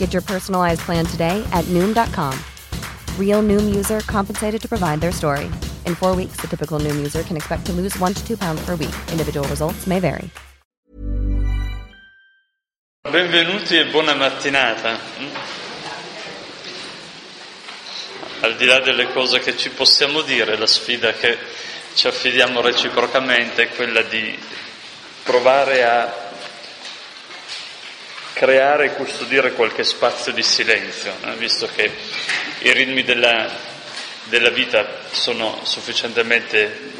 Get 0.00 0.14
your 0.14 0.22
personalized 0.24 0.80
plan 0.80 1.04
today 1.04 1.44
at 1.52 1.68
Noom.com. 1.68 2.32
Real 3.18 3.42
Noom 3.42 3.68
user 3.68 4.00
compensated 4.08 4.62
to 4.62 4.68
provide 4.68 4.98
their 5.00 5.12
story. 5.12 5.44
In 5.84 5.94
four 5.94 6.16
weeks, 6.16 6.40
the 6.40 6.48
typical 6.48 6.80
Noom 6.80 6.96
user 6.96 7.22
can 7.22 7.36
expect 7.36 7.66
to 7.66 7.72
lose 7.72 7.96
one 7.98 8.14
to 8.14 8.26
two 8.26 8.36
pounds 8.36 8.64
per 8.64 8.76
week. 8.76 8.94
Individual 9.12 9.46
results 9.48 9.86
may 9.86 10.00
vary. 10.00 10.30
Benvenuti 13.02 13.76
e 13.76 13.90
buona 13.90 14.14
mattinata. 14.14 14.98
Al 18.40 18.56
di 18.56 18.64
là 18.64 18.80
delle 18.80 19.12
cose 19.12 19.40
che 19.40 19.54
ci 19.54 19.68
possiamo 19.68 20.22
dire, 20.22 20.56
la 20.56 20.66
sfida 20.66 21.12
che 21.12 21.36
ci 21.92 22.06
affidiamo 22.06 22.62
reciprocamente 22.62 23.64
è 23.64 23.68
quella 23.74 24.00
di 24.00 24.34
provare 25.24 25.84
a 25.84 26.29
creare 28.40 28.86
e 28.86 28.94
custodire 28.94 29.52
qualche 29.52 29.84
spazio 29.84 30.32
di 30.32 30.42
silenzio, 30.42 31.12
no? 31.20 31.34
visto 31.34 31.68
che 31.76 31.92
i 32.60 32.72
ritmi 32.72 33.04
della, 33.04 33.46
della 34.30 34.48
vita 34.48 35.00
sono 35.10 35.60
sufficientemente 35.64 36.90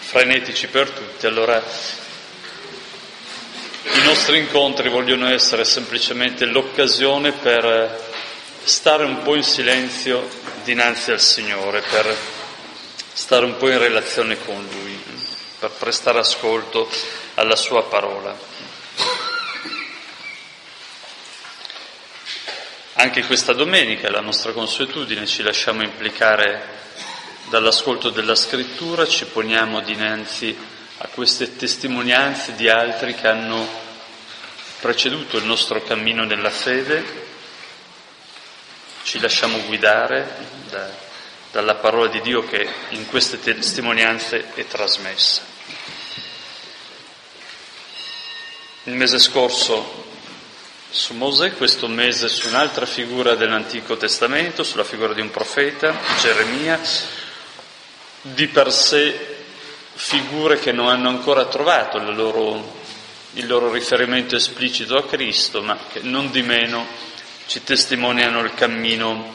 frenetici 0.00 0.66
per 0.66 0.90
tutti, 0.90 1.24
allora 1.26 1.56
i 3.94 4.04
nostri 4.04 4.40
incontri 4.40 4.90
vogliono 4.90 5.26
essere 5.30 5.64
semplicemente 5.64 6.44
l'occasione 6.44 7.32
per 7.32 8.10
stare 8.62 9.04
un 9.04 9.22
po' 9.22 9.36
in 9.36 9.44
silenzio 9.44 10.28
dinanzi 10.64 11.12
al 11.12 11.20
Signore, 11.20 11.80
per 11.80 12.14
stare 13.10 13.46
un 13.46 13.56
po' 13.56 13.70
in 13.70 13.78
relazione 13.78 14.36
con 14.44 14.68
Lui, 14.70 15.02
per 15.58 15.70
prestare 15.70 16.18
ascolto 16.18 16.90
alla 17.36 17.56
Sua 17.56 17.84
parola. 17.84 18.71
Anche 23.02 23.26
questa 23.26 23.52
domenica, 23.52 24.12
la 24.12 24.20
nostra 24.20 24.52
consuetudine, 24.52 25.26
ci 25.26 25.42
lasciamo 25.42 25.82
implicare 25.82 26.62
dall'ascolto 27.48 28.10
della 28.10 28.36
scrittura, 28.36 29.08
ci 29.08 29.24
poniamo 29.24 29.80
dinanzi 29.80 30.56
a 30.98 31.08
queste 31.08 31.56
testimonianze 31.56 32.54
di 32.54 32.68
altri 32.68 33.16
che 33.16 33.26
hanno 33.26 33.66
preceduto 34.78 35.36
il 35.36 35.44
nostro 35.46 35.82
cammino 35.82 36.22
nella 36.22 36.50
fede, 36.50 37.04
ci 39.02 39.18
lasciamo 39.18 39.58
guidare 39.62 40.36
da, 40.70 40.88
dalla 41.50 41.74
parola 41.74 42.06
di 42.06 42.20
Dio 42.20 42.44
che 42.44 42.68
in 42.90 43.08
queste 43.08 43.40
testimonianze 43.40 44.54
è 44.54 44.64
trasmessa. 44.68 45.42
Il 48.84 48.94
mese 48.94 49.18
scorso 49.18 50.01
su 50.92 51.14
Mosè, 51.14 51.54
questo 51.54 51.88
mese 51.88 52.28
su 52.28 52.48
un'altra 52.48 52.84
figura 52.84 53.34
dell'Antico 53.34 53.96
Testamento, 53.96 54.62
sulla 54.62 54.84
figura 54.84 55.14
di 55.14 55.22
un 55.22 55.30
profeta, 55.30 55.98
Geremia, 56.20 56.78
di 58.20 58.46
per 58.48 58.70
sé 58.70 59.36
figure 59.94 60.58
che 60.58 60.70
non 60.70 60.88
hanno 60.88 61.08
ancora 61.08 61.46
trovato 61.46 61.96
il 61.96 62.14
loro, 62.14 62.80
il 63.32 63.46
loro 63.46 63.72
riferimento 63.72 64.36
esplicito 64.36 64.98
a 64.98 65.06
Cristo, 65.06 65.62
ma 65.62 65.78
che 65.90 66.00
non 66.02 66.30
di 66.30 66.42
meno 66.42 66.86
ci 67.46 67.64
testimoniano 67.64 68.40
il 68.40 68.52
cammino 68.52 69.34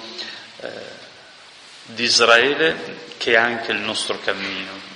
eh, 0.61 0.69
di 1.85 2.03
Israele 2.03 3.05
che 3.17 3.31
è 3.33 3.35
anche 3.35 3.71
il 3.71 3.79
nostro 3.79 4.19
cammino. 4.19 4.86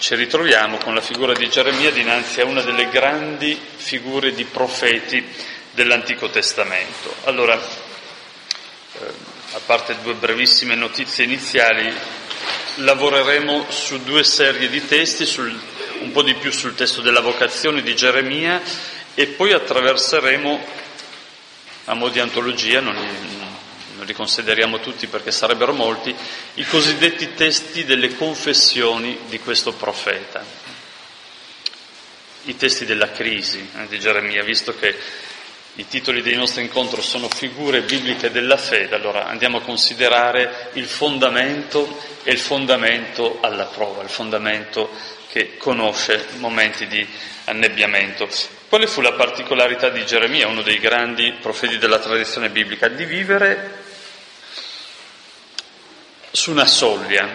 Ci 0.00 0.14
ritroviamo 0.14 0.78
con 0.78 0.94
la 0.94 1.02
figura 1.02 1.34
di 1.34 1.50
Geremia 1.50 1.90
dinanzi 1.90 2.40
a 2.40 2.46
una 2.46 2.62
delle 2.62 2.88
grandi 2.88 3.60
figure 3.76 4.32
di 4.32 4.44
profeti 4.44 5.22
dell'Antico 5.72 6.30
Testamento. 6.30 7.14
Allora, 7.24 7.54
eh, 7.54 9.12
a 9.52 9.60
parte 9.66 9.98
due 10.02 10.14
brevissime 10.14 10.74
notizie 10.74 11.24
iniziali, 11.24 11.94
lavoreremo 12.76 13.66
su 13.68 14.02
due 14.02 14.24
serie 14.24 14.70
di 14.70 14.86
testi, 14.86 15.26
sul, 15.26 15.54
un 16.00 16.12
po' 16.12 16.22
di 16.22 16.32
più 16.32 16.50
sul 16.50 16.74
testo 16.74 17.02
della 17.02 17.20
vocazione 17.20 17.82
di 17.82 17.94
Geremia 17.94 18.58
e 19.14 19.26
poi 19.26 19.52
attraverseremo, 19.52 20.64
a 21.84 21.94
mo' 21.94 22.08
di 22.08 22.20
antologia, 22.20 22.80
non, 22.80 22.96
li 24.04 24.14
consideriamo 24.14 24.80
tutti 24.80 25.06
perché 25.06 25.30
sarebbero 25.30 25.72
molti, 25.72 26.14
i 26.54 26.64
cosiddetti 26.64 27.34
testi 27.34 27.84
delle 27.84 28.14
confessioni 28.14 29.18
di 29.28 29.38
questo 29.38 29.72
profeta, 29.72 30.44
i 32.44 32.56
testi 32.56 32.84
della 32.84 33.10
crisi 33.10 33.58
eh, 33.76 33.86
di 33.88 33.98
Geremia, 33.98 34.42
visto 34.42 34.74
che 34.74 34.96
i 35.74 35.86
titoli 35.86 36.20
dei 36.20 36.34
nostri 36.34 36.62
incontri 36.62 37.00
sono 37.00 37.28
figure 37.28 37.82
bibliche 37.82 38.30
della 38.30 38.56
fede, 38.56 38.96
allora 38.96 39.26
andiamo 39.26 39.58
a 39.58 39.62
considerare 39.62 40.70
il 40.74 40.86
fondamento 40.86 41.98
e 42.22 42.32
il 42.32 42.38
fondamento 42.38 43.38
alla 43.40 43.66
prova, 43.66 44.02
il 44.02 44.08
fondamento 44.08 44.90
che 45.28 45.56
conosce 45.56 46.26
momenti 46.38 46.86
di 46.86 47.06
annebbiamento. 47.44 48.28
Quale 48.68 48.86
fu 48.86 49.00
la 49.00 49.12
particolarità 49.12 49.88
di 49.88 50.04
Geremia, 50.04 50.48
uno 50.48 50.62
dei 50.62 50.78
grandi 50.78 51.34
profeti 51.40 51.78
della 51.78 51.98
tradizione 51.98 52.50
biblica? 52.50 52.88
Di 52.88 53.04
vivere 53.04 53.88
su 56.30 56.50
una 56.50 56.66
soglia, 56.66 57.28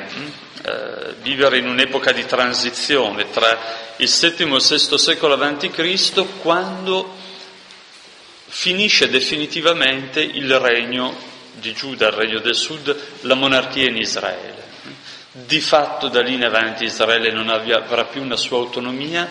eh, 0.63 1.15
vivere 1.21 1.57
in 1.57 1.67
un'epoca 1.67 2.11
di 2.11 2.25
transizione 2.25 3.29
tra 3.29 3.93
il 3.97 4.09
VII 4.09 4.29
e 4.37 4.55
il 4.55 4.87
VI 4.89 4.97
secolo 4.97 5.33
a.C., 5.33 6.25
quando 6.41 7.13
finisce 8.47 9.09
definitivamente 9.09 10.21
il 10.21 10.57
regno 10.59 11.13
di 11.53 11.73
Giuda, 11.73 12.07
il 12.07 12.13
regno 12.13 12.39
del 12.39 12.55
sud, 12.55 12.95
la 13.21 13.35
monarchia 13.35 13.87
in 13.87 13.97
Israele. 13.97 14.63
Di 15.31 15.59
fatto 15.59 16.07
da 16.07 16.21
lì 16.21 16.35
in 16.35 16.45
avanti 16.45 16.85
Israele 16.85 17.31
non 17.31 17.49
avrà 17.49 18.05
più 18.05 18.21
una 18.21 18.37
sua 18.37 18.57
autonomia. 18.57 19.29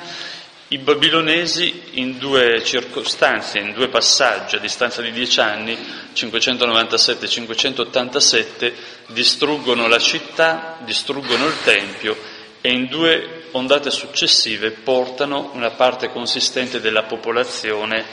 I 0.75 0.79
babilonesi 0.79 1.83
in 2.01 2.19
due 2.19 2.61
circostanze, 2.65 3.61
in 3.61 3.75
due 3.75 3.87
passaggi 3.87 4.57
a 4.57 4.59
distanza 4.59 5.03
di 5.03 5.13
dieci 5.13 5.39
anni, 5.39 5.79
597 6.13 7.25
e 7.25 7.29
587, 7.29 8.75
distruggono 9.07 9.87
la 9.87 10.01
città, 10.01 10.79
distruggono 10.81 11.47
il 11.47 11.55
Tempio 11.63 12.17
e 12.61 12.73
in 12.73 12.89
due 12.89 13.45
ondate 13.53 13.93
successive 13.93 14.73
portano 14.73 15.53
una 15.53 15.71
parte 15.71 16.11
consistente 16.11 16.81
della 16.81 17.05
popolazione 17.05 18.05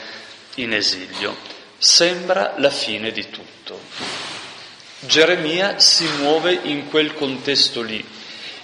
in 0.54 0.72
esilio. 0.72 1.36
Sembra 1.78 2.54
la 2.58 2.70
fine 2.70 3.10
di 3.10 3.28
tutto. 3.28 3.80
Geremia 5.00 5.80
si 5.80 6.06
muove 6.20 6.60
in 6.62 6.88
quel 6.88 7.12
contesto 7.14 7.82
lì 7.82 8.20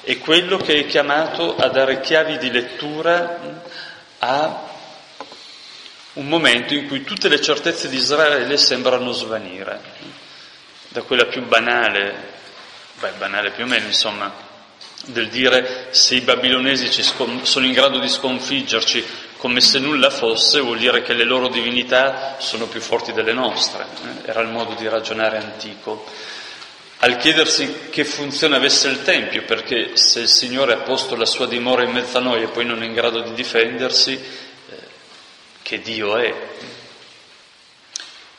è 0.08 0.16
quello 0.20 0.56
che 0.56 0.78
è 0.78 0.86
chiamato 0.86 1.54
a 1.56 1.68
dare 1.68 2.00
chiavi 2.00 2.38
di 2.38 2.50
lettura 2.50 3.66
a 4.18 4.66
un 6.14 6.26
momento 6.26 6.74
in 6.74 6.88
cui 6.88 7.04
tutte 7.04 7.28
le 7.28 7.40
certezze 7.40 7.88
di 7.88 7.96
Israele 7.96 8.56
sembrano 8.56 9.12
svanire, 9.12 9.80
da 10.88 11.02
quella 11.02 11.26
più 11.26 11.44
banale, 11.46 12.32
beh 12.98 13.12
banale 13.18 13.50
più 13.50 13.64
o 13.64 13.66
meno 13.66 13.86
insomma, 13.86 14.32
del 15.06 15.28
dire 15.28 15.88
se 15.90 16.16
i 16.16 16.20
babilonesi 16.20 17.02
scon- 17.02 17.44
sono 17.44 17.66
in 17.66 17.72
grado 17.72 17.98
di 17.98 18.08
sconfiggerci 18.08 19.04
come 19.36 19.60
se 19.60 19.78
nulla 19.78 20.10
fosse, 20.10 20.60
vuol 20.60 20.78
dire 20.78 21.02
che 21.02 21.12
le 21.12 21.22
loro 21.22 21.48
divinità 21.48 22.36
sono 22.38 22.66
più 22.66 22.80
forti 22.80 23.12
delle 23.12 23.32
nostre, 23.32 23.84
eh? 23.84 24.28
era 24.28 24.40
il 24.40 24.48
modo 24.48 24.74
di 24.74 24.88
ragionare 24.88 25.38
antico. 25.38 26.04
Al 27.00 27.16
chiedersi 27.16 27.88
che 27.90 28.04
funzione 28.04 28.56
avesse 28.56 28.88
il 28.88 29.02
Tempio, 29.02 29.42
perché 29.44 29.96
se 29.96 30.20
il 30.20 30.28
Signore 30.28 30.72
ha 30.72 30.78
posto 30.78 31.14
la 31.14 31.26
sua 31.26 31.46
dimora 31.46 31.84
in 31.84 31.92
mezzo 31.92 32.18
a 32.18 32.20
noi 32.20 32.42
e 32.42 32.48
poi 32.48 32.64
non 32.64 32.82
è 32.82 32.86
in 32.86 32.92
grado 32.92 33.20
di 33.20 33.34
difendersi, 33.34 34.20
che 35.68 35.82
Dio 35.82 36.16
è. 36.16 36.34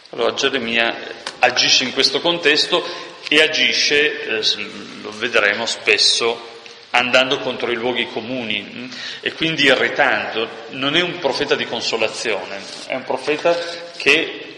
Allora 0.09 0.33
Geremia 0.33 0.95
agisce 1.37 1.83
in 1.83 1.93
questo 1.93 2.21
contesto 2.21 2.83
e 3.27 3.39
agisce, 3.43 4.39
eh, 4.39 4.67
lo 5.03 5.11
vedremo 5.11 5.67
spesso, 5.67 6.57
andando 6.89 7.37
contro 7.37 7.69
i 7.69 7.75
luoghi 7.75 8.07
comuni 8.07 8.61
mm, 8.61 8.91
e 9.21 9.31
quindi 9.33 9.65
irritando. 9.65 10.49
Non 10.71 10.95
è 10.95 11.01
un 11.01 11.19
profeta 11.19 11.53
di 11.53 11.67
consolazione, 11.67 12.59
è 12.87 12.95
un 12.95 13.03
profeta 13.03 13.55
che 13.95 14.55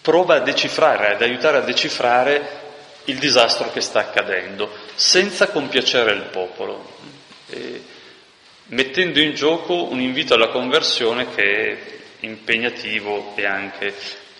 prova 0.00 0.36
a 0.36 0.40
decifrare, 0.40 1.12
ad 1.12 1.20
aiutare 1.20 1.58
a 1.58 1.60
decifrare 1.60 2.64
il 3.06 3.18
disastro 3.18 3.70
che 3.72 3.80
sta 3.80 4.00
accadendo, 4.00 4.70
senza 4.94 5.48
compiacere 5.48 6.12
il 6.12 6.28
popolo, 6.30 6.94
mettendo 8.68 9.20
in 9.20 9.34
gioco 9.34 9.84
un 9.84 10.00
invito 10.00 10.34
alla 10.34 10.48
conversione 10.48 11.34
che 11.34 11.42
è 11.42 11.78
impegnativo 12.20 13.32
e 13.36 13.46
anche 13.46 13.94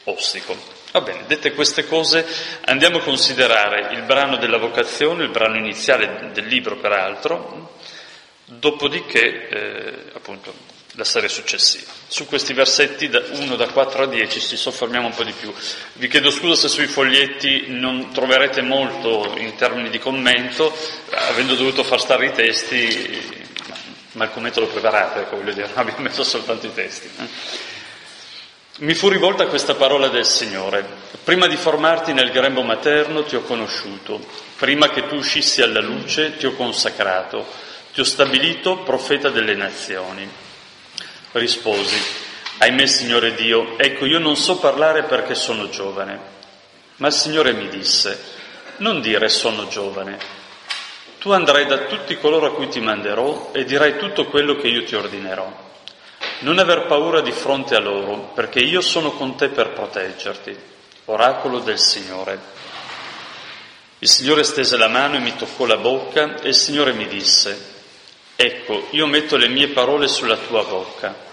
ostico. 0.05 0.57
Va 0.93 1.01
bene, 1.01 1.25
dette 1.27 1.53
queste 1.53 1.87
cose 1.87 2.25
andiamo 2.65 2.99
a 2.99 3.03
considerare 3.03 3.93
il 3.95 4.03
brano 4.03 4.37
della 4.37 4.59
vocazione, 4.59 5.25
il 5.25 5.31
brano 5.31 5.57
iniziale 5.57 6.31
del 6.33 6.47
libro 6.47 6.77
peraltro, 6.77 7.75
dopodiché 8.45 9.49
eh, 9.49 9.95
appunto 10.15 10.75
la 10.97 11.05
serie 11.05 11.29
successiva. 11.29 11.93
Su 12.09 12.27
questi 12.27 12.53
versetti 12.53 13.09
da 13.09 13.23
1 13.31 13.57
da 13.57 13.69
4 13.69 14.05
a 14.05 14.07
10 14.07 14.41
ci 14.41 14.57
soffermiamo 14.57 15.09
un 15.09 15.15
po' 15.15 15.25
di 15.25 15.33
più. 15.33 15.53
Vi 15.95 16.09
chiedo 16.09 16.31
scusa 16.31 16.55
se 16.55 16.69
sui 16.69 16.87
foglietti 16.87 17.67
non 17.69 18.13
troverete 18.13 18.63
molto 18.63 19.35
in 19.37 19.55
termini 19.57 19.91
di 19.91 19.99
commento, 19.99 20.75
avendo 21.11 21.55
dovuto 21.55 21.85
far 21.85 22.01
stare 22.01 22.27
i 22.27 22.33
testi, 22.33 23.45
ma 24.13 24.25
il 24.25 24.31
commento 24.31 24.61
l'ho 24.61 24.69
preparato, 24.69 25.21
ecco 25.21 25.37
voglio 25.37 25.53
dire, 25.53 25.69
abbiamo 25.75 26.01
messo 26.01 26.25
soltanto 26.25 26.67
i 26.67 26.75
testi. 26.75 27.11
Eh. 27.19 27.75
Mi 28.79 28.95
fu 28.95 29.09
rivolta 29.09 29.47
questa 29.47 29.75
parola 29.75 30.09
del 30.09 30.27
Signore. 30.27 30.85
Prima 31.25 31.47
di 31.47 31.57
formarti 31.57 32.13
nel 32.13 32.31
grembo 32.31 32.63
materno 32.63 33.25
ti 33.25 33.37
ho 33.37 33.43
conosciuto, 33.43 34.25
prima 34.57 34.89
che 34.91 35.07
tu 35.09 35.17
uscissi 35.17 35.61
alla 35.61 35.81
luce 35.81 36.37
ti 36.37 36.47
ho 36.47 36.53
consacrato, 36.53 37.47
ti 37.93 38.01
ho 38.01 38.05
stabilito 38.05 38.79
profeta 38.79 39.29
delle 39.29 39.55
nazioni. 39.55 40.45
Risposi, 41.37 42.03
ahimè 42.59 42.87
Signore 42.87 43.35
Dio, 43.35 43.77
ecco 43.77 44.07
io 44.07 44.19
non 44.19 44.37
so 44.37 44.57
parlare 44.57 45.03
perché 45.03 45.35
sono 45.35 45.69
giovane. 45.69 46.19
Ma 46.97 47.09
il 47.09 47.13
Signore 47.13 47.53
mi 47.53 47.69
disse, 47.69 48.19
non 48.79 49.03
dire 49.03 49.29
sono 49.29 49.69
giovane, 49.69 50.17
tu 51.19 51.33
andrai 51.33 51.67
da 51.67 51.81
tutti 51.81 52.17
coloro 52.17 52.47
a 52.47 52.55
cui 52.55 52.69
ti 52.69 52.81
manderò 52.81 53.51
e 53.53 53.65
dirai 53.65 53.99
tutto 53.99 54.29
quello 54.29 54.57
che 54.57 54.69
io 54.69 54.85
ti 54.85 54.95
ordinerò. 54.95 55.65
Non 56.39 56.59
aver 56.59 56.87
paura 56.87 57.21
di 57.21 57.33
fronte 57.33 57.75
a 57.75 57.81
loro, 57.81 58.31
perché 58.35 58.61
io 58.61 58.81
sono 58.81 59.11
con 59.11 59.37
te 59.37 59.49
per 59.49 59.73
proteggerti. 59.73 60.57
Oracolo 61.05 61.59
del 61.59 61.79
Signore. 61.79 62.41
Il 63.99 64.09
Signore 64.09 64.43
stese 64.43 64.79
la 64.79 64.89
mano 64.89 65.17
e 65.17 65.21
mi 65.21 65.37
toccò 65.37 65.67
la 65.67 65.77
bocca 65.77 66.41
e 66.41 66.49
il 66.49 66.55
Signore 66.55 66.95
mi 66.95 67.07
disse, 67.07 67.75
ecco, 68.37 68.87
io 68.91 69.07
metto 69.07 69.37
le 69.37 69.49
mie 69.49 69.69
parole 69.69 70.09
sulla 70.09 70.37
tua 70.37 70.63
bocca. 70.65 71.26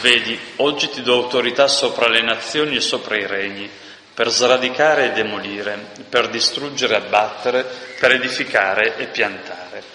Vedi, 0.00 0.38
oggi 0.56 0.90
ti 0.90 1.02
do 1.02 1.14
autorità 1.14 1.68
sopra 1.68 2.08
le 2.08 2.22
nazioni 2.22 2.76
e 2.76 2.80
sopra 2.80 3.16
i 3.16 3.26
regni, 3.26 3.68
per 4.14 4.30
sradicare 4.30 5.06
e 5.06 5.12
demolire, 5.12 5.78
per 6.08 6.28
distruggere 6.28 6.94
e 6.94 6.96
abbattere, 6.96 7.64
per 7.98 8.12
edificare 8.12 8.96
e 8.96 9.06
piantare. 9.06 9.94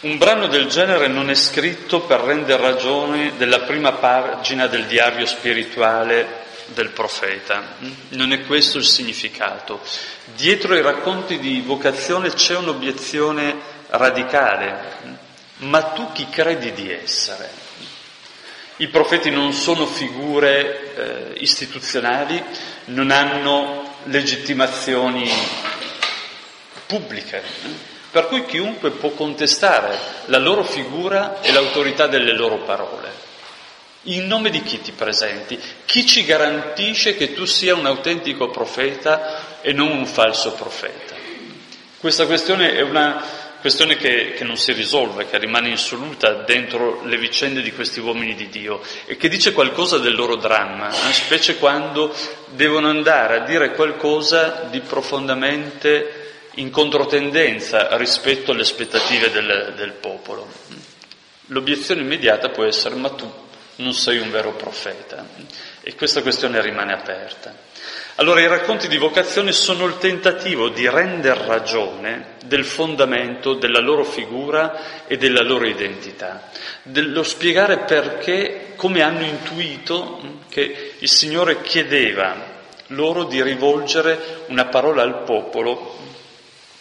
Un 0.00 0.18
brano 0.18 0.46
del 0.46 0.66
genere 0.66 1.08
non 1.08 1.30
è 1.30 1.34
scritto 1.34 2.00
per 2.00 2.20
rendere 2.20 2.62
ragione 2.62 3.36
della 3.36 3.60
prima 3.60 3.92
pagina 3.92 4.66
del 4.66 4.84
diario 4.86 5.24
spirituale 5.24 6.44
del 6.66 6.90
profeta, 6.90 7.76
non 8.10 8.32
è 8.32 8.44
questo 8.44 8.78
il 8.78 8.84
significato. 8.84 9.80
Dietro 10.34 10.74
ai 10.74 10.82
racconti 10.82 11.38
di 11.38 11.60
vocazione 11.60 12.30
c'è 12.30 12.56
un'obiezione 12.56 13.56
radicale, 13.88 14.95
ma 15.58 15.82
tu 15.82 16.12
chi 16.12 16.28
credi 16.28 16.72
di 16.72 16.92
essere? 16.92 17.64
I 18.78 18.88
profeti 18.88 19.30
non 19.30 19.52
sono 19.52 19.86
figure 19.86 20.94
eh, 20.94 21.42
istituzionali, 21.42 22.42
non 22.86 23.10
hanno 23.10 23.94
legittimazioni 24.04 25.30
pubbliche. 26.86 27.42
Per 28.10 28.28
cui 28.28 28.44
chiunque 28.44 28.90
può 28.90 29.10
contestare 29.10 29.98
la 30.26 30.38
loro 30.38 30.62
figura 30.62 31.40
e 31.40 31.52
l'autorità 31.52 32.06
delle 32.06 32.34
loro 32.34 32.58
parole. 32.58 33.24
In 34.04 34.26
nome 34.26 34.50
di 34.50 34.62
chi 34.62 34.80
ti 34.80 34.92
presenti? 34.92 35.58
Chi 35.84 36.06
ci 36.06 36.24
garantisce 36.24 37.16
che 37.16 37.32
tu 37.32 37.44
sia 37.44 37.74
un 37.74 37.86
autentico 37.86 38.48
profeta 38.50 39.60
e 39.62 39.72
non 39.72 39.90
un 39.90 40.06
falso 40.06 40.52
profeta? 40.52 41.14
Questa 41.98 42.26
questione 42.26 42.74
è 42.74 42.82
una 42.82 43.22
questione 43.66 43.96
che, 43.96 44.32
che, 44.34 44.44
non 44.44 44.56
si 44.56 44.72
risolve, 44.72 45.26
che 45.26 45.38
rimane 45.38 45.70
insoluta 45.70 46.34
dentro 46.34 47.02
le 47.04 47.18
vicende 47.18 47.62
di 47.62 47.72
questi 47.72 47.98
uomini 47.98 48.36
di 48.36 48.48
Dio 48.48 48.80
e 49.06 49.16
che 49.16 49.28
dice 49.28 49.52
qualcosa 49.52 49.98
del 49.98 50.14
loro 50.14 50.36
dramma, 50.36 50.88
eh? 50.88 51.12
specie 51.12 51.56
quando 51.56 52.14
devono 52.50 52.88
andare 52.88 53.38
a 53.38 53.44
dire 53.44 53.72
qualcosa 53.72 54.68
di 54.70 54.78
profondamente 54.78 56.50
in 56.54 56.70
controtendenza 56.70 57.96
rispetto 57.96 58.52
alle 58.52 58.62
aspettative 58.62 59.32
del, 59.32 59.72
del 59.74 59.94
popolo. 59.94 60.46
L'obiezione 61.46 62.02
immediata 62.02 62.50
può 62.50 62.62
essere 62.62 62.94
ma 62.94 63.10
tu 63.10 63.28
non 63.78 63.94
sei 63.94 64.18
un 64.18 64.30
vero 64.30 64.52
profeta 64.52 65.26
e 65.80 65.96
questa 65.96 66.22
questione 66.22 66.60
rimane 66.60 66.92
aperta. 66.92 67.52
Allora 68.18 68.40
i 68.40 68.46
racconti 68.46 68.88
di 68.88 68.96
vocazione 68.96 69.52
sono 69.52 69.84
il 69.84 69.98
tentativo 69.98 70.70
di 70.70 70.88
rendere 70.88 71.44
ragione 71.44 72.36
del 72.46 72.64
fondamento 72.64 73.52
della 73.52 73.80
loro 73.80 74.04
figura 74.04 75.06
e 75.06 75.18
della 75.18 75.42
loro 75.42 75.66
identità, 75.66 76.48
dello 76.82 77.22
spiegare 77.22 77.80
perché, 77.80 78.72
come 78.74 79.02
hanno 79.02 79.22
intuito 79.22 80.44
che 80.48 80.94
il 80.98 81.08
Signore 81.10 81.60
chiedeva 81.60 82.34
loro 82.88 83.24
di 83.24 83.42
rivolgere 83.42 84.44
una 84.46 84.64
parola 84.64 85.02
al 85.02 85.24
popolo 85.24 85.98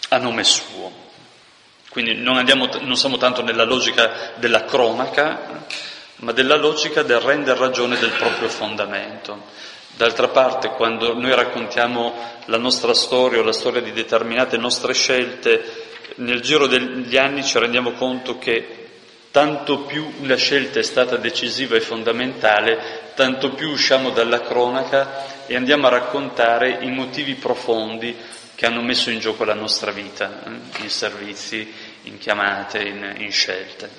a 0.07 0.17
nome 0.17 0.45
suo. 0.45 0.89
Quindi 1.89 2.15
non, 2.15 2.37
andiamo, 2.37 2.69
non 2.79 2.95
siamo 2.95 3.17
tanto 3.17 3.41
nella 3.41 3.65
logica 3.65 4.31
della 4.35 4.63
cronaca, 4.63 5.65
ma 6.17 6.31
della 6.31 6.55
logica 6.55 7.03
del 7.03 7.19
rendere 7.19 7.59
ragione 7.59 7.97
del 7.97 8.11
proprio 8.11 8.47
fondamento. 8.47 9.51
D'altra 9.97 10.27
parte, 10.27 10.69
quando 10.69 11.13
noi 11.13 11.33
raccontiamo 11.33 12.13
la 12.45 12.57
nostra 12.57 12.93
storia 12.93 13.39
o 13.39 13.43
la 13.43 13.53
storia 13.53 13.81
di 13.81 13.93
determinate 13.93 14.57
nostre 14.57 14.93
scelte, 14.93 15.83
nel 16.15 16.41
giro 16.41 16.67
degli 16.67 17.17
anni 17.17 17.43
ci 17.43 17.57
rendiamo 17.59 17.91
conto 17.91 18.37
che 18.37 18.83
tanto 19.31 19.79
più 19.79 20.09
una 20.19 20.35
scelta 20.35 20.79
è 20.79 20.83
stata 20.83 21.17
decisiva 21.17 21.75
e 21.75 21.81
fondamentale, 21.81 23.11
tanto 23.15 23.51
più 23.51 23.69
usciamo 23.69 24.09
dalla 24.11 24.41
cronaca 24.41 25.45
e 25.45 25.55
andiamo 25.55 25.87
a 25.87 25.91
raccontare 25.91 26.79
i 26.81 26.89
motivi 26.91 27.35
profondi 27.35 28.15
che 28.55 28.65
hanno 28.65 28.81
messo 28.81 29.09
in 29.09 29.19
gioco 29.19 29.43
la 29.43 29.53
nostra 29.53 29.91
vita, 29.91 30.41
eh, 30.45 30.83
in 30.83 30.89
servizi, 30.89 31.69
in 32.03 32.17
chiamate, 32.17 32.79
in, 32.79 33.15
in 33.17 33.31
scelte. 33.31 33.89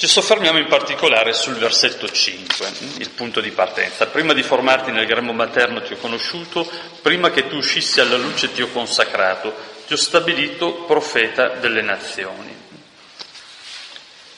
Ci 0.00 0.06
soffermiamo 0.06 0.56
in 0.56 0.66
particolare 0.66 1.34
sul 1.34 1.56
versetto 1.56 2.08
5, 2.08 2.72
il 3.00 3.10
punto 3.10 3.42
di 3.42 3.50
partenza. 3.50 4.06
Prima 4.06 4.32
di 4.32 4.42
formarti 4.42 4.90
nel 4.90 5.04
grembo 5.04 5.34
materno 5.34 5.82
ti 5.82 5.92
ho 5.92 5.98
conosciuto, 5.98 6.66
prima 7.02 7.30
che 7.30 7.46
tu 7.48 7.56
uscissi 7.56 8.00
alla 8.00 8.16
luce 8.16 8.50
ti 8.50 8.62
ho 8.62 8.68
consacrato, 8.68 9.54
ti 9.86 9.92
ho 9.92 9.96
stabilito 9.98 10.84
profeta 10.84 11.48
delle 11.48 11.82
nazioni. 11.82 12.56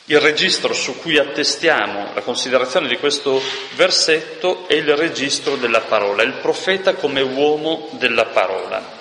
Il 0.07 0.19
registro 0.19 0.73
su 0.75 0.99
cui 0.99 1.17
attestiamo 1.17 2.11
la 2.13 2.23
considerazione 2.23 2.89
di 2.89 2.99
questo 2.99 3.41
versetto 3.77 4.67
è 4.67 4.75
il 4.75 4.97
registro 4.97 5.55
della 5.55 5.83
parola, 5.83 6.25
il 6.25 6.33
profeta 6.33 6.95
come 6.95 7.21
uomo 7.21 7.89
della 7.93 8.25
parola. 8.25 8.99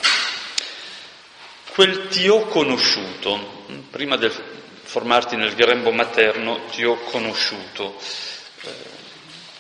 Quel 1.74 2.08
ti 2.08 2.28
ho 2.28 2.46
conosciuto, 2.46 3.64
prima 3.90 4.16
del 4.16 4.60
formarti 4.92 5.38
nel 5.38 5.56
grembo 5.56 5.94
materno, 5.94 6.66
ti 6.70 6.84
ho 6.84 6.98
conosciuto. 6.98 7.96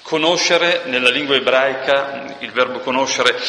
Conoscere 0.02 0.82
nella 0.88 1.10
lingua 1.10 1.38
ebraica, 1.38 2.36
il 2.40 2.52
verbo 2.52 2.80
conoscere 2.80 3.40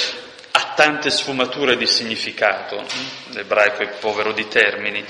ha 0.53 0.73
tante 0.77 1.11
sfumature 1.11 1.77
di 1.77 1.89
significato, 1.89 2.87
l'ebraico 3.31 3.83
è 3.83 3.89
povero 3.99 4.31
di 4.31 4.47
termini, 4.47 5.05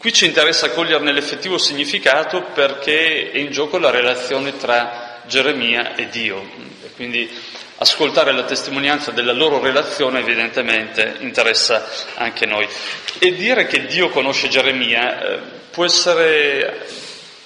Qui 0.00 0.14
ci 0.14 0.24
interessa 0.24 0.70
coglierne 0.70 1.12
l'effettivo 1.12 1.58
significato 1.58 2.40
perché 2.54 3.30
è 3.32 3.36
in 3.36 3.50
gioco 3.50 3.76
la 3.76 3.90
relazione 3.90 4.56
tra 4.56 5.20
Geremia 5.26 5.94
e 5.94 6.08
Dio. 6.08 6.40
E 6.82 6.90
quindi 6.94 7.30
ascoltare 7.82 8.32
la 8.32 8.44
testimonianza 8.44 9.10
della 9.10 9.32
loro 9.32 9.58
relazione 9.58 10.20
evidentemente 10.20 11.16
interessa 11.20 11.88
anche 12.14 12.44
noi. 12.44 12.68
E 13.18 13.34
dire 13.34 13.66
che 13.66 13.86
Dio 13.86 14.10
conosce 14.10 14.48
Geremia 14.48 15.20
eh, 15.20 15.38
può 15.70 15.86
essere, 15.86 16.86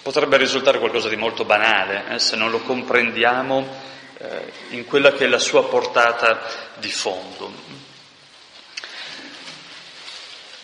potrebbe 0.03 0.37
risultare 0.37 0.81
qualcosa 0.81 1.09
di 1.09 1.17
molto 1.17 1.45
banale 1.45 2.05
eh, 2.11 2.19
se 2.19 2.35
non 2.35 2.51
lo 2.51 2.59
comprendiamo 2.61 3.83
eh, 4.19 4.53
in 4.71 4.85
quella 4.87 5.13
che 5.13 5.27
è 5.27 5.29
la 5.29 5.39
sua 5.39 5.69
portata 5.69 6.41
di 6.79 6.91
fondo. 6.91 7.53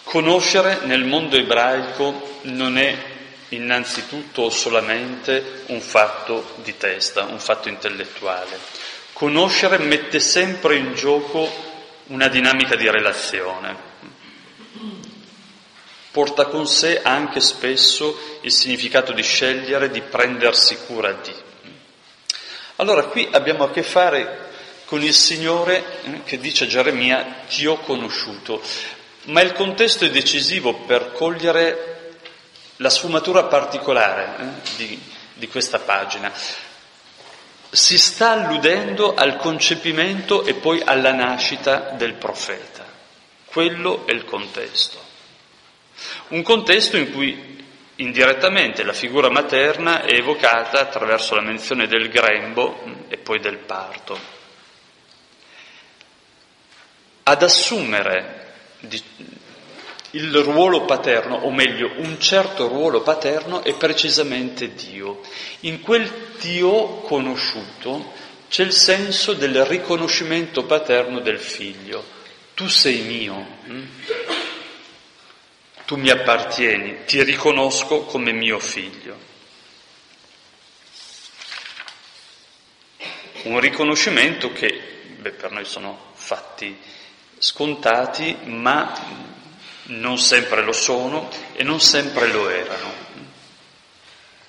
Conoscere 0.03 0.81
nel 0.83 1.05
mondo 1.05 1.37
ebraico 1.37 2.39
non 2.43 2.77
è 2.77 2.97
innanzitutto 3.51 4.43
o 4.43 4.51
solamente 4.51 5.63
un 5.67 5.81
fatto 5.81 6.55
di 6.57 6.77
testa, 6.77 7.23
un 7.23 7.39
fatto 7.39 7.69
intellettuale. 7.69 8.59
Conoscere 9.21 9.77
mette 9.77 10.19
sempre 10.19 10.77
in 10.77 10.95
gioco 10.95 11.47
una 12.07 12.29
dinamica 12.29 12.75
di 12.75 12.89
relazione. 12.89 13.77
Porta 16.11 16.47
con 16.47 16.67
sé 16.67 17.03
anche 17.03 17.41
spesso 17.41 18.19
il 18.41 18.51
significato 18.51 19.13
di 19.13 19.23
scegliere, 19.23 19.91
di 19.91 20.01
prendersi 20.01 20.75
cura 20.87 21.13
di. 21.13 21.35
Allora 22.77 23.03
qui 23.09 23.29
abbiamo 23.31 23.65
a 23.65 23.71
che 23.71 23.83
fare 23.83 24.53
con 24.87 25.03
il 25.03 25.13
Signore 25.13 25.85
eh, 26.03 26.23
che 26.25 26.39
dice 26.39 26.65
a 26.65 26.69
Geremia 26.69 27.45
ti 27.47 27.67
ho 27.67 27.77
conosciuto. 27.77 28.63
Ma 29.25 29.43
il 29.43 29.53
contesto 29.53 30.07
è 30.07 30.11
decisivo 30.11 30.73
per 30.73 31.13
cogliere 31.13 32.15
la 32.77 32.89
sfumatura 32.89 33.45
particolare 33.45 34.35
eh, 34.39 34.77
di, 34.79 34.99
di 35.35 35.47
questa 35.47 35.79
pagina. 35.79 36.33
Si 37.71 37.99
sta 37.99 38.31
alludendo 38.31 39.15
al 39.15 39.37
concepimento 39.37 40.45
e 40.45 40.55
poi 40.55 40.83
alla 40.85 41.13
nascita 41.13 41.91
del 41.97 42.15
profeta. 42.15 42.85
Quello 43.45 44.07
è 44.07 44.13
il 44.13 44.25
contesto. 44.25 45.01
Un 46.29 46.43
contesto 46.43 46.97
in 46.97 47.13
cui 47.13 47.51
indirettamente 47.97 48.83
la 48.83 48.93
figura 48.93 49.31
materna 49.31 50.03
è 50.03 50.15
evocata 50.15 50.81
attraverso 50.81 51.35
la 51.35 51.43
menzione 51.43 51.87
del 51.87 52.09
grembo 52.09 52.83
e 53.09 53.17
poi 53.19 53.41
del 53.41 53.59
parto. 53.59 54.19
Ad 57.23 57.43
assumere 57.43 58.55
di, 58.81 59.03
il 60.13 60.35
ruolo 60.39 60.85
paterno, 60.85 61.37
o 61.37 61.51
meglio, 61.53 61.93
un 61.97 62.19
certo 62.19 62.67
ruolo 62.67 63.03
paterno 63.03 63.63
è 63.63 63.75
precisamente 63.75 64.75
Dio. 64.75 65.21
In 65.61 65.81
quel 65.81 66.35
Dio 66.41 67.01
conosciuto 67.01 68.13
c'è 68.49 68.65
il 68.65 68.73
senso 68.73 69.35
del 69.35 69.65
riconoscimento 69.65 70.65
paterno 70.65 71.21
del 71.21 71.39
figlio. 71.39 72.19
Tu 72.55 72.67
sei 72.67 73.03
mio, 73.03 73.47
hm? 73.65 73.87
tu 75.87 75.97
mi 75.97 76.11
appartieni, 76.11 77.05
ti 77.05 77.23
riconosco 77.23 78.01
come 78.03 78.33
mio 78.33 78.59
figlio. 78.59 79.29
Un 83.43 83.59
riconoscimento 83.61 84.53
che 84.53 85.01
beh, 85.19 85.31
per 85.31 85.53
noi 85.53 85.65
sono 85.65 86.13
fatti 86.15 86.77
scontati, 87.39 88.37
ma 88.45 89.39
non 89.85 90.19
sempre 90.19 90.63
lo 90.63 90.73
sono 90.73 91.29
e 91.55 91.63
non 91.63 91.81
sempre 91.81 92.29
lo 92.29 92.49
erano. 92.49 93.09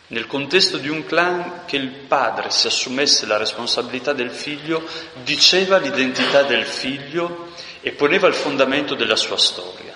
Nel 0.07 0.27
contesto 0.27 0.77
di 0.77 0.89
un 0.89 1.05
clan 1.05 1.63
che 1.65 1.77
il 1.77 1.87
padre 1.87 2.51
si 2.51 2.67
assumesse 2.67 3.25
la 3.25 3.37
responsabilità 3.37 4.11
del 4.11 4.31
figlio, 4.31 4.85
diceva 5.23 5.77
l'identità 5.77 6.43
del 6.43 6.65
figlio 6.65 7.53
e 7.79 7.91
poneva 7.91 8.27
il 8.27 8.33
fondamento 8.33 8.93
della 8.93 9.15
sua 9.15 9.37
storia. 9.37 9.95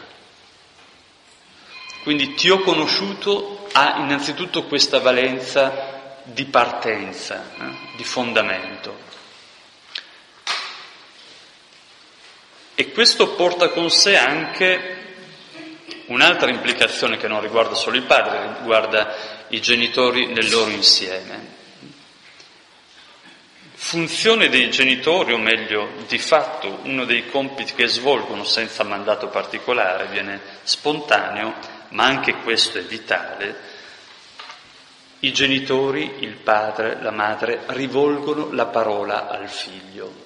Quindi 2.04 2.34
ti 2.36 2.50
ho 2.50 2.60
conosciuto 2.60 3.68
ha 3.74 3.98
innanzitutto 3.98 4.64
questa 4.66 5.00
valenza 5.00 6.22
di 6.24 6.46
partenza, 6.46 7.52
eh, 7.60 7.98
di 7.98 8.04
fondamento. 8.06 9.04
E 12.74 12.92
questo 12.92 13.36
porta 13.36 13.70
con 13.70 13.90
sé 13.90 14.16
anche 14.16 15.05
un'altra 16.08 16.50
implicazione 16.50 17.18
che 17.18 17.28
non 17.28 17.42
riguarda 17.42 17.76
solo 17.76 17.96
il 17.96 18.04
padre, 18.04 18.56
riguarda 18.60 19.16
i 19.50 19.62
genitori 19.62 20.28
nel 20.28 20.50
loro 20.50 20.70
insieme. 20.70 21.54
Funzione 23.74 24.50
dei 24.50 24.70
genitori, 24.72 25.34
o 25.34 25.38
meglio, 25.38 25.90
di 26.08 26.18
fatto, 26.18 26.80
uno 26.84 27.06
dei 27.06 27.30
compiti 27.30 27.74
che 27.74 27.88
svolgono 27.88 28.44
senza 28.44 28.84
mandato 28.84 29.28
particolare, 29.28 30.08
viene 30.08 30.40
spontaneo, 30.64 31.54
ma 31.90 32.06
anche 32.06 32.36
questo 32.36 32.80
è 32.80 32.84
vitale, 32.84 33.74
i 35.20 35.34
genitori, 35.34 36.18
il 36.20 36.36
padre, 36.36 36.98
la 37.02 37.12
madre, 37.12 37.64
rivolgono 37.68 38.52
la 38.52 38.66
parola 38.66 39.28
al 39.28 39.50
figlio. 39.50 40.24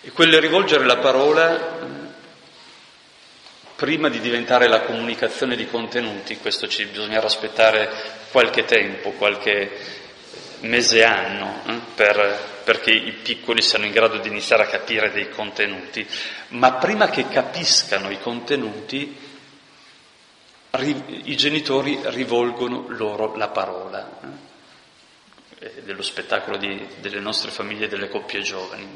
E 0.00 0.10
quel 0.10 0.40
rivolgere 0.40 0.84
la 0.84 0.98
parola, 0.98 2.06
prima 3.78 4.08
di 4.08 4.18
diventare 4.18 4.66
la 4.66 4.80
comunicazione 4.80 5.54
di 5.54 5.68
contenuti, 5.68 6.38
questo 6.38 6.66
ci 6.66 6.84
bisognerà 6.86 7.26
aspettare 7.26 7.88
qualche 8.32 8.64
tempo, 8.64 9.12
qualche 9.12 9.70
mese 10.62 11.04
anno, 11.04 11.62
eh, 11.64 11.80
per, 11.94 12.62
perché 12.64 12.90
i 12.90 13.12
piccoli 13.12 13.62
siano 13.62 13.84
in 13.84 13.92
grado 13.92 14.18
di 14.18 14.26
iniziare 14.26 14.64
a 14.64 14.66
capire 14.66 15.12
dei 15.12 15.30
contenuti, 15.30 16.04
ma 16.48 16.72
prima 16.72 17.08
che 17.08 17.28
capiscano 17.28 18.10
i 18.10 18.18
contenuti, 18.18 19.16
ri, 20.70 21.22
i 21.30 21.36
genitori 21.36 22.00
rivolgono 22.06 22.86
loro 22.88 23.36
la 23.36 23.48
parola. 23.48 24.46
Eh, 25.60 25.82
dello 25.84 26.02
spettacolo 26.02 26.56
di, 26.56 26.84
delle 26.98 27.20
nostre 27.20 27.52
famiglie 27.52 27.84
e 27.84 27.88
delle 27.88 28.08
coppie 28.08 28.42
giovani. 28.42 28.86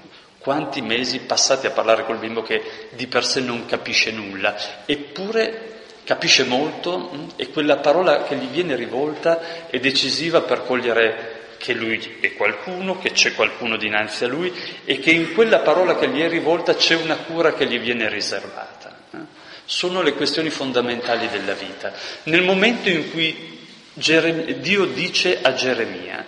Quanti 0.43 0.83
mesi 0.83 1.21
passati 1.21 1.67
a 1.67 1.71
parlare 1.71 2.05
col 2.05 2.19
bimbo 2.19 2.43
che 2.43 2.89
di 2.91 3.07
per 3.07 3.25
sé 3.25 3.41
non 3.41 3.65
capisce 3.65 4.11
nulla, 4.11 4.57
eppure 4.85 5.71
capisce 6.05 6.45
molto 6.45 7.11
mm, 7.15 7.29
e 7.37 7.51
quella 7.51 7.77
parola 7.77 8.25
che 8.25 8.35
gli 8.37 8.49
viene 8.49 8.75
rivolta 8.75 9.69
è 9.69 9.79
decisiva 9.79 10.41
per 10.41 10.65
cogliere 10.65 11.41
che 11.59 11.75
lui 11.75 12.17
è 12.21 12.35
qualcuno, 12.35 12.99
che 12.99 13.13
c'è 13.13 13.35
qualcuno 13.35 13.77
dinanzi 13.77 14.25
a 14.25 14.29
lui 14.29 14.53
e 14.85 14.99
che 14.99 15.13
in 15.13 15.33
quella 15.33 15.61
parola 15.61 15.97
che 15.97 16.09
gli 16.09 16.21
è 16.21 16.29
rivolta 16.29 16.75
c'è 16.75 16.97
una 16.97 17.19
cura 17.19 17.55
che 17.55 17.67
gli 17.69 17.79
viene 17.79 18.09
riservata. 18.09 18.99
Eh. 19.13 19.19
Sono 19.65 20.03
le 20.03 20.15
questioni 20.15 20.51
fondamentali 20.51 21.29
della 21.29 21.55
vita. 21.55 21.93
Nel 22.25 22.43
momento 22.43 22.89
in 22.89 23.13
cui 23.13 23.61
Dio 23.95 24.87
dice 24.87 25.39
a 25.41 25.55
Geremia, 25.55 26.25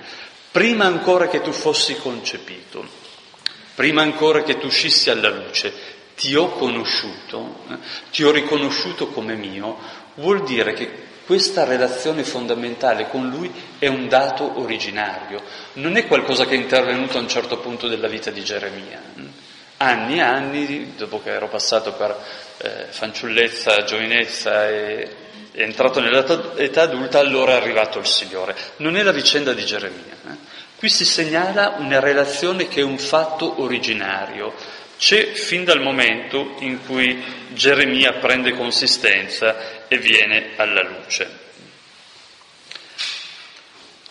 prima 0.52 0.84
ancora 0.84 1.26
che 1.26 1.40
tu 1.40 1.50
fossi 1.50 1.96
concepito, 1.96 3.02
Prima 3.74 4.02
ancora 4.02 4.42
che 4.42 4.58
tu 4.58 4.66
uscissi 4.66 5.10
alla 5.10 5.30
luce, 5.30 5.72
ti 6.16 6.34
ho 6.34 6.50
conosciuto, 6.50 7.64
eh, 7.70 7.76
ti 8.10 8.22
ho 8.22 8.30
riconosciuto 8.30 9.08
come 9.08 9.34
mio, 9.34 9.78
vuol 10.14 10.44
dire 10.44 10.72
che 10.74 11.02
questa 11.26 11.64
relazione 11.64 12.22
fondamentale 12.22 13.08
con 13.08 13.28
lui 13.28 13.50
è 13.78 13.86
un 13.86 14.08
dato 14.08 14.60
originario, 14.60 15.42
non 15.74 15.96
è 15.96 16.06
qualcosa 16.06 16.44
che 16.44 16.54
è 16.54 16.58
intervenuto 16.58 17.16
a 17.18 17.20
un 17.20 17.28
certo 17.28 17.58
punto 17.58 17.88
della 17.88 18.08
vita 18.08 18.30
di 18.30 18.44
Geremia. 18.44 19.02
Anni 19.78 20.18
e 20.18 20.20
anni, 20.20 20.94
dopo 20.96 21.20
che 21.20 21.30
ero 21.30 21.48
passato 21.48 21.94
per 21.94 22.16
eh, 22.58 22.86
fanciullezza, 22.90 23.84
giovinezza 23.84 24.68
e 24.68 25.22
è 25.54 25.62
entrato 25.62 26.00
nell'età 26.00 26.82
adulta, 26.82 27.20
allora 27.20 27.52
è 27.52 27.56
arrivato 27.56 28.00
il 28.00 28.06
Signore. 28.06 28.56
Non 28.78 28.96
è 28.96 29.04
la 29.04 29.12
vicenda 29.12 29.52
di 29.52 29.64
Geremia. 29.64 30.16
Eh? 30.26 30.53
Qui 30.84 30.92
si 30.92 31.06
segnala 31.06 31.76
una 31.78 31.98
relazione 31.98 32.68
che 32.68 32.80
è 32.80 32.84
un 32.84 32.98
fatto 32.98 33.62
originario. 33.62 34.52
C'è 34.98 35.32
fin 35.32 35.64
dal 35.64 35.80
momento 35.80 36.56
in 36.58 36.84
cui 36.84 37.24
Geremia 37.54 38.18
prende 38.18 38.52
consistenza 38.52 39.88
e 39.88 39.96
viene 39.96 40.50
alla 40.56 40.82
luce. 40.82 41.38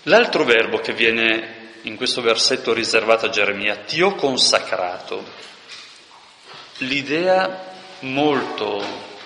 L'altro 0.05 0.45
verbo 0.45 0.79
che 0.79 0.93
viene 0.93 1.73
in 1.83 1.95
questo 1.95 2.21
versetto 2.21 2.73
riservato 2.73 3.27
a 3.27 3.29
Geremia, 3.29 3.75
ti 3.75 4.01
ho 4.01 4.15
consacrato, 4.15 5.23
l'idea 6.77 7.71
molto 7.99 8.83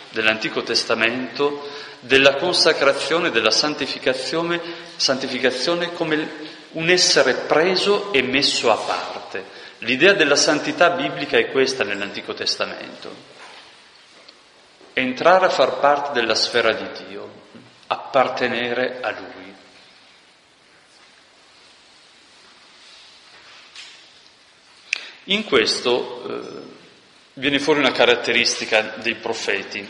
dell'Antico 0.10 0.64
Testamento 0.64 1.66
della 2.02 2.36
consacrazione, 2.36 3.32
della 3.32 3.52
santificazione, 3.52 4.60
santificazione 4.98 5.94
come 5.94 6.56
un 6.72 6.90
essere 6.90 7.34
preso 7.34 8.12
e 8.12 8.22
messo 8.22 8.72
a 8.72 8.76
parte. 8.76 9.44
L'idea 9.80 10.14
della 10.14 10.36
santità 10.36 10.90
biblica 10.92 11.38
è 11.38 11.52
questa 11.52 11.84
nell'Antico 11.84 12.34
Testamento. 12.34 13.36
Entrare 14.94 15.46
a 15.46 15.50
far 15.50 15.80
parte 15.80 16.20
della 16.20 16.36
sfera 16.36 16.74
di 16.74 17.06
Dio, 17.08 17.30
appartenere 17.88 19.00
a 19.02 19.12
Lui. 19.12 19.56
In 25.26 25.44
questo 25.44 26.24
eh, 26.26 26.76
viene 27.34 27.60
fuori 27.60 27.80
una 27.80 27.92
caratteristica 27.92 28.82
dei 28.96 29.16
profeti, 29.16 29.88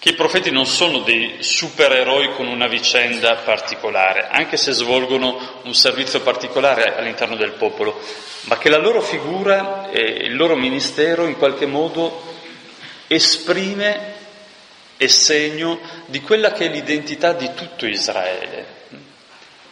che 0.00 0.08
i 0.08 0.14
profeti 0.14 0.50
non 0.50 0.64
sono 0.64 1.00
dei 1.00 1.36
supereroi 1.40 2.32
con 2.32 2.46
una 2.46 2.66
vicenda 2.68 3.34
particolare, 3.34 4.28
anche 4.30 4.56
se 4.56 4.72
svolgono 4.72 5.60
un 5.64 5.74
servizio 5.74 6.22
particolare 6.22 6.96
all'interno 6.96 7.36
del 7.36 7.52
popolo, 7.52 8.00
ma 8.44 8.56
che 8.56 8.70
la 8.70 8.78
loro 8.78 9.02
figura 9.02 9.90
e 9.90 10.00
il 10.00 10.34
loro 10.34 10.56
ministero 10.56 11.26
in 11.26 11.36
qualche 11.36 11.66
modo 11.66 12.22
esprime 13.08 14.14
e 14.96 15.06
segno 15.08 15.78
di 16.06 16.22
quella 16.22 16.52
che 16.52 16.64
è 16.64 16.68
l'identità 16.70 17.34
di 17.34 17.50
tutto 17.54 17.86
Israele. 17.86 18.78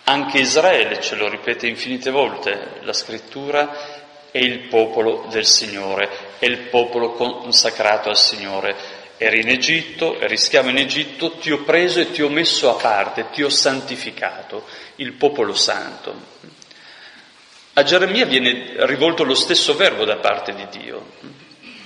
Anche 0.05 0.41
Israele, 0.41 1.01
ce 1.01 1.15
lo 1.15 1.29
ripete 1.31 1.67
infinite 1.67 2.11
volte 2.11 2.81
la 2.83 2.93
scrittura, 2.93 3.97
è 4.31 4.39
il 4.39 4.69
popolo 4.69 5.27
del 5.31 5.47
Signore, 5.47 6.37
è 6.39 6.45
il 6.45 6.69
popolo 6.69 7.13
consacrato 7.13 8.11
al 8.11 8.19
Signore. 8.19 8.77
Eri 9.19 9.41
in 9.41 9.49
Egitto, 9.49 10.21
eri 10.21 10.37
schiavo 10.37 10.69
in 10.69 10.79
Egitto, 10.79 11.33
ti 11.33 11.51
ho 11.51 11.65
preso 11.65 11.99
e 12.01 12.13
ti 12.13 12.23
ho 12.23 12.29
messo 12.29 12.71
a 12.71 12.81
parte, 12.81 13.31
ti 13.33 13.43
ho 13.43 13.49
santificato, 13.49 14.65
il 14.97 15.13
popolo 15.13 15.55
santo. 15.55 16.15
A 17.73 17.83
Geremia 17.83 18.27
viene 18.27 18.75
rivolto 18.87 19.25
lo 19.25 19.35
stesso 19.35 19.75
verbo 19.75 20.05
da 20.05 20.17
parte 20.17 20.55
di 20.55 20.67
Dio. 20.71 21.13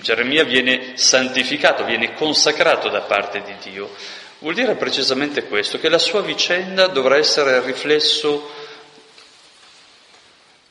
Geremia 0.03 0.45
viene 0.45 0.97
santificato, 0.97 1.85
viene 1.85 2.13
consacrato 2.13 2.89
da 2.89 3.01
parte 3.01 3.43
di 3.43 3.71
Dio. 3.71 3.91
Vuol 4.41 4.55
dire 4.55 4.75
precisamente 4.75 5.45
questo, 5.45 5.79
che 5.79 5.89
la 5.89 5.99
sua 5.99 6.21
vicenda 6.21 6.87
dovrà 6.87 7.17
essere 7.17 7.61
riflesso 7.63 8.61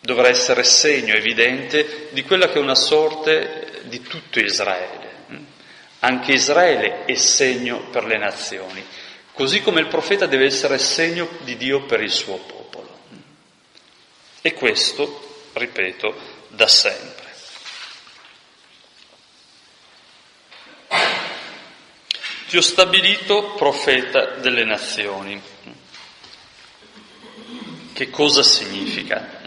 dovrà 0.02 0.30
essere 0.30 0.64
segno 0.64 1.14
evidente 1.14 2.08
di 2.12 2.24
quella 2.24 2.48
che 2.48 2.58
è 2.58 2.62
una 2.62 2.76
sorte 2.76 3.82
di 3.84 4.02
tutto 4.02 4.40
Israele. 4.40 5.01
Anche 6.04 6.34
Israele 6.34 7.06
è 7.06 7.16
segno 7.16 7.90
per 7.90 8.06
le 8.06 8.18
nazioni, 8.18 8.84
così 9.34 9.62
come 9.62 9.82
il 9.82 9.88
profeta 9.88 10.26
deve 10.26 10.46
essere 10.46 10.78
segno 10.78 11.28
di 11.42 11.58
Dio 11.58 11.84
per 11.86 12.02
il 12.02 12.12
suo 12.12 12.38
popolo. 12.38 13.00
E 14.42 14.54
questo, 14.54 15.50
ripeto, 15.54 16.16
da 16.50 16.68
sempre. 16.68 17.30
Ti 22.48 22.58
ho 22.58 22.62
stabilito 22.62 23.54
profeta 23.54 24.26
delle 24.38 24.66
nazioni. 24.66 25.42
Che 27.94 28.10
cosa 28.10 28.42
significa? 28.42 29.40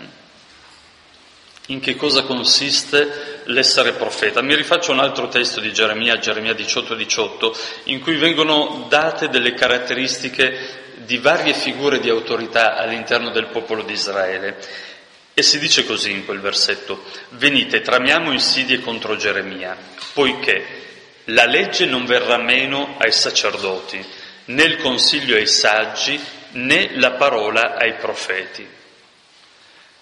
in 1.68 1.80
che 1.80 1.96
cosa 1.96 2.24
consiste 2.24 3.33
l'essere 3.44 3.92
profeta. 3.92 4.42
Mi 4.42 4.54
rifaccio 4.54 4.92
un 4.92 5.00
altro 5.00 5.28
testo 5.28 5.60
di 5.60 5.72
Geremia, 5.72 6.18
Geremia 6.18 6.54
18, 6.54 6.94
18, 6.94 7.56
in 7.84 8.00
cui 8.00 8.16
vengono 8.16 8.86
date 8.88 9.28
delle 9.28 9.54
caratteristiche 9.54 10.82
di 10.96 11.18
varie 11.18 11.54
figure 11.54 12.00
di 12.00 12.08
autorità 12.08 12.76
all'interno 12.76 13.30
del 13.30 13.46
popolo 13.46 13.82
di 13.82 13.92
Israele. 13.92 14.56
E 15.34 15.42
si 15.42 15.58
dice 15.58 15.84
così 15.84 16.12
in 16.12 16.24
quel 16.24 16.40
versetto, 16.40 17.02
venite, 17.30 17.80
tramiamo 17.80 18.32
insidie 18.32 18.80
contro 18.80 19.16
Geremia, 19.16 19.76
poiché 20.12 20.82
la 21.24 21.46
legge 21.46 21.86
non 21.86 22.04
verrà 22.06 22.36
meno 22.36 22.94
ai 22.98 23.10
sacerdoti, 23.10 24.04
né 24.46 24.62
il 24.62 24.76
consiglio 24.76 25.36
ai 25.36 25.48
saggi, 25.48 26.20
né 26.52 26.90
la 26.94 27.12
parola 27.12 27.76
ai 27.76 27.94
profeti. 27.94 28.66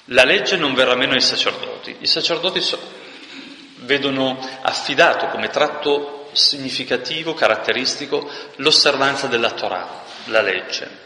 La 0.06 0.24
legge 0.24 0.56
non 0.56 0.74
verrà 0.74 0.96
meno 0.96 1.12
ai 1.12 1.20
sacerdoti. 1.20 1.96
I 2.00 2.06
sacerdoti 2.06 2.60
so, 2.60 2.78
vedono 3.82 4.38
affidato 4.62 5.26
come 5.28 5.48
tratto 5.48 6.28
significativo, 6.32 7.34
caratteristico, 7.34 8.28
l'osservanza 8.56 9.26
della 9.26 9.50
Torah, 9.50 10.02
la 10.26 10.40
legge. 10.40 11.00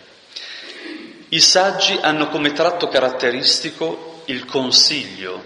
I 1.30 1.40
saggi 1.40 1.98
hanno 2.00 2.28
come 2.28 2.52
tratto 2.52 2.88
caratteristico 2.88 4.22
il 4.26 4.44
consiglio, 4.44 5.42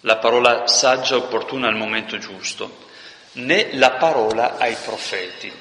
la 0.00 0.16
parola 0.16 0.66
saggia 0.66 1.16
opportuna 1.16 1.68
al 1.68 1.76
momento 1.76 2.16
giusto, 2.18 2.88
né 3.32 3.70
la 3.72 3.92
parola 3.92 4.56
ai 4.56 4.76
profeti. 4.82 5.52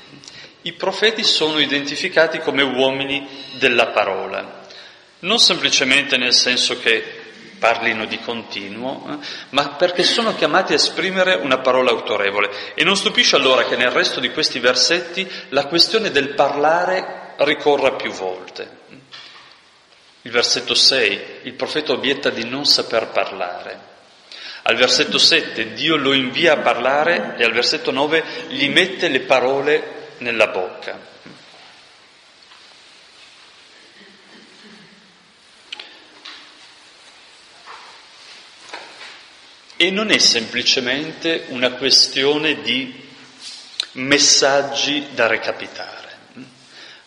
I 0.61 0.73
profeti 0.73 1.23
sono 1.23 1.59
identificati 1.59 2.39
come 2.39 2.61
uomini 2.61 3.27
della 3.57 3.87
parola 3.87 4.59
non 5.19 5.39
semplicemente 5.39 6.17
nel 6.17 6.33
senso 6.33 6.79
che 6.79 7.18
parlino 7.59 8.05
di 8.05 8.19
continuo, 8.19 9.05
eh, 9.09 9.25
ma 9.49 9.75
perché 9.75 10.03
sono 10.03 10.33
chiamati 10.33 10.71
a 10.71 10.77
esprimere 10.77 11.35
una 11.35 11.59
parola 11.59 11.91
autorevole. 11.91 12.73
E 12.73 12.83
non 12.83 12.95
stupisce 12.95 13.35
allora 13.35 13.65
che 13.65 13.75
nel 13.75 13.91
resto 13.91 14.19
di 14.19 14.31
questi 14.31 14.59
versetti 14.59 15.29
la 15.49 15.67
questione 15.67 16.09
del 16.09 16.29
parlare 16.29 17.35
ricorra 17.37 17.91
più 17.91 18.11
volte. 18.11 18.77
Il 20.23 20.31
versetto 20.31 20.73
6, 20.73 21.21
il 21.43 21.53
profeta 21.53 21.91
obietta 21.91 22.29
di 22.29 22.43
non 22.43 22.65
saper 22.65 23.07
parlare. 23.07 23.87
Al 24.63 24.75
versetto 24.75 25.17
7, 25.17 25.73
Dio 25.73 25.95
lo 25.95 26.13
invia 26.13 26.53
a 26.53 26.57
parlare 26.57 27.35
e 27.37 27.43
al 27.43 27.53
versetto 27.53 27.91
9 27.91 28.23
gli 28.49 28.67
mette 28.69 29.07
le 29.07 29.21
parole 29.21 30.13
nella 30.17 30.47
bocca. 30.47 31.08
E 39.81 39.91
non 39.91 40.11
è 40.11 40.17
semplicemente 40.17 41.45
una 41.51 41.71
questione 41.71 42.59
di 42.59 42.93
messaggi 43.93 45.07
da 45.11 45.25
recapitare. 45.25 46.17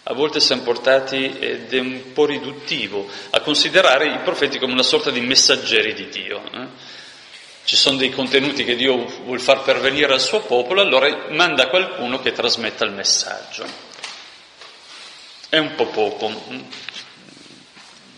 A 0.04 0.14
volte 0.14 0.40
siamo 0.40 0.62
portati, 0.62 1.36
ed 1.38 1.70
è 1.70 1.78
un 1.78 2.14
po' 2.14 2.24
riduttivo, 2.24 3.06
a 3.28 3.40
considerare 3.40 4.06
i 4.06 4.18
profeti 4.20 4.58
come 4.58 4.72
una 4.72 4.82
sorta 4.82 5.10
di 5.10 5.20
messaggeri 5.20 5.92
di 5.92 6.08
Dio. 6.08 6.42
Eh? 6.50 6.66
Ci 7.62 7.76
sono 7.76 7.98
dei 7.98 8.08
contenuti 8.08 8.64
che 8.64 8.74
Dio 8.74 9.04
vuol 9.22 9.40
far 9.40 9.60
pervenire 9.64 10.14
al 10.14 10.20
suo 10.22 10.40
popolo, 10.40 10.80
allora 10.80 11.26
manda 11.28 11.68
qualcuno 11.68 12.22
che 12.22 12.32
trasmetta 12.32 12.86
il 12.86 12.92
messaggio. 12.92 13.66
È 15.50 15.58
un 15.58 15.74
po' 15.74 15.88
poco 15.88 16.42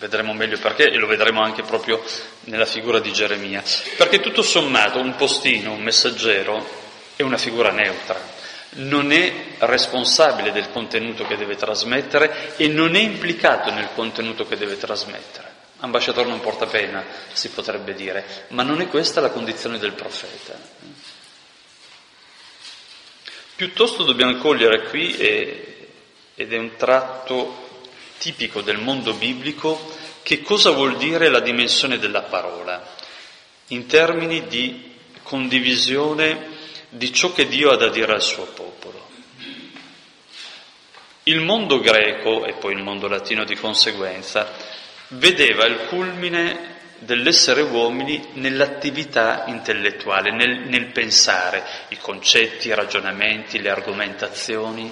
vedremo 0.04 0.34
meglio 0.34 0.58
perché 0.58 0.90
e 0.90 0.98
lo 0.98 1.06
vedremo 1.06 1.42
anche 1.42 1.62
proprio 1.62 2.04
nella 2.44 2.66
figura 2.66 3.00
di 3.00 3.10
Geremia, 3.10 3.62
perché 3.96 4.20
tutto 4.20 4.42
sommato 4.42 5.00
un 5.00 5.16
postino, 5.16 5.72
un 5.72 5.82
messaggero 5.82 6.82
è 7.16 7.22
una 7.22 7.38
figura 7.38 7.70
neutra, 7.70 8.20
non 8.76 9.12
è 9.12 9.32
responsabile 9.60 10.52
del 10.52 10.70
contenuto 10.70 11.26
che 11.26 11.38
deve 11.38 11.56
trasmettere 11.56 12.54
e 12.56 12.68
non 12.68 12.94
è 12.96 13.00
implicato 13.00 13.70
nel 13.70 13.88
contenuto 13.94 14.46
che 14.46 14.58
deve 14.58 14.76
trasmettere. 14.76 15.52
Ambasciatore 15.78 16.28
non 16.28 16.40
porta 16.40 16.66
pena, 16.66 17.02
si 17.32 17.48
potrebbe 17.48 17.94
dire, 17.94 18.46
ma 18.48 18.62
non 18.62 18.82
è 18.82 18.88
questa 18.88 19.22
la 19.22 19.30
condizione 19.30 19.78
del 19.78 19.92
profeta. 19.92 20.58
Piuttosto 23.56 24.02
dobbiamo 24.02 24.36
cogliere 24.36 24.82
qui, 24.88 25.16
ed 25.16 26.52
è 26.52 26.58
un 26.58 26.76
tratto 26.76 27.62
tipico 28.18 28.62
del 28.62 28.78
mondo 28.78 29.12
biblico 29.12 29.93
che 30.24 30.40
cosa 30.40 30.70
vuol 30.70 30.96
dire 30.96 31.28
la 31.28 31.40
dimensione 31.40 31.98
della 31.98 32.22
parola? 32.22 32.82
In 33.68 33.86
termini 33.86 34.46
di 34.46 34.92
condivisione 35.22 36.48
di 36.88 37.12
ciò 37.12 37.32
che 37.34 37.46
Dio 37.46 37.70
ha 37.70 37.76
da 37.76 37.90
dire 37.90 38.14
al 38.14 38.22
suo 38.22 38.44
popolo. 38.46 39.06
Il 41.24 41.40
mondo 41.40 41.78
greco, 41.80 42.46
e 42.46 42.54
poi 42.54 42.72
il 42.72 42.82
mondo 42.82 43.06
latino 43.06 43.44
di 43.44 43.54
conseguenza, 43.54 44.50
vedeva 45.08 45.66
il 45.66 45.86
culmine 45.88 46.72
dell'essere 47.00 47.60
uomini 47.60 48.28
nell'attività 48.34 49.44
intellettuale, 49.48 50.32
nel, 50.32 50.60
nel 50.60 50.86
pensare. 50.86 51.62
I 51.88 51.98
concetti, 51.98 52.68
i 52.68 52.74
ragionamenti, 52.74 53.60
le 53.60 53.68
argomentazioni. 53.68 54.90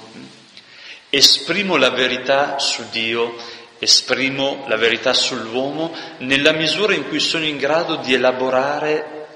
Esprimo 1.09 1.77
la 1.77 1.90
verità 1.90 2.59
su 2.59 2.85
Dio 2.90 3.37
esprimo 3.83 4.64
la 4.68 4.77
verità 4.77 5.12
sull'uomo 5.12 5.92
nella 6.18 6.53
misura 6.53 6.95
in 6.95 7.09
cui 7.09 7.18
sono 7.18 7.45
in 7.45 7.57
grado 7.57 7.97
di 7.97 8.14
elaborare 8.14 9.27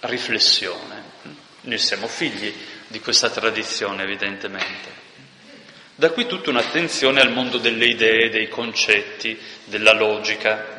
riflessione. 0.00 1.02
Noi 1.60 1.78
siamo 1.78 2.08
figli 2.08 2.52
di 2.88 2.98
questa 2.98 3.30
tradizione, 3.30 4.02
evidentemente. 4.02 5.02
Da 5.94 6.10
qui 6.10 6.26
tutta 6.26 6.50
un'attenzione 6.50 7.20
al 7.20 7.30
mondo 7.30 7.58
delle 7.58 7.86
idee, 7.86 8.30
dei 8.30 8.48
concetti, 8.48 9.38
della 9.66 9.92
logica. 9.92 10.76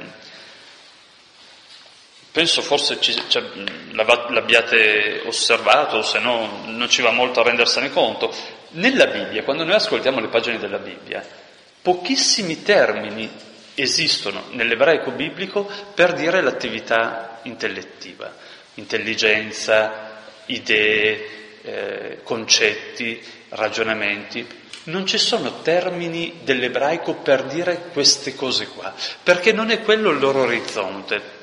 Penso 2.33 2.61
forse 2.61 2.99
ci, 2.99 3.15
cioè, 3.29 3.43
l'abbiate 3.91 5.21
osservato, 5.23 6.01
se 6.01 6.19
no 6.19 6.63
non 6.65 6.89
ci 6.89 7.01
va 7.01 7.11
molto 7.11 7.39
a 7.39 7.43
rendersene 7.43 7.91
conto. 7.91 8.35
Nella 8.71 9.07
Bibbia, 9.07 9.43
quando 9.43 9.63
noi 9.63 9.75
ascoltiamo 9.75 10.19
le 10.19 10.27
pagine 10.27 10.59
della 10.59 10.79
Bibbia, 10.79 11.44
pochissimi 11.85 12.63
termini 12.63 13.29
esistono 13.75 14.45
nell'ebraico 14.53 15.11
biblico 15.11 15.69
per 15.93 16.13
dire 16.13 16.41
l'attività 16.41 17.41
intellettiva, 17.43 18.35
intelligenza, 18.73 20.23
idee, 20.47 21.27
eh, 21.61 22.19
concetti, 22.23 23.21
ragionamenti. 23.49 24.47
Non 24.85 25.05
ci 25.05 25.19
sono 25.19 25.61
termini 25.61 26.39
dell'ebraico 26.41 27.17
per 27.17 27.43
dire 27.43 27.89
queste 27.93 28.33
cose 28.33 28.65
qua, 28.69 28.91
perché 29.21 29.51
non 29.51 29.69
è 29.69 29.81
quello 29.81 30.09
il 30.09 30.17
loro 30.17 30.41
orizzonte. 30.41 31.33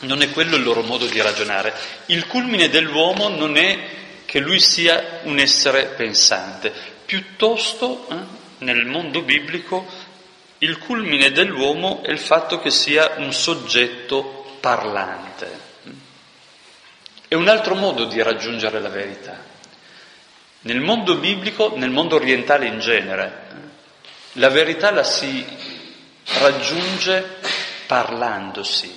Non 0.00 0.20
è 0.20 0.30
quello 0.32 0.56
il 0.56 0.64
loro 0.64 0.82
modo 0.82 1.06
di 1.06 1.20
ragionare. 1.20 1.72
Il 2.06 2.26
culmine 2.26 2.68
dell'uomo 2.68 3.28
non 3.28 3.56
è 3.56 3.78
che 4.24 4.40
lui 4.40 4.58
sia 4.58 5.20
un 5.22 5.38
essere 5.38 5.94
pensante, 5.96 6.72
piuttosto 7.04 8.08
eh, 8.10 8.40
nel 8.62 8.86
mondo 8.86 9.22
biblico 9.22 9.86
il 10.58 10.78
culmine 10.78 11.32
dell'uomo 11.32 12.02
è 12.02 12.10
il 12.10 12.20
fatto 12.20 12.60
che 12.60 12.70
sia 12.70 13.14
un 13.16 13.32
soggetto 13.32 14.56
parlante. 14.60 15.60
È 17.26 17.34
un 17.34 17.48
altro 17.48 17.74
modo 17.74 18.04
di 18.04 18.22
raggiungere 18.22 18.80
la 18.80 18.88
verità. 18.88 19.50
Nel 20.60 20.80
mondo 20.80 21.16
biblico, 21.16 21.76
nel 21.76 21.90
mondo 21.90 22.14
orientale 22.14 22.66
in 22.66 22.78
genere, 22.78 23.50
la 24.34 24.48
verità 24.48 24.92
la 24.92 25.02
si 25.02 25.44
raggiunge 26.38 27.38
parlandosi, 27.86 28.96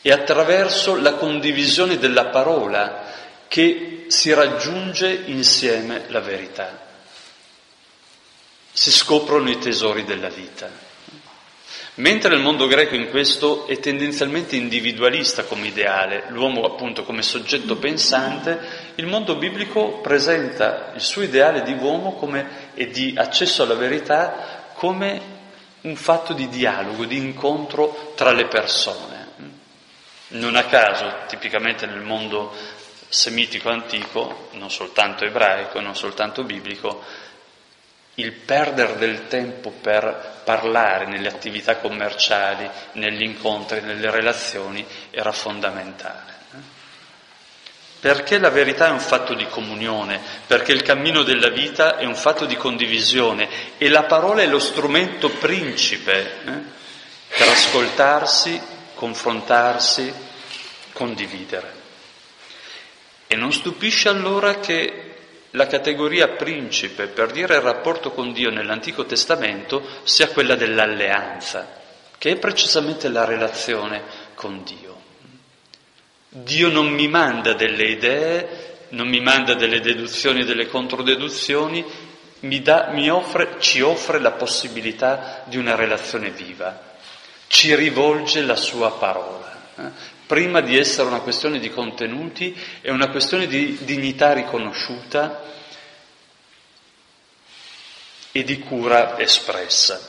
è 0.00 0.10
attraverso 0.10 0.96
la 0.96 1.14
condivisione 1.14 1.98
della 1.98 2.26
parola 2.26 3.04
che 3.46 4.06
si 4.08 4.32
raggiunge 4.32 5.22
insieme 5.26 6.06
la 6.08 6.20
verità. 6.20 6.91
Si 8.72 8.90
scoprono 8.90 9.50
i 9.50 9.58
tesori 9.58 10.04
della 10.04 10.28
vita. 10.28 10.90
Mentre 11.96 12.34
il 12.34 12.40
mondo 12.40 12.66
greco 12.66 12.94
in 12.94 13.10
questo 13.10 13.66
è 13.66 13.78
tendenzialmente 13.78 14.56
individualista 14.56 15.44
come 15.44 15.66
ideale, 15.66 16.24
l'uomo 16.28 16.64
appunto 16.64 17.04
come 17.04 17.20
soggetto 17.20 17.76
pensante, 17.76 18.92
il 18.94 19.06
mondo 19.06 19.36
biblico 19.36 19.98
presenta 20.00 20.92
il 20.94 21.02
suo 21.02 21.20
ideale 21.20 21.62
di 21.62 21.74
uomo 21.74 22.14
come, 22.14 22.70
e 22.72 22.88
di 22.90 23.12
accesso 23.14 23.62
alla 23.62 23.74
verità 23.74 24.70
come 24.72 25.20
un 25.82 25.96
fatto 25.96 26.32
di 26.32 26.48
dialogo, 26.48 27.04
di 27.04 27.18
incontro 27.18 28.14
tra 28.16 28.32
le 28.32 28.46
persone. 28.46 29.28
Non 30.28 30.56
a 30.56 30.64
caso, 30.64 31.12
tipicamente 31.28 31.84
nel 31.84 32.00
mondo 32.00 32.54
semitico 33.08 33.68
antico, 33.68 34.48
non 34.52 34.70
soltanto 34.70 35.26
ebraico, 35.26 35.78
non 35.80 35.94
soltanto 35.94 36.42
biblico, 36.42 37.04
il 38.16 38.32
perdere 38.32 38.96
del 38.96 39.28
tempo 39.28 39.70
per 39.70 40.40
parlare 40.44 41.06
nelle 41.06 41.28
attività 41.28 41.76
commerciali, 41.76 42.68
negli 42.92 43.22
incontri, 43.22 43.80
nelle 43.80 44.10
relazioni 44.10 44.84
era 45.10 45.32
fondamentale. 45.32 46.30
Perché 48.00 48.38
la 48.38 48.50
verità 48.50 48.88
è 48.88 48.90
un 48.90 48.98
fatto 48.98 49.32
di 49.32 49.46
comunione, 49.46 50.20
perché 50.46 50.72
il 50.72 50.82
cammino 50.82 51.22
della 51.22 51.50
vita 51.50 51.98
è 51.98 52.04
un 52.04 52.16
fatto 52.16 52.46
di 52.46 52.56
condivisione 52.56 53.48
e 53.78 53.88
la 53.88 54.02
parola 54.02 54.42
è 54.42 54.46
lo 54.46 54.58
strumento 54.58 55.28
principe 55.30 56.40
eh, 56.44 56.50
per 57.28 57.48
ascoltarsi 57.48 58.60
confrontarsi, 59.02 60.14
condividere. 60.92 61.80
E 63.26 63.34
non 63.34 63.52
stupisce 63.52 64.08
allora 64.08 64.60
che 64.60 65.01
la 65.52 65.66
categoria 65.66 66.28
principe 66.28 67.06
per 67.06 67.30
dire 67.30 67.56
il 67.56 67.62
rapporto 67.62 68.10
con 68.10 68.32
Dio 68.32 68.50
nell'Antico 68.50 69.06
Testamento 69.06 69.82
sia 70.02 70.28
quella 70.28 70.54
dell'alleanza, 70.54 71.80
che 72.18 72.32
è 72.32 72.36
precisamente 72.36 73.08
la 73.08 73.24
relazione 73.24 74.02
con 74.34 74.62
Dio. 74.64 75.00
Dio 76.28 76.68
non 76.68 76.88
mi 76.88 77.08
manda 77.08 77.54
delle 77.54 77.84
idee, 77.84 78.48
non 78.90 79.08
mi 79.08 79.20
manda 79.20 79.54
delle 79.54 79.80
deduzioni 79.80 80.40
e 80.40 80.44
delle 80.44 80.66
controdeduzioni, 80.66 81.84
mi, 82.40 82.60
da, 82.60 82.88
mi 82.92 83.08
offre, 83.10 83.56
ci 83.58 83.80
offre 83.80 84.18
la 84.18 84.32
possibilità 84.32 85.42
di 85.46 85.56
una 85.56 85.74
relazione 85.74 86.30
viva 86.30 86.90
ci 87.52 87.74
rivolge 87.74 88.40
la 88.40 88.56
sua 88.56 88.92
parola. 88.92 89.54
Eh? 89.76 89.90
Prima 90.32 90.62
di 90.62 90.78
essere 90.78 91.08
una 91.08 91.20
questione 91.20 91.58
di 91.58 91.68
contenuti, 91.68 92.58
è 92.80 92.88
una 92.88 93.10
questione 93.10 93.46
di 93.46 93.76
dignità 93.82 94.32
riconosciuta 94.32 95.42
e 98.32 98.42
di 98.42 98.58
cura 98.60 99.18
espressa. 99.18 100.00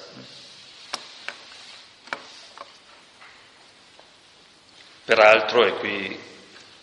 Peraltro, 5.04 5.66
e 5.66 5.74
qui 5.74 6.18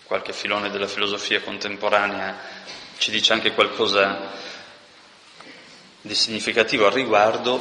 qualche 0.04 0.34
filone 0.34 0.68
della 0.68 0.86
filosofia 0.86 1.40
contemporanea 1.40 2.38
ci 2.98 3.10
dice 3.10 3.32
anche 3.32 3.54
qualcosa 3.54 4.32
di 6.02 6.14
significativo 6.14 6.84
al 6.84 6.92
riguardo, 6.92 7.58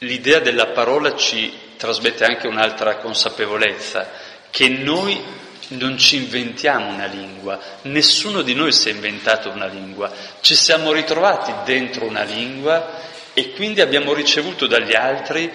l'idea 0.00 0.40
della 0.40 0.66
parola 0.66 1.16
ci 1.16 1.64
trasmette 1.76 2.24
anche 2.24 2.46
un'altra 2.46 2.96
consapevolezza, 2.96 4.10
che 4.50 4.68
noi 4.68 5.22
non 5.68 5.98
ci 5.98 6.16
inventiamo 6.16 6.88
una 6.88 7.06
lingua, 7.06 7.58
nessuno 7.82 8.42
di 8.42 8.54
noi 8.54 8.72
si 8.72 8.88
è 8.88 8.92
inventato 8.92 9.50
una 9.50 9.66
lingua, 9.66 10.12
ci 10.40 10.54
siamo 10.54 10.92
ritrovati 10.92 11.52
dentro 11.64 12.04
una 12.04 12.22
lingua 12.22 13.04
e 13.32 13.52
quindi 13.52 13.80
abbiamo 13.80 14.12
ricevuto 14.12 14.66
dagli 14.66 14.94
altri 14.94 15.50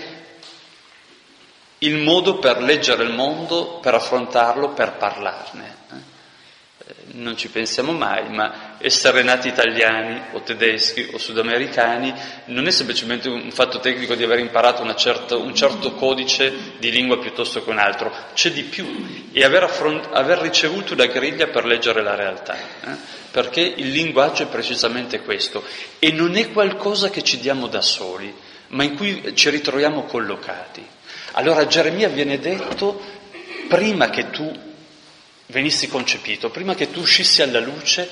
il 1.79 1.97
modo 1.97 2.37
per 2.37 2.61
leggere 2.61 3.03
il 3.03 3.11
mondo, 3.11 3.79
per 3.79 3.95
affrontarlo, 3.95 4.69
per 4.69 4.93
parlarne. 4.93 5.77
Non 7.13 7.35
ci 7.35 7.49
pensiamo 7.49 7.91
mai, 7.91 8.29
ma 8.29 8.70
essere 8.81 9.23
nati 9.23 9.47
italiani 9.47 10.21
o 10.31 10.41
tedeschi 10.41 11.09
o 11.13 11.17
sudamericani 11.17 12.13
non 12.45 12.67
è 12.67 12.71
semplicemente 12.71 13.29
un 13.29 13.51
fatto 13.51 13.79
tecnico 13.79 14.15
di 14.15 14.23
aver 14.23 14.39
imparato 14.39 14.83
certa, 14.95 15.35
un 15.37 15.55
certo 15.55 15.93
codice 15.93 16.53
di 16.77 16.91
lingua 16.91 17.19
piuttosto 17.19 17.63
che 17.63 17.69
un 17.69 17.77
altro, 17.77 18.13
c'è 18.33 18.51
di 18.51 18.63
più, 18.63 19.29
e 19.31 19.43
aver, 19.43 19.63
affront- 19.63 20.09
aver 20.11 20.39
ricevuto 20.39 20.95
la 20.95 21.07
griglia 21.07 21.47
per 21.47 21.65
leggere 21.65 22.01
la 22.01 22.15
realtà, 22.15 22.55
eh? 22.55 22.95
perché 23.31 23.61
il 23.61 23.89
linguaggio 23.89 24.43
è 24.43 24.47
precisamente 24.47 25.21
questo, 25.21 25.63
e 25.99 26.11
non 26.11 26.35
è 26.35 26.51
qualcosa 26.51 27.09
che 27.09 27.23
ci 27.23 27.39
diamo 27.39 27.67
da 27.67 27.81
soli, 27.81 28.33
ma 28.67 28.83
in 28.83 28.95
cui 28.95 29.35
ci 29.35 29.49
ritroviamo 29.49 30.03
collocati. 30.03 30.85
Allora 31.33 31.65
Geremia 31.65 32.09
viene 32.09 32.39
detto, 32.39 33.01
prima 33.67 34.09
che 34.09 34.29
tu 34.29 34.69
venissi 35.47 35.87
concepito, 35.87 36.49
prima 36.49 36.75
che 36.75 36.89
tu 36.89 37.01
uscissi 37.01 37.41
alla 37.41 37.59
luce, 37.59 38.09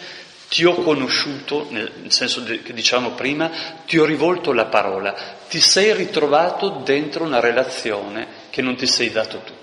ti 0.50 0.66
ho 0.66 0.74
conosciuto, 0.76 1.68
nel 1.70 2.12
senso 2.12 2.44
che 2.44 2.74
diciamo 2.74 3.12
prima, 3.12 3.50
ti 3.86 3.98
ho 3.98 4.04
rivolto 4.04 4.52
la 4.52 4.66
parola, 4.66 5.14
ti 5.48 5.62
sei 5.62 5.94
ritrovato 5.94 6.82
dentro 6.84 7.24
una 7.24 7.40
relazione 7.40 8.28
che 8.50 8.62
non 8.62 8.76
ti 8.76 8.88
sei 8.88 9.12
dato 9.12 9.40
tu. 9.40 9.54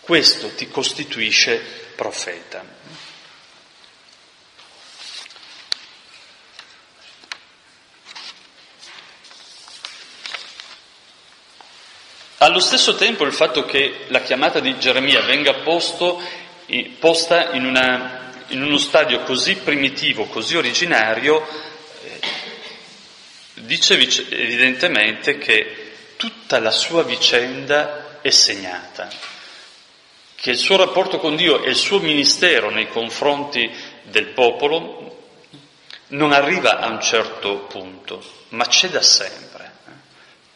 Questo 0.00 0.48
ti 0.54 0.68
costituisce 0.68 1.60
profeta. 1.94 2.64
Allo 12.38 12.60
stesso 12.60 12.94
tempo 12.94 13.24
il 13.24 13.32
fatto 13.32 13.64
che 13.64 14.04
la 14.08 14.20
chiamata 14.20 14.60
di 14.60 14.78
Geremia 14.78 15.22
venga 15.22 15.54
posto 15.54 16.20
posta 16.98 17.52
in, 17.52 17.64
una, 17.64 18.25
in 18.48 18.62
uno 18.62 18.78
stadio 18.78 19.22
così 19.22 19.56
primitivo, 19.56 20.26
così 20.26 20.56
originario, 20.56 21.46
eh, 22.04 22.20
dice 23.54 23.94
evidentemente 23.94 25.38
che 25.38 25.92
tutta 26.16 26.58
la 26.60 26.70
sua 26.70 27.02
vicenda 27.02 28.20
è 28.20 28.30
segnata, 28.30 29.08
che 30.34 30.50
il 30.50 30.58
suo 30.58 30.76
rapporto 30.76 31.18
con 31.18 31.36
Dio 31.36 31.62
e 31.62 31.70
il 31.70 31.76
suo 31.76 31.98
ministero 31.98 32.70
nei 32.70 32.88
confronti 32.88 33.70
del 34.02 34.26
popolo 34.26 35.06
non 36.08 36.32
arriva 36.32 36.78
a 36.78 36.88
un 36.88 37.00
certo 37.00 37.58
punto, 37.68 38.22
ma 38.50 38.66
c'è 38.66 38.88
da 38.88 39.02
sempre. 39.02 39.54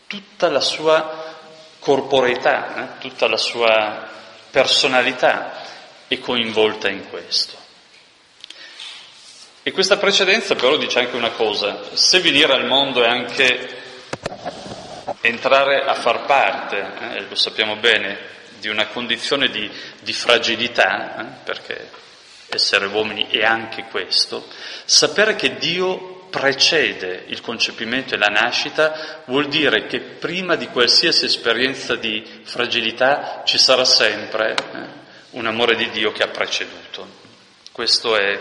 tutta 0.06 0.48
la 0.48 0.60
sua 0.60 1.36
corporeità, 1.78 2.76
eh? 2.76 2.98
tutta 2.98 3.28
la 3.28 3.36
sua 3.36 4.08
personalità 4.50 5.64
è 6.08 6.18
coinvolta 6.18 6.88
in 6.88 7.08
questo. 7.08 7.59
E 9.62 9.72
questa 9.72 9.98
precedenza 9.98 10.54
però 10.54 10.78
dice 10.78 11.00
anche 11.00 11.16
una 11.16 11.32
cosa, 11.32 11.80
se 11.92 12.20
venire 12.20 12.52
al 12.54 12.64
mondo 12.64 13.02
è 13.02 13.08
anche 13.08 13.78
entrare 15.20 15.84
a 15.84 15.94
far 15.94 16.24
parte, 16.24 16.78
eh, 16.78 17.26
lo 17.28 17.34
sappiamo 17.34 17.76
bene, 17.76 18.18
di 18.58 18.68
una 18.68 18.86
condizione 18.86 19.50
di, 19.50 19.70
di 20.00 20.12
fragilità, 20.14 21.20
eh, 21.20 21.24
perché 21.44 21.90
essere 22.48 22.86
uomini 22.86 23.28
è 23.28 23.44
anche 23.44 23.84
questo, 23.90 24.46
sapere 24.86 25.36
che 25.36 25.56
Dio 25.56 26.26
precede 26.30 27.24
il 27.26 27.42
concepimento 27.42 28.14
e 28.14 28.18
la 28.18 28.28
nascita 28.28 29.22
vuol 29.26 29.48
dire 29.48 29.86
che 29.86 30.00
prima 30.00 30.56
di 30.56 30.68
qualsiasi 30.68 31.26
esperienza 31.26 31.96
di 31.96 32.24
fragilità 32.44 33.42
ci 33.44 33.58
sarà 33.58 33.84
sempre 33.84 34.54
eh, 34.54 34.78
un 35.30 35.46
amore 35.46 35.76
di 35.76 35.90
Dio 35.90 36.12
che 36.12 36.22
ha 36.22 36.28
preceduto. 36.28 37.06
Questo 37.72 38.16
è. 38.16 38.40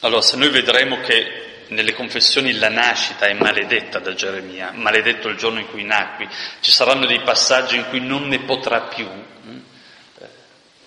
Allora, 0.00 0.22
se 0.22 0.36
noi 0.36 0.50
vedremo 0.50 1.00
che 1.00 1.64
nelle 1.68 1.92
confessioni 1.92 2.52
la 2.54 2.68
nascita 2.68 3.26
è 3.26 3.32
maledetta 3.32 3.98
da 3.98 4.14
Geremia, 4.14 4.70
maledetto 4.72 5.28
il 5.28 5.36
giorno 5.36 5.58
in 5.58 5.68
cui 5.68 5.82
nacqui, 5.82 6.28
ci 6.60 6.70
saranno 6.70 7.04
dei 7.04 7.20
passaggi 7.22 7.76
in 7.76 7.88
cui 7.88 8.00
non 8.00 8.28
ne 8.28 8.38
potrà 8.40 8.82
più, 8.82 9.06
hm? 9.06 9.60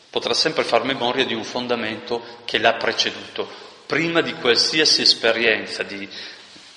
potrà 0.10 0.34
sempre 0.34 0.64
far 0.64 0.84
memoria 0.84 1.26
di 1.26 1.34
un 1.34 1.44
fondamento 1.44 2.40
che 2.46 2.58
l'ha 2.58 2.74
preceduto, 2.74 3.50
prima 3.86 4.22
di 4.22 4.34
qualsiasi 4.34 5.02
esperienza 5.02 5.84
di, 5.84 6.08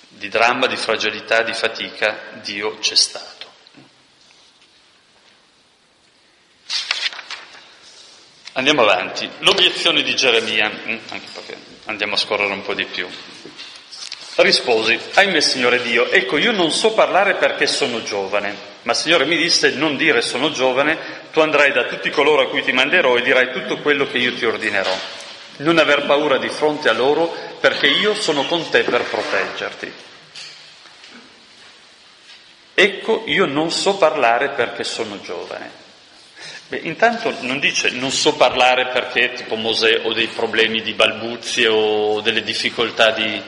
di 0.08 0.28
dramma, 0.28 0.66
di 0.66 0.76
fragilità, 0.76 1.42
di 1.42 1.54
fatica, 1.54 2.18
Dio 2.42 2.78
c'è 2.78 2.96
stato. 2.96 3.33
Andiamo 8.56 8.82
avanti. 8.82 9.28
L'obiezione 9.38 10.02
di 10.02 10.14
Geremia, 10.14 10.68
hm? 10.68 10.98
anche 11.08 11.26
perché 11.32 11.56
andiamo 11.86 12.14
a 12.14 12.16
scorrere 12.16 12.52
un 12.52 12.62
po' 12.62 12.74
di 12.74 12.84
più. 12.84 13.08
Risposi, 14.36 14.96
ahimè 15.14 15.40
Signore 15.40 15.82
Dio, 15.82 16.08
ecco 16.08 16.38
io 16.38 16.52
non 16.52 16.70
so 16.70 16.92
parlare 16.92 17.34
perché 17.34 17.66
sono 17.66 18.02
giovane, 18.04 18.56
ma 18.82 18.94
Signore 18.94 19.24
mi 19.24 19.36
disse 19.36 19.70
non 19.70 19.96
dire 19.96 20.22
sono 20.22 20.52
giovane, 20.52 20.98
tu 21.32 21.40
andrai 21.40 21.72
da 21.72 21.84
tutti 21.84 22.10
coloro 22.10 22.42
a 22.42 22.48
cui 22.48 22.62
ti 22.62 22.70
manderò 22.70 23.16
e 23.16 23.22
dirai 23.22 23.50
tutto 23.50 23.78
quello 23.78 24.06
che 24.06 24.18
io 24.18 24.34
ti 24.34 24.44
ordinerò. 24.44 24.96
Non 25.58 25.78
aver 25.78 26.06
paura 26.06 26.38
di 26.38 26.48
fronte 26.48 26.88
a 26.88 26.92
loro 26.92 27.34
perché 27.60 27.88
io 27.88 28.14
sono 28.14 28.44
con 28.46 28.68
te 28.70 28.84
per 28.84 29.02
proteggerti. 29.02 29.92
Ecco 32.74 33.22
io 33.26 33.46
non 33.46 33.72
so 33.72 33.96
parlare 33.96 34.50
perché 34.50 34.84
sono 34.84 35.20
giovane. 35.20 35.82
Beh, 36.68 36.80
intanto 36.84 37.34
non 37.40 37.58
dice 37.58 37.90
non 37.90 38.10
so 38.10 38.34
parlare 38.34 38.86
perché 38.86 39.32
tipo 39.32 39.54
Mosè 39.56 40.00
ho 40.04 40.12
dei 40.12 40.28
problemi 40.28 40.80
di 40.80 40.94
balbuzie 40.94 41.68
o 41.68 42.20
delle 42.20 42.42
difficoltà 42.42 43.10
di 43.10 43.42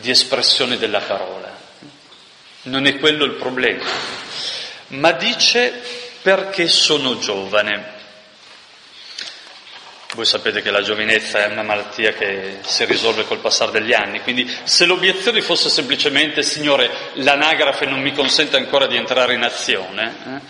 di 0.00 0.10
espressione 0.10 0.78
della 0.78 1.00
parola. 1.00 1.56
Non 2.62 2.86
è 2.86 2.98
quello 2.98 3.24
il 3.24 3.32
problema, 3.32 3.84
ma 4.88 5.12
dice 5.12 5.80
perché 6.22 6.68
sono 6.68 7.18
giovane. 7.18 7.96
Voi 10.14 10.24
sapete 10.24 10.62
che 10.62 10.70
la 10.70 10.82
giovinezza 10.82 11.44
è 11.44 11.52
una 11.52 11.62
malattia 11.62 12.12
che 12.12 12.58
si 12.62 12.84
risolve 12.86 13.24
col 13.24 13.38
passare 13.38 13.72
degli 13.72 13.92
anni, 13.92 14.20
quindi 14.22 14.50
se 14.64 14.84
l'obiezione 14.86 15.42
fosse 15.42 15.68
semplicemente 15.68 16.42
Signore, 16.42 16.90
l'anagrafe 17.14 17.84
non 17.86 18.00
mi 18.00 18.12
consente 18.12 18.56
ancora 18.56 18.86
di 18.86 18.96
entrare 18.96 19.34
in 19.34 19.42
azione, 19.42 20.14
eh, 20.26 20.40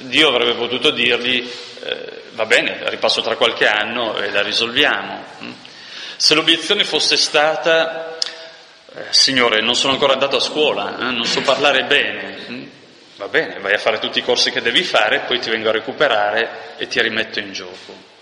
Dio 0.00 0.28
avrebbe 0.28 0.54
potuto 0.54 0.90
dirgli 0.90 1.50
eh, 1.84 2.22
va 2.34 2.46
bene, 2.46 2.78
ripasso 2.90 3.20
tra 3.20 3.36
qualche 3.36 3.66
anno 3.66 4.16
e 4.18 4.30
la 4.30 4.42
risolviamo. 4.42 5.22
Se 6.16 6.34
l'obiezione 6.34 6.84
fosse 6.84 7.16
stata 7.16 8.18
eh, 8.94 9.06
Signore, 9.10 9.60
non 9.60 9.74
sono 9.74 9.92
ancora 9.92 10.14
andato 10.14 10.36
a 10.36 10.40
scuola, 10.40 10.98
eh, 10.98 11.10
non 11.10 11.26
so 11.26 11.42
parlare 11.42 11.84
bene. 11.84 12.36
Mm? 12.48 12.64
Va 13.16 13.28
bene, 13.28 13.60
vai 13.60 13.74
a 13.74 13.78
fare 13.78 13.98
tutti 13.98 14.18
i 14.18 14.24
corsi 14.24 14.50
che 14.50 14.60
devi 14.60 14.82
fare, 14.82 15.20
poi 15.20 15.38
ti 15.38 15.50
vengo 15.50 15.68
a 15.68 15.72
recuperare 15.72 16.74
e 16.76 16.86
ti 16.88 17.00
rimetto 17.00 17.38
in 17.38 17.52
gioco. 17.52 18.12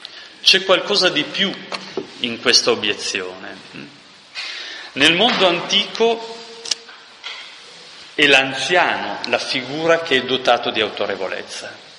C'è 0.42 0.64
qualcosa 0.64 1.08
di 1.08 1.22
più 1.22 1.52
in 2.20 2.40
questa 2.40 2.70
obiezione. 2.70 3.56
Mm? 3.76 3.86
Nel 4.94 5.14
mondo 5.14 5.46
antico 5.46 6.41
è 8.14 8.26
l'anziano 8.26 9.20
la 9.28 9.38
figura 9.38 10.00
che 10.00 10.16
è 10.16 10.22
dotato 10.24 10.70
di 10.70 10.80
autorevolezza. 10.80 11.90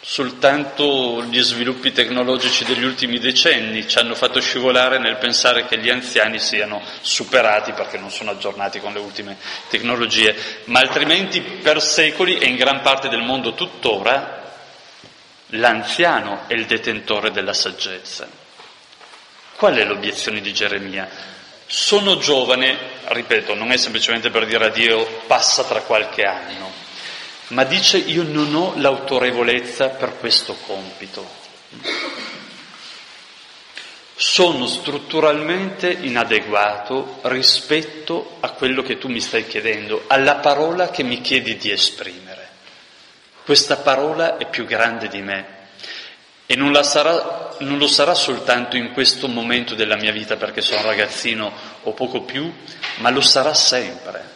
Soltanto 0.00 1.24
gli 1.24 1.40
sviluppi 1.40 1.90
tecnologici 1.90 2.64
degli 2.64 2.84
ultimi 2.84 3.18
decenni 3.18 3.88
ci 3.88 3.98
hanno 3.98 4.14
fatto 4.14 4.40
scivolare 4.40 4.98
nel 4.98 5.16
pensare 5.16 5.66
che 5.66 5.78
gli 5.78 5.90
anziani 5.90 6.38
siano 6.38 6.80
superati 7.00 7.72
perché 7.72 7.98
non 7.98 8.12
sono 8.12 8.30
aggiornati 8.30 8.78
con 8.78 8.92
le 8.92 9.00
ultime 9.00 9.36
tecnologie, 9.68 10.62
ma 10.66 10.78
altrimenti 10.78 11.40
per 11.40 11.82
secoli 11.82 12.38
e 12.38 12.46
in 12.46 12.54
gran 12.54 12.82
parte 12.82 13.08
del 13.08 13.22
mondo 13.22 13.54
tuttora 13.54 14.44
l'anziano 15.50 16.44
è 16.46 16.54
il 16.54 16.66
detentore 16.66 17.32
della 17.32 17.52
saggezza. 17.52 18.28
Qual 19.56 19.74
è 19.74 19.84
l'obiezione 19.84 20.40
di 20.40 20.52
Geremia? 20.52 21.35
Sono 21.66 22.18
giovane, 22.18 22.76
ripeto, 23.06 23.54
non 23.54 23.72
è 23.72 23.76
semplicemente 23.76 24.30
per 24.30 24.46
dire 24.46 24.66
a 24.66 24.70
Dio 24.70 25.04
passa 25.26 25.64
tra 25.64 25.80
qualche 25.80 26.22
anno 26.22 26.84
ma 27.48 27.62
dice 27.62 27.98
io 27.98 28.24
non 28.24 28.52
ho 28.54 28.72
l'autorevolezza 28.76 29.90
per 29.90 30.18
questo 30.18 30.56
compito. 30.66 31.44
Sono 34.16 34.66
strutturalmente 34.66 35.90
inadeguato 35.90 37.18
rispetto 37.22 38.38
a 38.40 38.50
quello 38.50 38.82
che 38.82 38.98
tu 38.98 39.08
mi 39.08 39.20
stai 39.20 39.46
chiedendo, 39.46 40.04
alla 40.06 40.36
parola 40.36 40.90
che 40.90 41.02
mi 41.02 41.20
chiedi 41.20 41.56
di 41.56 41.70
esprimere. 41.70 42.48
Questa 43.44 43.76
parola 43.76 44.38
è 44.38 44.48
più 44.48 44.64
grande 44.64 45.06
di 45.08 45.22
me 45.22 45.54
e 46.46 46.54
non, 46.54 46.72
sarà, 46.84 47.56
non 47.58 47.78
lo 47.78 47.88
sarà 47.88 48.14
soltanto 48.14 48.76
in 48.76 48.92
questo 48.92 49.26
momento 49.26 49.74
della 49.74 49.96
mia 49.96 50.12
vita 50.12 50.36
perché 50.36 50.60
sono 50.60 50.82
ragazzino 50.82 51.52
o 51.82 51.92
poco 51.92 52.22
più, 52.22 52.52
ma 52.98 53.10
lo 53.10 53.20
sarà 53.20 53.52
sempre. 53.52 54.34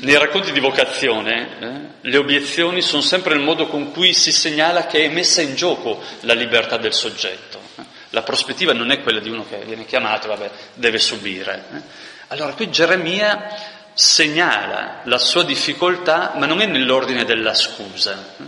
Nei 0.00 0.16
racconti 0.16 0.52
di 0.52 0.60
vocazione 0.60 1.48
eh, 1.60 2.08
le 2.08 2.16
obiezioni 2.16 2.80
sono 2.80 3.02
sempre 3.02 3.34
il 3.34 3.40
modo 3.40 3.66
con 3.66 3.92
cui 3.92 4.14
si 4.14 4.32
segnala 4.32 4.86
che 4.86 5.04
è 5.04 5.08
messa 5.08 5.42
in 5.42 5.54
gioco 5.54 6.02
la 6.20 6.32
libertà 6.32 6.78
del 6.78 6.94
soggetto. 6.94 7.60
Eh. 7.76 7.82
La 8.10 8.22
prospettiva 8.22 8.72
non 8.72 8.90
è 8.90 9.02
quella 9.02 9.20
di 9.20 9.28
uno 9.28 9.44
che 9.46 9.58
viene 9.58 9.84
chiamato 9.84 10.28
vabbè, 10.28 10.50
deve 10.74 10.98
subire. 10.98 11.64
Eh. 11.74 11.80
Allora 12.28 12.54
qui 12.54 12.70
Geremia 12.70 13.78
segnala 13.92 15.00
la 15.04 15.18
sua 15.18 15.42
difficoltà, 15.42 16.32
ma 16.36 16.46
non 16.46 16.62
è 16.62 16.66
nell'ordine 16.66 17.26
della 17.26 17.52
scusa, 17.52 18.36
eh, 18.38 18.44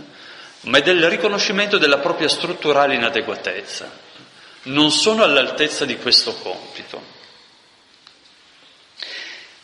ma 0.63 0.77
è 0.77 0.81
del 0.81 1.09
riconoscimento 1.09 1.77
della 1.77 1.97
propria 1.97 2.29
strutturale 2.29 2.95
inadeguatezza. 2.95 3.91
Non 4.63 4.91
sono 4.91 5.23
all'altezza 5.23 5.85
di 5.85 5.97
questo 5.97 6.35
compito. 6.35 7.01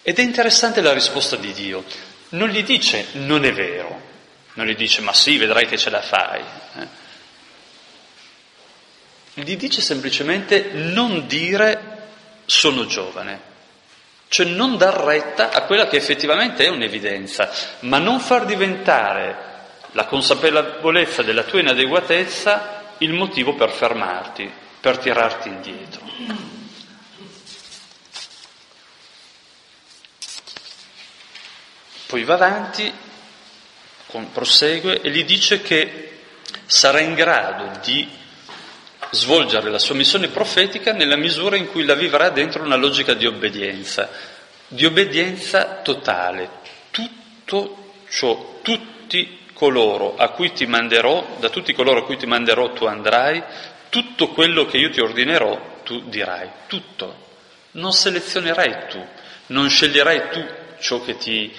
Ed 0.02 0.18
è 0.18 0.22
interessante 0.22 0.82
la 0.82 0.94
risposta 0.94 1.36
di 1.36 1.54
Dio. 1.54 1.84
Non 2.30 2.50
gli 2.50 2.64
dice 2.64 3.08
non 3.14 3.46
è 3.46 3.54
vero, 3.54 4.02
non 4.54 4.66
gli 4.66 4.76
dice 4.76 5.02
ma 5.02 5.14
sì, 5.14 5.38
vedrai 5.38 5.68
che 5.68 5.78
ce 5.78 5.90
la 5.90 6.02
fai. 6.02 6.42
Eh? 6.76 6.88
Gli 9.36 9.56
dice 9.56 9.82
semplicemente 9.82 10.72
non 10.74 11.28
dire 11.28 11.98
sono 12.46 12.86
giovane, 12.86 13.40
cioè 14.28 14.48
non 14.48 14.78
dar 14.78 14.96
retta 14.96 15.52
a 15.52 15.64
quella 15.64 15.88
che 15.88 15.98
effettivamente 15.98 16.66
è 16.66 16.70
un'evidenza, 16.70 17.50
ma 17.82 18.00
non 18.00 18.20
far 18.20 18.46
diventare 18.46 19.48
la 19.94 20.06
consapevolezza 20.06 21.24
della 21.24 21.44
tua 21.44 21.60
inadeguatezza 21.60 22.96
il 23.00 23.14
motivo 23.14 23.56
per 23.56 23.72
fermarti, 23.72 24.52
per 24.80 24.98
tirarti 24.98 25.48
indietro. 25.48 26.02
Poi 32.06 32.24
va 32.24 32.34
avanti, 32.34 32.92
prosegue 34.34 35.02
e 35.02 35.12
gli 35.12 35.24
dice 35.24 35.62
che 35.62 36.22
sarà 36.66 37.00
in 37.00 37.14
grado 37.14 37.80
di 37.84 38.18
svolgere 39.12 39.70
la 39.70 39.80
sua 39.80 39.96
missione 39.96 40.28
profetica 40.28 40.92
nella 40.92 41.16
misura 41.16 41.56
in 41.56 41.68
cui 41.68 41.86
la 41.86 41.94
vivrà 41.94 42.30
dentro 42.30 42.64
una 42.64 42.76
logica 42.76 43.14
di 43.14 43.26
obbedienza, 43.26 44.10
di 44.68 44.86
obbedienza 44.86 45.82
totale. 45.84 46.50
Tutto 46.92 47.94
ciò, 48.10 48.60
tutti 48.62 49.39
coloro 49.60 50.16
a 50.16 50.30
cui 50.30 50.54
ti 50.54 50.66
manderò, 50.66 51.36
da 51.38 51.50
tutti 51.50 51.74
coloro 51.74 52.00
a 52.00 52.06
cui 52.06 52.16
ti 52.16 52.26
manderò 52.26 52.72
tu 52.72 52.86
andrai, 52.86 53.44
tutto 53.90 54.30
quello 54.30 54.66
che 54.66 54.78
io 54.78 54.90
ti 54.90 55.02
ordinerò 55.02 55.82
tu 55.84 56.00
dirai, 56.08 56.50
tutto. 56.68 57.28
Non 57.72 57.92
selezionerai 57.92 58.88
tu, 58.88 59.06
non 59.48 59.70
sceglierai 59.70 60.30
tu 60.30 60.46
ciò 60.80 61.04
che 61.04 61.18
ti 61.18 61.54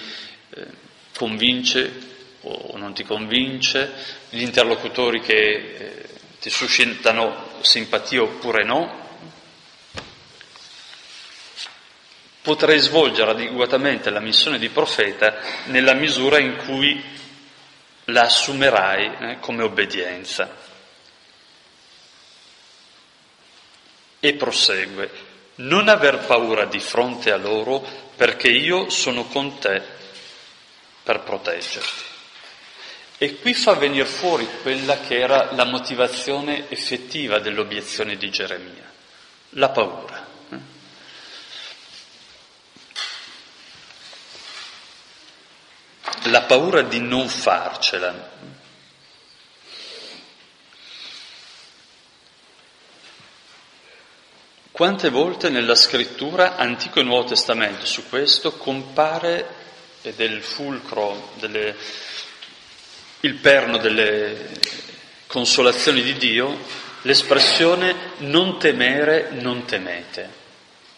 eh, 0.49 0.67
convince 1.15 2.09
o 2.41 2.75
non 2.75 2.93
ti 2.93 3.03
convince, 3.03 3.93
gli 4.31 4.41
interlocutori 4.41 5.21
che 5.21 5.35
eh, 5.35 6.05
ti 6.39 6.49
suscitano 6.49 7.59
simpatia 7.61 8.23
oppure 8.23 8.63
no. 8.63 8.99
Potrai 12.41 12.79
svolgere 12.79 13.29
adeguatamente 13.29 14.09
la 14.09 14.19
missione 14.19 14.57
di 14.57 14.69
profeta 14.69 15.37
nella 15.65 15.93
misura 15.93 16.39
in 16.39 16.55
cui 16.65 17.19
la 18.11 18.23
assumerai 18.23 19.05
eh, 19.05 19.39
come 19.39 19.63
obbedienza. 19.63 20.69
E 24.19 24.33
prosegue, 24.33 25.11
non 25.55 25.87
aver 25.87 26.19
paura 26.19 26.65
di 26.65 26.79
fronte 26.79 27.31
a 27.31 27.37
loro 27.37 27.83
perché 28.15 28.49
io 28.49 28.89
sono 28.89 29.25
con 29.25 29.57
te 29.59 29.81
per 31.03 31.21
proteggerti. 31.21 32.09
E 33.17 33.39
qui 33.39 33.53
fa 33.53 33.73
venire 33.73 34.05
fuori 34.05 34.47
quella 34.61 34.99
che 34.99 35.19
era 35.19 35.51
la 35.53 35.65
motivazione 35.65 36.69
effettiva 36.69 37.39
dell'obiezione 37.39 38.15
di 38.15 38.29
Geremia, 38.31 38.91
la 39.49 39.69
paura. 39.69 40.20
La 46.25 46.43
paura 46.43 46.81
di 46.81 46.99
non 46.99 47.27
farcela. 47.27 48.29
Quante 54.71 55.09
volte 55.09 55.49
nella 55.49 55.75
scrittura, 55.75 56.55
Antico 56.55 56.99
e 56.99 57.03
Nuovo 57.03 57.29
Testamento, 57.29 57.85
su 57.85 58.07
questo 58.07 58.53
compare, 58.53 59.59
ed 60.01 60.19
è 60.19 60.23
il 60.23 60.41
fulcro 60.41 61.31
delle 61.35 61.75
il 63.21 63.35
perno 63.35 63.77
delle 63.77 64.49
consolazioni 65.27 66.01
di 66.01 66.13
Dio, 66.17 66.57
l'espressione 67.01 68.13
non 68.17 68.57
temere, 68.57 69.29
non 69.31 69.65
temete. 69.65 70.39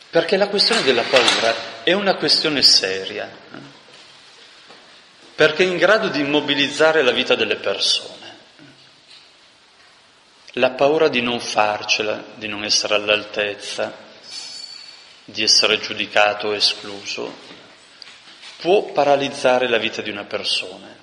Perché 0.09 0.37
la 0.37 0.47
questione 0.47 0.83
della 0.83 1.03
paura 1.03 1.83
è 1.83 1.91
una 1.93 2.15
questione 2.15 2.61
seria? 2.61 3.29
Perché 5.35 5.63
è 5.63 5.67
in 5.67 5.77
grado 5.77 6.09
di 6.09 6.19
immobilizzare 6.19 7.01
la 7.01 7.11
vita 7.11 7.35
delle 7.35 7.55
persone. 7.55 8.21
La 10.57 10.71
paura 10.71 11.07
di 11.07 11.21
non 11.21 11.39
farcela, 11.39 12.23
di 12.35 12.47
non 12.47 12.63
essere 12.63 12.93
all'altezza, 12.93 13.91
di 15.25 15.41
essere 15.41 15.79
giudicato 15.79 16.49
o 16.49 16.55
escluso, 16.55 17.33
può 18.57 18.91
paralizzare 18.91 19.67
la 19.67 19.77
vita 19.77 20.03
di 20.03 20.11
una 20.11 20.25
persona. 20.25 20.95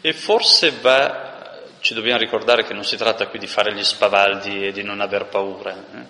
E 0.00 0.12
forse 0.12 0.72
va, 0.72 1.62
ci 1.80 1.94
dobbiamo 1.94 2.18
ricordare 2.18 2.64
che 2.64 2.74
non 2.74 2.84
si 2.84 2.96
tratta 2.96 3.28
qui 3.28 3.38
di 3.38 3.46
fare 3.46 3.72
gli 3.72 3.84
spavaldi 3.84 4.66
e 4.66 4.72
di 4.72 4.82
non 4.82 5.00
aver 5.00 5.26
paura. 5.26 5.72
Eh? 5.72 6.04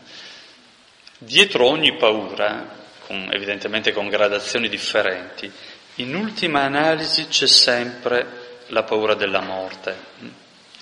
Dietro 1.18 1.66
ogni 1.66 1.96
paura, 1.96 2.81
con, 3.12 3.28
evidentemente 3.30 3.92
con 3.92 4.08
gradazioni 4.08 4.70
differenti, 4.70 5.52
in 5.96 6.14
ultima 6.14 6.62
analisi 6.62 7.28
c'è 7.28 7.46
sempre 7.46 8.60
la 8.68 8.84
paura 8.84 9.12
della 9.12 9.42
morte, 9.42 9.94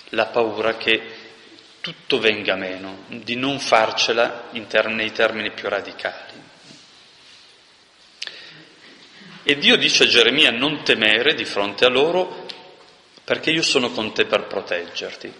la 0.09 0.27
paura 0.27 0.77
che 0.77 1.01
tutto 1.81 2.19
venga 2.19 2.55
meno, 2.55 3.03
di 3.07 3.35
non 3.35 3.59
farcela 3.59 4.49
term- 4.69 4.95
nei 4.95 5.11
termini 5.11 5.51
più 5.51 5.67
radicali. 5.67 6.39
E 9.43 9.57
Dio 9.57 9.75
dice 9.75 10.03
a 10.03 10.07
Geremia 10.07 10.51
non 10.51 10.83
temere 10.83 11.33
di 11.33 11.43
fronte 11.43 11.83
a 11.83 11.89
loro 11.89 12.45
perché 13.25 13.49
io 13.49 13.63
sono 13.63 13.91
con 13.91 14.13
te 14.13 14.25
per 14.25 14.45
proteggerti. 14.45 15.33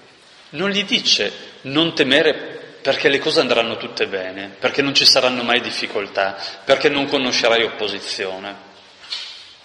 Non 0.49 0.71
gli 0.71 0.84
dice 0.84 1.32
non 1.62 1.93
temere 1.93 2.51
perché 2.82 3.10
le 3.10 3.20
cose 3.20 3.39
andranno 3.39 3.78
tutte 3.78 4.08
bene, 4.08 4.56
perché 4.60 4.82
non 4.82 4.94
ci 4.94 5.06
saranno 5.06 5.44
mai 5.44 5.62
difficoltà, 5.62 6.38
perché 6.65 6.89
non 6.89 7.08
conoscerai 7.08 7.63
opposizione. 7.63 8.70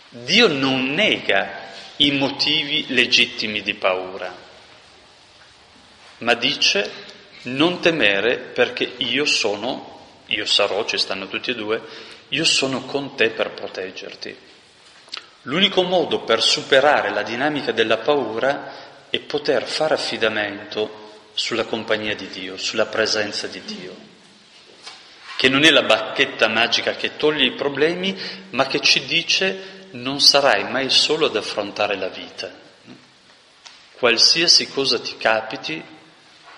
Dio 0.09 0.49
non 0.49 0.93
nega 0.93 1.65
i 1.97 2.11
motivi 2.13 2.87
legittimi 2.89 3.63
di 3.63 3.75
paura, 3.75 4.35
ma 6.19 6.35
dice 6.35 7.05
non 7.43 7.81
temere 7.81 8.37
perché 8.37 8.95
io 8.99 9.25
sono, 9.25 10.23
io 10.27 10.45
sarò, 10.45 10.85
ci 10.85 10.99
stanno 10.99 11.29
tutti 11.29 11.51
e 11.51 11.55
due, 11.55 11.81
io 12.29 12.45
sono 12.45 12.83
con 12.85 13.15
te 13.17 13.31
per 13.31 13.51
proteggerti. 13.51 14.37
L'unico 15.43 15.83
modo 15.83 16.21
per 16.21 16.43
superare 16.43 17.11
la 17.11 17.23
dinamica 17.23 17.73
della 17.73 17.99
paura 17.99 19.09
è 19.09 19.19
poter 19.21 19.65
fare 19.65 19.95
affidamento 19.95 21.05
sulla 21.37 21.65
compagnia 21.65 22.17
di 22.17 22.29
Dio, 22.29 22.57
sulla 22.57 22.87
presenza 22.87 23.47
di 23.47 23.63
Dio, 23.63 23.95
che 25.37 25.51
non 25.51 25.65
è 25.65 25.71
la 25.71 25.83
bacchetta 25.83 26.49
magica 26.49 26.97
che 26.97 27.17
toglie 27.17 27.45
i 27.45 27.53
problemi, 27.53 28.19
ma 28.51 28.67
che 28.67 28.81
ci 28.81 29.05
dice 29.05 29.89
non 29.93 30.19
sarai 30.19 30.65
mai 30.65 30.89
solo 30.89 31.27
ad 31.27 31.37
affrontare 31.37 31.97
la 31.97 32.09
vita. 32.09 32.51
Qualsiasi 33.93 34.69
cosa 34.71 34.99
ti 34.99 35.17
capiti, 35.19 35.83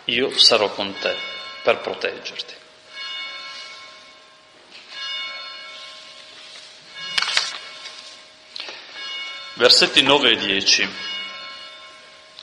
io 0.05 0.39
sarò 0.39 0.71
con 0.73 0.97
te 0.97 1.15
per 1.63 1.81
proteggerti. 1.81 2.55
Versetti 9.55 10.03
9 10.03 10.31
e 10.31 10.37
10. 10.37 10.89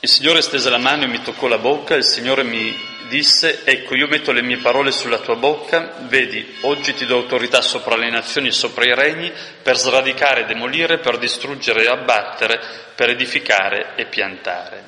Il 0.00 0.10
Signore 0.10 0.42
stese 0.42 0.68
la 0.68 0.76
mano 0.76 1.04
e 1.04 1.06
mi 1.06 1.22
toccò 1.22 1.46
la 1.46 1.56
bocca, 1.56 1.94
il 1.94 2.04
Signore 2.04 2.44
mi 2.44 2.76
disse, 3.08 3.64
ecco 3.64 3.94
io 3.94 4.08
metto 4.08 4.30
le 4.30 4.42
mie 4.42 4.58
parole 4.58 4.90
sulla 4.90 5.20
tua 5.20 5.36
bocca, 5.36 5.94
vedi, 6.02 6.56
oggi 6.62 6.92
ti 6.92 7.06
do 7.06 7.16
autorità 7.16 7.62
sopra 7.62 7.96
le 7.96 8.10
nazioni 8.10 8.48
e 8.48 8.52
sopra 8.52 8.84
i 8.84 8.94
regni, 8.94 9.32
per 9.62 9.78
sradicare 9.78 10.42
e 10.42 10.44
demolire, 10.44 10.98
per 10.98 11.16
distruggere 11.16 11.84
e 11.84 11.88
abbattere, 11.88 12.60
per 12.94 13.08
edificare 13.08 13.94
e 13.96 14.04
piantare. 14.04 14.84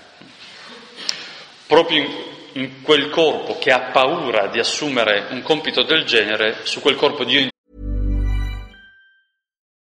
Proprio 1.66 2.04
in, 2.52 2.82
quel 2.82 3.08
corpo 3.08 3.58
che 3.58 3.72
ha 3.72 3.90
paura 3.90 4.48
di 4.48 4.58
assumere 4.58 5.28
un 5.30 5.40
compito 5.40 5.84
del 5.84 6.04
genere, 6.04 6.58
su 6.64 6.80
quel 6.80 6.96
corpo 6.96 7.24
Dio... 7.24 7.48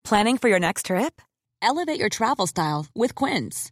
Planning 0.08 0.38
for 0.40 0.50
your 0.50 0.60
next 0.60 0.86
trip? 0.86 1.22
Elevate 1.62 2.00
your 2.00 2.10
travel 2.10 2.48
style 2.48 2.86
with 2.94 3.14
Quince. 3.14 3.72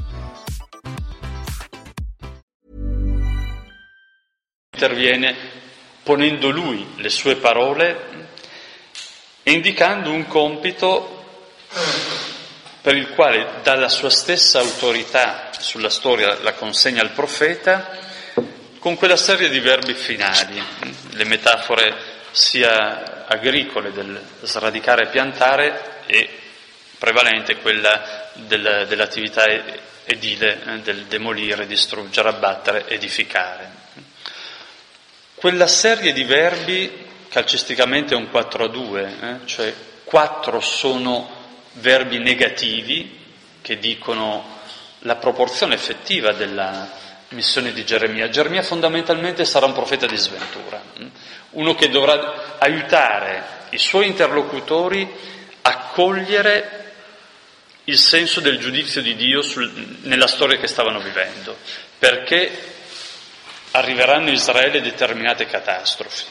Interviene 4.81 5.35
ponendo 6.01 6.49
lui 6.49 6.93
le 6.95 7.09
sue 7.09 7.35
parole 7.35 8.05
e 9.43 9.51
indicando 9.51 10.09
un 10.09 10.25
compito 10.25 11.23
per 12.81 12.95
il 12.95 13.09
quale 13.09 13.59
dalla 13.61 13.89
sua 13.89 14.09
stessa 14.09 14.57
autorità 14.57 15.51
sulla 15.59 15.91
storia 15.91 16.35
la 16.41 16.53
consegna 16.53 17.03
al 17.03 17.11
profeta 17.11 17.95
con 18.79 18.95
quella 18.95 19.17
serie 19.17 19.49
di 19.49 19.59
verbi 19.59 19.93
finali, 19.93 20.59
le 21.11 21.25
metafore 21.25 21.95
sia 22.31 23.27
agricole 23.27 23.91
del 23.91 24.19
sradicare 24.41 25.03
e 25.03 25.09
piantare 25.09 25.81
e 26.07 26.27
prevalente 26.97 27.57
quella 27.57 28.31
del, 28.33 28.85
dell'attività 28.87 29.45
edile 30.05 30.63
eh, 30.65 30.79
del 30.79 31.05
demolire, 31.05 31.67
distruggere, 31.67 32.29
abbattere, 32.29 32.87
edificare. 32.87 33.80
Quella 35.41 35.65
serie 35.65 36.13
di 36.13 36.23
verbi 36.23 37.07
calcisticamente 37.27 38.13
è 38.13 38.15
un 38.15 38.29
4 38.29 38.65
a 38.65 38.67
2, 38.67 39.17
eh? 39.21 39.35
cioè 39.45 39.73
quattro 40.03 40.59
sono 40.59 41.27
verbi 41.79 42.19
negativi 42.19 43.17
che 43.59 43.79
dicono 43.79 44.59
la 44.99 45.15
proporzione 45.15 45.73
effettiva 45.73 46.31
della 46.33 46.87
missione 47.29 47.73
di 47.73 47.83
Geremia. 47.83 48.29
Geremia 48.29 48.61
fondamentalmente 48.61 49.43
sarà 49.43 49.65
un 49.65 49.73
profeta 49.73 50.05
di 50.05 50.15
sventura, 50.15 50.79
mm? 51.01 51.07
uno 51.53 51.73
che 51.73 51.89
dovrà 51.89 52.59
aiutare 52.59 53.43
i 53.71 53.79
suoi 53.79 54.05
interlocutori 54.05 55.09
a 55.63 55.75
cogliere 55.91 56.93
il 57.85 57.97
senso 57.97 58.41
del 58.41 58.59
giudizio 58.59 59.01
di 59.01 59.15
Dio 59.15 59.41
sul, 59.41 59.97
nella 60.03 60.27
storia 60.27 60.59
che 60.59 60.67
stavano 60.67 60.99
vivendo, 60.99 61.57
perché 61.97 62.79
arriveranno 63.71 64.29
in 64.29 64.35
Israele 64.35 64.81
determinate 64.81 65.45
catastrofi. 65.45 66.25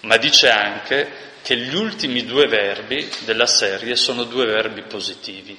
Ma 0.00 0.16
dice 0.16 0.50
anche 0.50 1.22
che 1.42 1.56
gli 1.56 1.74
ultimi 1.74 2.24
due 2.24 2.46
verbi 2.46 3.08
della 3.20 3.46
serie 3.46 3.96
sono 3.96 4.24
due 4.24 4.46
verbi 4.46 4.82
positivi, 4.82 5.58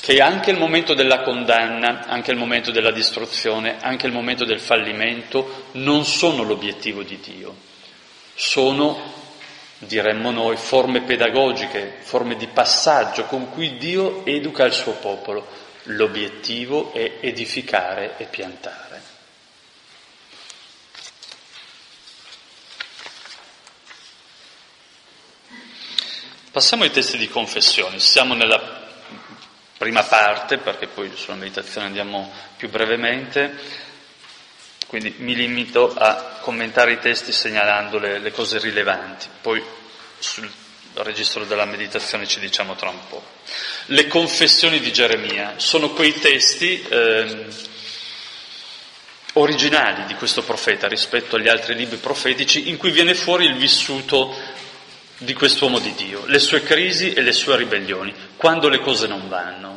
che 0.00 0.20
anche 0.20 0.50
il 0.50 0.58
momento 0.58 0.94
della 0.94 1.22
condanna, 1.22 2.06
anche 2.06 2.32
il 2.32 2.36
momento 2.36 2.70
della 2.70 2.90
distruzione, 2.90 3.76
anche 3.80 4.06
il 4.06 4.12
momento 4.12 4.44
del 4.44 4.60
fallimento 4.60 5.68
non 5.72 6.04
sono 6.04 6.42
l'obiettivo 6.42 7.02
di 7.02 7.18
Dio, 7.20 7.54
sono 8.34 9.20
diremmo 9.78 10.30
noi, 10.30 10.56
forme 10.56 11.02
pedagogiche, 11.02 11.98
forme 12.00 12.36
di 12.36 12.46
passaggio 12.46 13.24
con 13.24 13.50
cui 13.50 13.76
Dio 13.78 14.24
educa 14.24 14.64
il 14.64 14.72
suo 14.72 14.92
popolo. 14.92 15.46
L'obiettivo 15.86 16.92
è 16.92 17.18
edificare 17.20 18.14
e 18.16 18.24
piantare. 18.26 18.81
Passiamo 26.52 26.82
ai 26.82 26.90
testi 26.90 27.16
di 27.16 27.30
confessione. 27.30 27.98
Siamo 27.98 28.34
nella 28.34 28.60
prima 29.78 30.02
parte, 30.02 30.58
perché 30.58 30.86
poi 30.86 31.10
sulla 31.14 31.36
meditazione 31.36 31.86
andiamo 31.86 32.30
più 32.58 32.68
brevemente. 32.68 33.58
Quindi 34.86 35.14
mi 35.20 35.34
limito 35.34 35.94
a 35.96 36.36
commentare 36.42 36.92
i 36.92 36.98
testi 36.98 37.32
segnalando 37.32 37.98
le, 37.98 38.18
le 38.18 38.30
cose 38.32 38.58
rilevanti, 38.58 39.28
poi 39.40 39.64
sul 40.18 40.52
registro 40.96 41.46
della 41.46 41.64
meditazione 41.64 42.26
ci 42.26 42.38
diciamo 42.38 42.74
tra 42.74 42.90
un 42.90 43.00
po'. 43.08 43.24
Le 43.86 44.06
confessioni 44.06 44.78
di 44.78 44.92
Geremia 44.92 45.54
sono 45.56 45.92
quei 45.92 46.12
testi 46.18 46.84
eh, 46.86 47.46
originali 49.34 50.04
di 50.04 50.14
questo 50.16 50.42
profeta 50.42 50.86
rispetto 50.86 51.36
agli 51.36 51.48
altri 51.48 51.74
libri 51.74 51.96
profetici 51.96 52.68
in 52.68 52.76
cui 52.76 52.90
viene 52.90 53.14
fuori 53.14 53.46
il 53.46 53.56
vissuto 53.56 54.36
di 55.22 55.34
quest'uomo 55.34 55.78
di 55.78 55.94
Dio, 55.94 56.24
le 56.26 56.38
sue 56.38 56.62
crisi 56.62 57.12
e 57.12 57.22
le 57.22 57.32
sue 57.32 57.56
ribellioni, 57.56 58.14
quando 58.36 58.68
le 58.68 58.80
cose 58.80 59.06
non 59.06 59.28
vanno. 59.28 59.76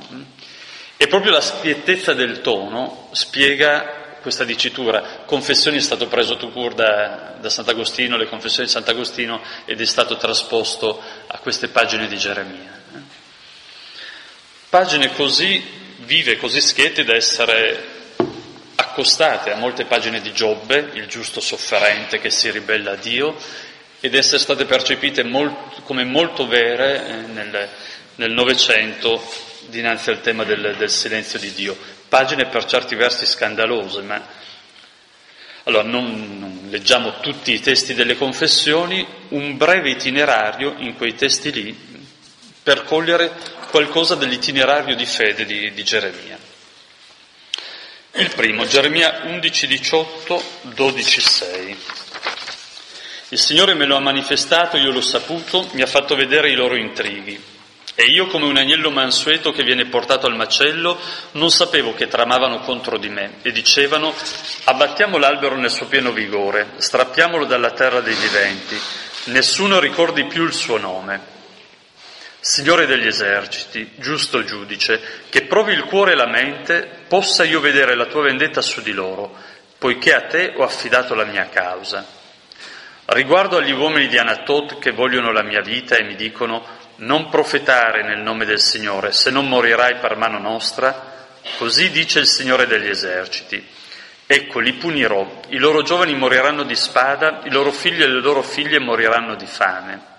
E 0.97 1.07
proprio 1.07 1.31
la 1.31 1.41
schiettezza 1.41 2.13
del 2.13 2.41
tono 2.41 3.09
spiega 3.11 4.17
questa 4.21 4.43
dicitura. 4.43 5.23
Confessioni 5.25 5.77
è 5.77 5.81
stato 5.81 6.07
preso 6.07 6.37
tu 6.37 6.49
da, 6.69 7.35
da 7.39 7.49
Sant'Agostino, 7.49 8.17
le 8.17 8.27
confessioni 8.27 8.65
di 8.65 8.71
Sant'Agostino, 8.71 9.41
ed 9.65 9.79
è 9.79 9.85
stato 9.85 10.17
trasposto 10.17 11.01
a 11.27 11.37
queste 11.39 11.67
pagine 11.67 12.07
di 12.07 12.17
Geremia. 12.17 12.81
Pagine 14.69 15.13
così 15.13 15.63
vive, 15.99 16.37
così 16.37 16.59
schiette 16.59 17.03
da 17.03 17.13
essere 17.13 17.93
accostate 18.75 19.51
a 19.51 19.57
molte 19.57 19.85
pagine 19.85 20.21
di 20.21 20.33
Giobbe, 20.33 20.89
il 20.93 21.07
giusto 21.07 21.39
sofferente 21.39 22.19
che 22.19 22.29
si 22.29 22.49
ribella 22.49 22.91
a 22.93 22.95
Dio, 22.95 23.35
ed 23.99 24.15
essere 24.15 24.39
state 24.39 24.65
percepite 24.65 25.23
molt, 25.23 25.81
come 25.83 26.03
molto 26.03 26.47
vere 26.47 27.07
eh, 27.07 27.69
nel 28.15 28.31
Novecento 28.31 29.21
dinanzi 29.67 30.09
al 30.09 30.21
tema 30.21 30.43
del, 30.43 30.75
del 30.77 30.89
silenzio 30.89 31.39
di 31.39 31.51
Dio 31.53 31.75
pagine 32.07 32.45
per 32.45 32.65
certi 32.65 32.95
versi 32.95 33.25
scandalose, 33.25 34.01
ma 34.01 34.25
allora 35.63 35.83
non, 35.83 36.39
non, 36.39 36.67
leggiamo 36.69 37.19
tutti 37.19 37.51
i 37.51 37.59
testi 37.59 37.93
delle 37.93 38.15
confessioni, 38.15 39.05
un 39.29 39.57
breve 39.57 39.89
itinerario 39.89 40.75
in 40.77 40.95
quei 40.95 41.15
testi 41.15 41.51
lì 41.51 41.77
per 42.61 42.83
cogliere 42.83 43.31
qualcosa 43.69 44.15
dell'itinerario 44.15 44.95
di 44.95 45.05
fede 45.05 45.45
di, 45.45 45.73
di 45.73 45.83
Geremia. 45.83 46.37
Il 48.13 48.31
primo, 48.33 48.65
Geremia 48.65 49.23
11, 49.25 49.67
18, 49.67 50.43
12, 50.61 51.19
6. 51.21 51.77
Il 53.36 53.41
Signore 53.41 53.73
me 53.73 53.83
lo 53.83 53.97
ha 53.97 53.99
manifestato, 53.99 54.77
io 54.77 54.91
l'ho 54.91 55.01
saputo, 55.01 55.67
mi 55.73 55.81
ha 55.81 55.88
fatto 55.88 56.15
vedere 56.15 56.49
i 56.49 56.55
loro 56.55 56.77
intrighi. 56.77 57.38
E 57.93 58.03
io, 58.05 58.27
come 58.27 58.45
un 58.45 58.55
agnello 58.55 58.91
mansueto 58.91 59.51
che 59.51 59.65
viene 59.65 59.88
portato 59.88 60.25
al 60.25 60.38
macello, 60.38 60.97
non 61.31 61.51
sapevo 61.51 61.93
che 61.93 62.07
tramavano 62.07 62.61
contro 62.61 62.97
di 62.97 63.09
me 63.09 63.39
e 63.41 63.51
dicevano 63.51 64.13
abbattiamo 64.63 65.17
l'albero 65.17 65.57
nel 65.57 65.69
suo 65.69 65.88
pieno 65.88 66.13
vigore, 66.13 66.75
strappiamolo 66.77 67.43
dalla 67.43 67.71
terra 67.71 67.99
dei 67.99 68.15
viventi, 68.15 68.79
nessuno 69.25 69.81
ricordi 69.81 70.23
più 70.27 70.45
il 70.45 70.53
suo 70.53 70.77
nome. 70.77 71.19
Signore 72.39 72.86
degli 72.86 73.07
eserciti, 73.07 73.95
giusto 73.97 74.45
giudice, 74.45 75.25
che 75.27 75.41
provi 75.41 75.73
il 75.73 75.83
cuore 75.83 76.13
e 76.13 76.15
la 76.15 76.27
mente, 76.27 76.88
possa 77.09 77.43
io 77.43 77.59
vedere 77.59 77.95
la 77.95 78.05
tua 78.05 78.21
vendetta 78.21 78.61
su 78.61 78.81
di 78.81 78.93
loro, 78.93 79.36
poiché 79.77 80.13
a 80.13 80.21
te 80.21 80.53
ho 80.55 80.63
affidato 80.63 81.15
la 81.15 81.25
mia 81.25 81.49
causa. 81.49 82.14
Riguardo 83.08 83.58
agli 83.58 83.72
uomini 83.72 84.08
di 84.08 84.18
Anatot 84.18 84.80
che 84.80 84.89
vogliono 84.89 85.32
la 85.32 85.43
mia 85.43 85.62
vita 85.62 85.95
e 85.95 86.03
mi 86.03 86.16
dicono 86.16 86.66
non 86.97 87.30
profetare 87.30 88.01
nel 88.01 88.18
nome 88.18 88.45
del 88.45 88.60
Signore, 88.60 89.12
se 89.12 89.30
non 89.30 89.47
morirai 89.47 89.97
per 89.97 90.16
mano 90.16 90.39
nostra, 90.39 91.28
così 91.60 91.91
dice 91.91 92.18
il 92.18 92.26
Signore 92.26 92.66
degli 92.66 92.88
eserciti. 92.88 93.64
Ecco, 94.26 94.58
li 94.58 94.74
punirò, 94.74 95.41
i 95.49 95.58
loro 95.58 95.84
giovani 95.84 96.16
moriranno 96.16 96.64
di 96.64 96.76
spada, 96.76 97.41
i 97.43 97.51
loro 97.51 97.72
figli 97.72 98.01
e 98.01 98.08
le 98.08 98.22
loro 98.22 98.41
figlie 98.41 98.80
moriranno 98.80 99.36
di 99.36 99.45
fame. 99.45 100.14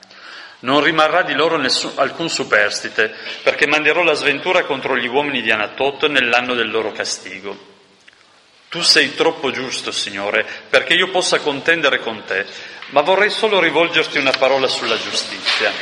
Non 0.61 0.81
rimarrà 0.81 1.23
di 1.23 1.35
loro 1.35 1.57
nessun, 1.57 1.91
alcun 1.97 2.31
superstite, 2.31 3.13
perché 3.43 3.67
manderò 3.67 4.05
la 4.05 4.15
sventura 4.15 4.63
contro 4.63 4.97
gli 4.97 5.09
uomini 5.09 5.43
di 5.43 5.51
Anatot 5.51 6.07
nell'anno 6.07 6.55
del 6.55 6.71
loro 6.71 6.93
castigo. 6.93 7.75
Tu 8.69 8.81
sei 8.83 9.15
troppo 9.15 9.51
giusto, 9.51 9.91
Signore, 9.91 10.47
perché 10.69 10.95
io 10.95 11.11
possa 11.11 11.39
contendere 11.39 11.99
con 12.01 12.25
te, 12.25 12.45
ma 12.91 13.01
vorrei 13.01 13.31
solo 13.31 13.61
rivolgerti 13.61 14.19
una 14.19 14.33
parola 14.33 14.69
sulla 14.69 14.99
giustizia. 14.99 15.73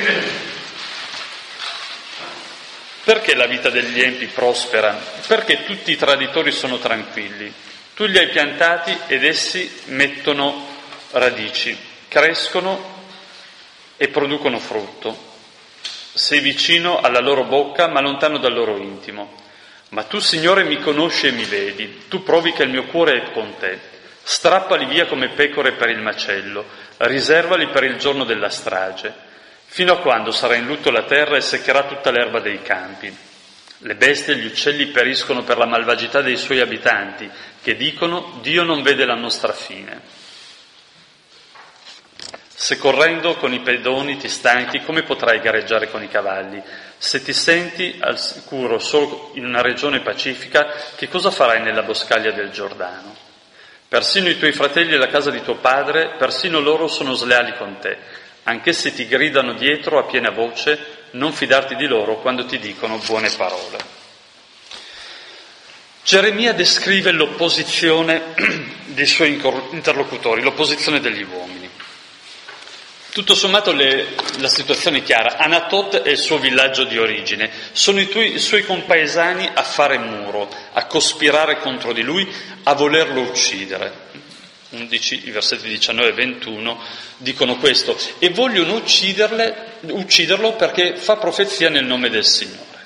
Perché 3.04 3.34
la 3.34 3.46
vita 3.46 3.68
degli 3.68 4.00
empi 4.00 4.26
prospera? 4.26 4.92
Perché 5.26 5.64
tutti 5.64 5.92
i 5.92 5.96
traditori 5.96 6.50
sono 6.52 6.78
tranquilli? 6.78 7.52
Tu 7.94 8.06
li 8.06 8.16
hai 8.18 8.28
piantati 8.28 8.96
ed 9.06 9.24
essi 9.24 9.70
mettono 9.86 10.66
radici, 11.10 11.76
crescono 12.08 12.92
e 13.98 14.08
producono 14.08 14.58
frutto. 14.58 15.32
Sei 16.14 16.40
vicino 16.40 17.00
alla 17.00 17.20
loro 17.20 17.44
bocca 17.44 17.88
ma 17.88 18.00
lontano 18.00 18.38
dal 18.38 18.54
loro 18.54 18.78
intimo. 18.78 19.42
Ma 19.90 20.04
tu, 20.04 20.18
Signore, 20.18 20.64
mi 20.64 20.80
conosci 20.80 21.26
e 21.26 21.32
mi 21.32 21.44
vedi, 21.44 22.04
tu 22.08 22.22
provi 22.22 22.52
che 22.52 22.62
il 22.62 22.70
mio 22.70 22.86
cuore 22.86 23.22
è 23.22 23.32
con 23.32 23.54
te. 23.58 23.93
Strappali 24.26 24.86
via 24.86 25.06
come 25.06 25.28
pecore 25.28 25.72
per 25.72 25.90
il 25.90 26.00
macello, 26.00 26.64
riservali 26.98 27.68
per 27.68 27.84
il 27.84 27.98
giorno 27.98 28.24
della 28.24 28.48
strage 28.48 29.32
fino 29.74 29.92
a 29.92 29.98
quando 29.98 30.30
sarà 30.30 30.54
in 30.54 30.66
lutto 30.66 30.92
la 30.92 31.02
terra 31.02 31.36
e 31.36 31.40
seccherà 31.40 31.82
tutta 31.82 32.12
l'erba 32.12 32.38
dei 32.38 32.62
campi. 32.62 33.12
Le 33.78 33.94
bestie 33.96 34.34
e 34.34 34.36
gli 34.36 34.46
uccelli 34.46 34.86
periscono 34.86 35.42
per 35.42 35.58
la 35.58 35.66
malvagità 35.66 36.22
dei 36.22 36.36
suoi 36.36 36.60
abitanti, 36.60 37.28
che 37.60 37.74
dicono 37.74 38.38
Dio 38.40 38.62
non 38.62 38.82
vede 38.82 39.04
la 39.04 39.16
nostra 39.16 39.52
fine. 39.52 40.00
Se 42.54 42.78
correndo 42.78 43.34
con 43.34 43.52
i 43.52 43.62
pedoni 43.62 44.16
ti 44.16 44.28
stanchi, 44.28 44.84
come 44.84 45.02
potrai 45.02 45.40
gareggiare 45.40 45.90
con 45.90 46.04
i 46.04 46.08
cavalli? 46.08 46.62
Se 46.96 47.20
ti 47.20 47.32
senti 47.32 47.98
al 48.00 48.18
sicuro 48.18 48.78
solo 48.78 49.32
in 49.34 49.44
una 49.44 49.60
regione 49.60 50.00
pacifica, 50.00 50.68
che 50.94 51.08
cosa 51.08 51.32
farai 51.32 51.60
nella 51.62 51.82
boscaglia 51.82 52.30
del 52.30 52.50
Giordano? 52.50 53.13
Persino 53.94 54.28
i 54.28 54.38
tuoi 54.38 54.50
fratelli 54.50 54.94
e 54.94 54.96
la 54.96 55.06
casa 55.06 55.30
di 55.30 55.40
tuo 55.40 55.54
padre, 55.54 56.16
persino 56.18 56.58
loro 56.58 56.88
sono 56.88 57.12
sleali 57.12 57.54
con 57.56 57.78
te 57.78 58.22
anche 58.44 58.72
se 58.72 58.92
ti 58.92 59.06
gridano 59.06 59.54
dietro 59.54 59.98
a 59.98 60.04
piena 60.04 60.30
voce, 60.30 61.02
non 61.12 61.32
fidarti 61.32 61.76
di 61.76 61.86
loro 61.86 62.16
quando 62.20 62.44
ti 62.44 62.58
dicono 62.58 62.98
buone 62.98 63.30
parole. 63.30 63.78
Geremia 66.04 66.52
descrive 66.52 67.12
l'opposizione 67.12 68.34
dei 68.86 69.06
suoi 69.06 69.40
interlocutori, 69.70 70.42
l'opposizione 70.42 71.00
degli 71.00 71.22
uomini. 71.22 71.63
Tutto 73.14 73.36
sommato 73.36 73.70
le, 73.70 74.16
la 74.38 74.48
situazione 74.48 74.98
è 74.98 75.02
chiara. 75.04 75.36
Anatot 75.36 76.02
è 76.02 76.10
il 76.10 76.18
suo 76.18 76.38
villaggio 76.38 76.82
di 76.82 76.98
origine. 76.98 77.48
Sono 77.70 78.00
i, 78.00 78.08
tuoi, 78.08 78.34
i 78.34 78.40
suoi 78.40 78.64
compaesani 78.64 79.48
a 79.54 79.62
fare 79.62 79.98
muro, 79.98 80.52
a 80.72 80.86
cospirare 80.86 81.60
contro 81.60 81.92
di 81.92 82.02
lui, 82.02 82.28
a 82.64 82.74
volerlo 82.74 83.20
uccidere. 83.20 83.92
11, 84.70 85.28
i 85.28 85.30
versetti 85.30 85.68
19 85.68 86.08
e 86.08 86.12
21 86.12 86.82
dicono 87.18 87.56
questo. 87.58 87.96
E 88.18 88.30
vogliono 88.30 88.82
ucciderlo 88.82 90.54
perché 90.54 90.96
fa 90.96 91.16
profezia 91.16 91.68
nel 91.68 91.84
nome 91.84 92.10
del 92.10 92.24
Signore. 92.24 92.82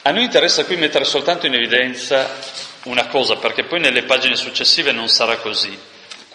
A 0.00 0.12
noi 0.12 0.22
interessa 0.22 0.64
qui 0.64 0.76
mettere 0.76 1.04
soltanto 1.04 1.44
in 1.44 1.52
evidenza 1.52 2.38
una 2.84 3.06
cosa, 3.08 3.36
perché 3.36 3.64
poi 3.64 3.80
nelle 3.80 4.04
pagine 4.04 4.34
successive 4.34 4.92
non 4.92 5.08
sarà 5.08 5.36
così. 5.36 5.78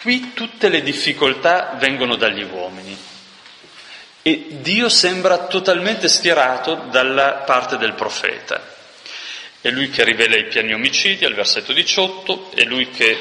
Qui 0.02 0.32
tutte 0.34 0.68
le 0.68 0.82
difficoltà 0.82 1.76
vengono 1.78 2.16
dagli 2.16 2.42
uomini 2.42 2.98
e 4.20 4.46
Dio 4.48 4.88
sembra 4.88 5.46
totalmente 5.46 6.08
schierato 6.08 6.74
dalla 6.90 7.44
parte 7.46 7.76
del 7.76 7.92
profeta. 7.92 8.60
È 9.60 9.70
lui 9.70 9.90
che 9.90 10.02
rivela 10.02 10.34
i 10.34 10.46
piani 10.46 10.74
omicidi 10.74 11.24
al 11.24 11.34
versetto 11.34 11.72
18, 11.72 12.50
è 12.52 12.64
lui 12.64 12.90
che 12.90 13.16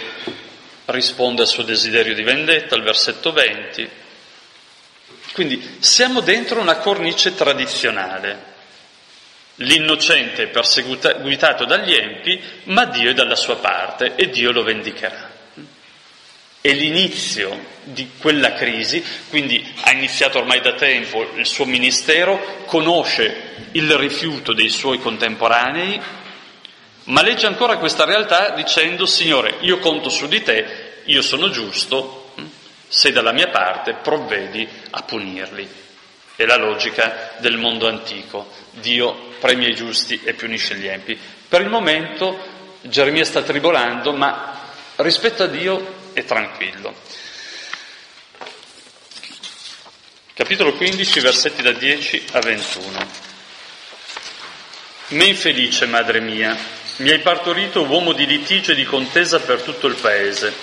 risponde 0.85 1.43
al 1.43 1.47
suo 1.47 1.61
desiderio 1.61 2.15
di 2.15 2.23
vendetta 2.23 2.73
al 2.73 2.81
versetto 2.81 3.31
20. 3.31 3.87
Quindi 5.33 5.77
siamo 5.81 6.21
dentro 6.21 6.59
una 6.59 6.77
cornice 6.77 7.35
tradizionale. 7.35 8.49
L'innocente 9.57 10.43
è 10.43 10.47
perseguitato 10.47 11.65
dagli 11.65 11.93
empi, 11.93 12.41
ma 12.63 12.85
Dio 12.85 13.11
è 13.11 13.13
dalla 13.13 13.35
sua 13.35 13.57
parte 13.57 14.15
e 14.15 14.31
Dio 14.31 14.51
lo 14.51 14.63
vendicherà 14.63 15.30
è 16.61 16.71
l'inizio 16.73 17.69
di 17.83 18.11
quella 18.19 18.53
crisi, 18.53 19.03
quindi 19.29 19.67
ha 19.81 19.91
iniziato 19.91 20.37
ormai 20.37 20.61
da 20.61 20.73
tempo 20.73 21.27
il 21.35 21.47
suo 21.47 21.65
ministero, 21.65 22.63
conosce 22.65 23.69
il 23.71 23.91
rifiuto 23.97 24.53
dei 24.53 24.69
suoi 24.69 24.99
contemporanei, 24.99 25.99
ma 27.05 27.23
legge 27.23 27.47
ancora 27.47 27.77
questa 27.77 28.05
realtà 28.05 28.51
dicendo 28.51 29.07
Signore, 29.07 29.55
io 29.61 29.79
conto 29.79 30.09
su 30.09 30.27
di 30.27 30.43
te, 30.43 31.01
io 31.05 31.23
sono 31.23 31.49
giusto, 31.49 32.33
sei 32.87 33.11
dalla 33.11 33.31
mia 33.31 33.47
parte, 33.49 33.93
provvedi 33.93 34.67
a 34.91 35.01
punirli. 35.01 35.67
È 36.35 36.45
la 36.45 36.57
logica 36.57 37.33
del 37.39 37.57
mondo 37.57 37.87
antico. 37.87 38.51
Dio 38.71 39.33
premia 39.39 39.67
i 39.67 39.75
giusti 39.75 40.21
e 40.23 40.33
punisce 40.33 40.75
gli 40.75 40.87
empi. 40.87 41.17
Per 41.47 41.61
il 41.61 41.69
momento 41.69 42.37
Geremia 42.81 43.25
sta 43.25 43.41
tribolando, 43.41 44.13
ma 44.13 44.59
rispetto 44.97 45.43
a 45.43 45.47
Dio 45.47 45.99
e 46.13 46.25
tranquillo. 46.25 46.93
Capitolo 50.33 50.73
15, 50.73 51.19
versetti 51.19 51.61
da 51.61 51.71
10 51.71 52.25
a 52.31 52.39
21. 52.39 53.07
Me 55.09 55.25
infelice, 55.25 55.85
madre 55.85 56.19
mia, 56.19 56.57
mi 56.97 57.09
hai 57.09 57.19
partorito 57.19 57.83
uomo 57.83 58.13
di 58.13 58.25
litigio 58.25 58.71
e 58.71 58.75
di 58.75 58.85
contesa 58.85 59.39
per 59.39 59.61
tutto 59.61 59.87
il 59.87 59.95
paese. 59.95 60.53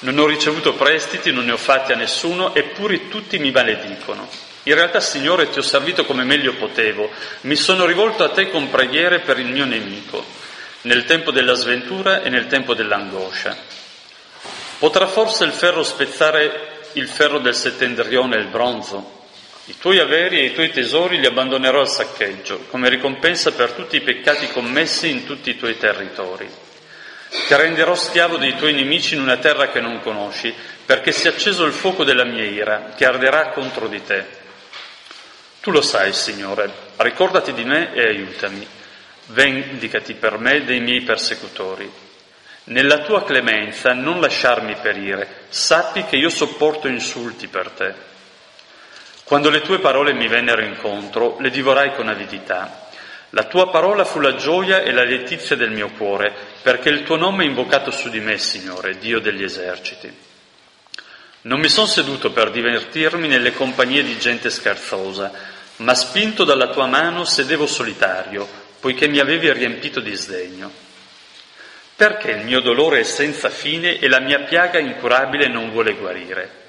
Non 0.00 0.18
ho 0.18 0.26
ricevuto 0.26 0.74
prestiti, 0.74 1.32
non 1.32 1.44
ne 1.44 1.52
ho 1.52 1.56
fatti 1.56 1.92
a 1.92 1.96
nessuno, 1.96 2.54
eppure 2.54 3.08
tutti 3.08 3.38
mi 3.38 3.50
maledicono. 3.50 4.28
In 4.64 4.74
realtà, 4.74 5.00
Signore, 5.00 5.50
ti 5.50 5.58
ho 5.58 5.62
servito 5.62 6.04
come 6.06 6.24
meglio 6.24 6.54
potevo. 6.54 7.10
Mi 7.42 7.56
sono 7.56 7.84
rivolto 7.84 8.24
a 8.24 8.30
te 8.30 8.50
con 8.50 8.70
preghiere 8.70 9.20
per 9.20 9.38
il 9.38 9.46
mio 9.46 9.64
nemico, 9.64 10.24
nel 10.82 11.04
tempo 11.04 11.30
della 11.30 11.54
sventura 11.54 12.22
e 12.22 12.30
nel 12.30 12.46
tempo 12.46 12.74
dell'angoscia. 12.74 13.56
Potrà 14.84 15.06
forse 15.06 15.44
il 15.44 15.52
ferro 15.52 15.82
spezzare 15.82 16.82
il 16.92 17.08
ferro 17.08 17.38
del 17.38 17.54
settendrione 17.54 18.36
e 18.36 18.40
il 18.40 18.48
bronzo? 18.48 19.22
I 19.64 19.78
tuoi 19.78 19.98
averi 19.98 20.38
e 20.38 20.44
i 20.44 20.52
tuoi 20.52 20.72
tesori 20.72 21.18
li 21.18 21.24
abbandonerò 21.24 21.80
al 21.80 21.88
saccheggio, 21.88 22.66
come 22.68 22.90
ricompensa 22.90 23.52
per 23.52 23.70
tutti 23.70 23.96
i 23.96 24.02
peccati 24.02 24.46
commessi 24.48 25.08
in 25.08 25.24
tutti 25.24 25.48
i 25.48 25.56
tuoi 25.56 25.78
territori. 25.78 26.46
Ti 27.30 27.54
renderò 27.54 27.94
schiavo 27.94 28.36
dei 28.36 28.56
tuoi 28.56 28.74
nemici 28.74 29.14
in 29.14 29.22
una 29.22 29.38
terra 29.38 29.68
che 29.68 29.80
non 29.80 30.02
conosci, 30.02 30.54
perché 30.84 31.12
si 31.12 31.28
è 31.28 31.30
acceso 31.30 31.64
il 31.64 31.72
fuoco 31.72 32.04
della 32.04 32.24
mia 32.24 32.44
ira, 32.44 32.92
che 32.94 33.06
arderà 33.06 33.52
contro 33.52 33.88
di 33.88 34.04
te. 34.04 34.26
Tu 35.62 35.70
lo 35.70 35.80
sai, 35.80 36.12
Signore, 36.12 36.70
ricordati 36.96 37.54
di 37.54 37.64
me 37.64 37.94
e 37.94 38.02
aiutami. 38.02 38.68
Vendicati 39.28 40.12
per 40.12 40.36
me 40.36 40.62
dei 40.62 40.80
miei 40.80 41.00
persecutori. 41.00 41.90
Nella 42.66 43.00
tua 43.00 43.24
clemenza 43.24 43.92
non 43.92 44.20
lasciarmi 44.20 44.76
perire, 44.80 45.44
sappi 45.50 46.04
che 46.04 46.16
io 46.16 46.30
sopporto 46.30 46.88
insulti 46.88 47.46
per 47.46 47.68
te. 47.70 47.94
Quando 49.24 49.50
le 49.50 49.60
tue 49.60 49.80
parole 49.80 50.14
mi 50.14 50.28
vennero 50.28 50.62
incontro, 50.62 51.36
le 51.40 51.50
divorai 51.50 51.94
con 51.94 52.08
avidità. 52.08 52.88
La 53.30 53.44
tua 53.44 53.68
parola 53.68 54.04
fu 54.04 54.18
la 54.20 54.34
gioia 54.36 54.82
e 54.82 54.92
la 54.92 55.02
letizia 55.02 55.56
del 55.56 55.72
mio 55.72 55.90
cuore, 55.90 56.32
perché 56.62 56.88
il 56.88 57.02
tuo 57.02 57.16
nome 57.16 57.44
è 57.44 57.48
invocato 57.48 57.90
su 57.90 58.08
di 58.08 58.20
me, 58.20 58.38
Signore, 58.38 58.96
Dio 58.96 59.18
degli 59.18 59.42
eserciti. 59.42 60.10
Non 61.42 61.60
mi 61.60 61.68
sono 61.68 61.86
seduto 61.86 62.32
per 62.32 62.50
divertirmi 62.50 63.28
nelle 63.28 63.52
compagnie 63.52 64.02
di 64.02 64.18
gente 64.18 64.48
scherzosa, 64.48 65.30
ma 65.76 65.94
spinto 65.94 66.44
dalla 66.44 66.68
tua 66.68 66.86
mano 66.86 67.24
sedevo 67.24 67.66
solitario, 67.66 68.48
poiché 68.80 69.06
mi 69.06 69.18
avevi 69.18 69.52
riempito 69.52 70.00
di 70.00 70.14
sdegno. 70.14 70.83
Perché 71.96 72.32
il 72.32 72.44
mio 72.44 72.60
dolore 72.60 73.00
è 73.00 73.04
senza 73.04 73.50
fine 73.50 73.98
e 73.98 74.08
la 74.08 74.18
mia 74.18 74.40
piaga 74.40 74.80
incurabile 74.80 75.46
non 75.46 75.70
vuole 75.70 75.94
guarire? 75.94 76.62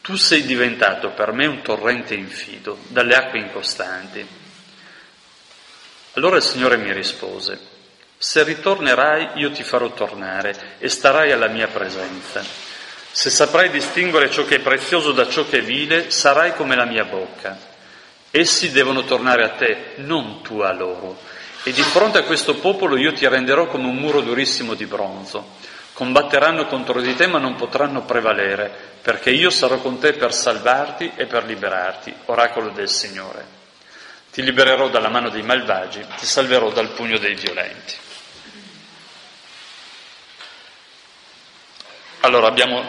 Tu 0.00 0.16
sei 0.16 0.42
diventato 0.42 1.10
per 1.10 1.30
me 1.32 1.46
un 1.46 1.62
torrente 1.62 2.14
infido, 2.14 2.78
dalle 2.88 3.14
acque 3.14 3.38
incostanti. 3.38 4.26
Allora 6.14 6.36
il 6.36 6.42
Signore 6.42 6.78
mi 6.78 6.92
rispose, 6.92 7.60
se 8.18 8.42
ritornerai 8.42 9.30
io 9.34 9.52
ti 9.52 9.62
farò 9.62 9.88
tornare 9.92 10.74
e 10.78 10.88
starai 10.88 11.30
alla 11.30 11.48
mia 11.48 11.68
presenza. 11.68 12.44
Se 13.12 13.30
saprai 13.30 13.70
distinguere 13.70 14.30
ciò 14.30 14.44
che 14.44 14.56
è 14.56 14.60
prezioso 14.60 15.12
da 15.12 15.28
ciò 15.28 15.46
che 15.48 15.58
è 15.58 15.62
vile, 15.62 16.10
sarai 16.10 16.54
come 16.54 16.74
la 16.74 16.86
mia 16.86 17.04
bocca. 17.04 17.56
Essi 18.32 18.72
devono 18.72 19.04
tornare 19.04 19.44
a 19.44 19.50
te, 19.50 19.92
non 19.96 20.42
tu 20.42 20.58
a 20.58 20.72
loro 20.72 21.29
e 21.62 21.72
di 21.72 21.82
fronte 21.82 22.18
a 22.18 22.22
questo 22.22 22.54
popolo 22.54 22.96
io 22.96 23.12
ti 23.12 23.26
renderò 23.28 23.66
come 23.66 23.86
un 23.86 23.96
muro 23.96 24.22
durissimo 24.22 24.74
di 24.74 24.86
bronzo. 24.86 25.56
Combatteranno 25.92 26.66
contro 26.66 27.00
di 27.00 27.14
te 27.14 27.26
ma 27.26 27.38
non 27.38 27.56
potranno 27.56 28.02
prevalere, 28.02 28.72
perché 29.02 29.30
io 29.30 29.50
sarò 29.50 29.78
con 29.78 29.98
te 29.98 30.14
per 30.14 30.32
salvarti 30.32 31.12
e 31.14 31.26
per 31.26 31.44
liberarti, 31.44 32.14
oracolo 32.26 32.70
del 32.70 32.88
Signore. 32.88 33.58
Ti 34.32 34.42
libererò 34.42 34.88
dalla 34.88 35.10
mano 35.10 35.28
dei 35.28 35.42
malvagi, 35.42 36.04
ti 36.16 36.24
salverò 36.24 36.70
dal 36.70 36.92
pugno 36.92 37.18
dei 37.18 37.34
violenti. 37.34 37.94
Allora 42.20 42.46
abbiamo 42.46 42.82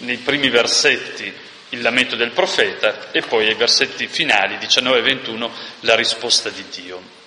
nei 0.00 0.18
primi 0.18 0.48
versetti 0.48 1.32
il 1.70 1.80
lamento 1.80 2.14
del 2.16 2.32
profeta 2.32 3.10
e 3.10 3.22
poi 3.22 3.48
ai 3.48 3.54
versetti 3.54 4.06
finali 4.06 4.58
19 4.58 4.98
e 4.98 5.02
21 5.02 5.50
la 5.80 5.94
risposta 5.94 6.50
di 6.50 6.64
Dio. 6.70 7.20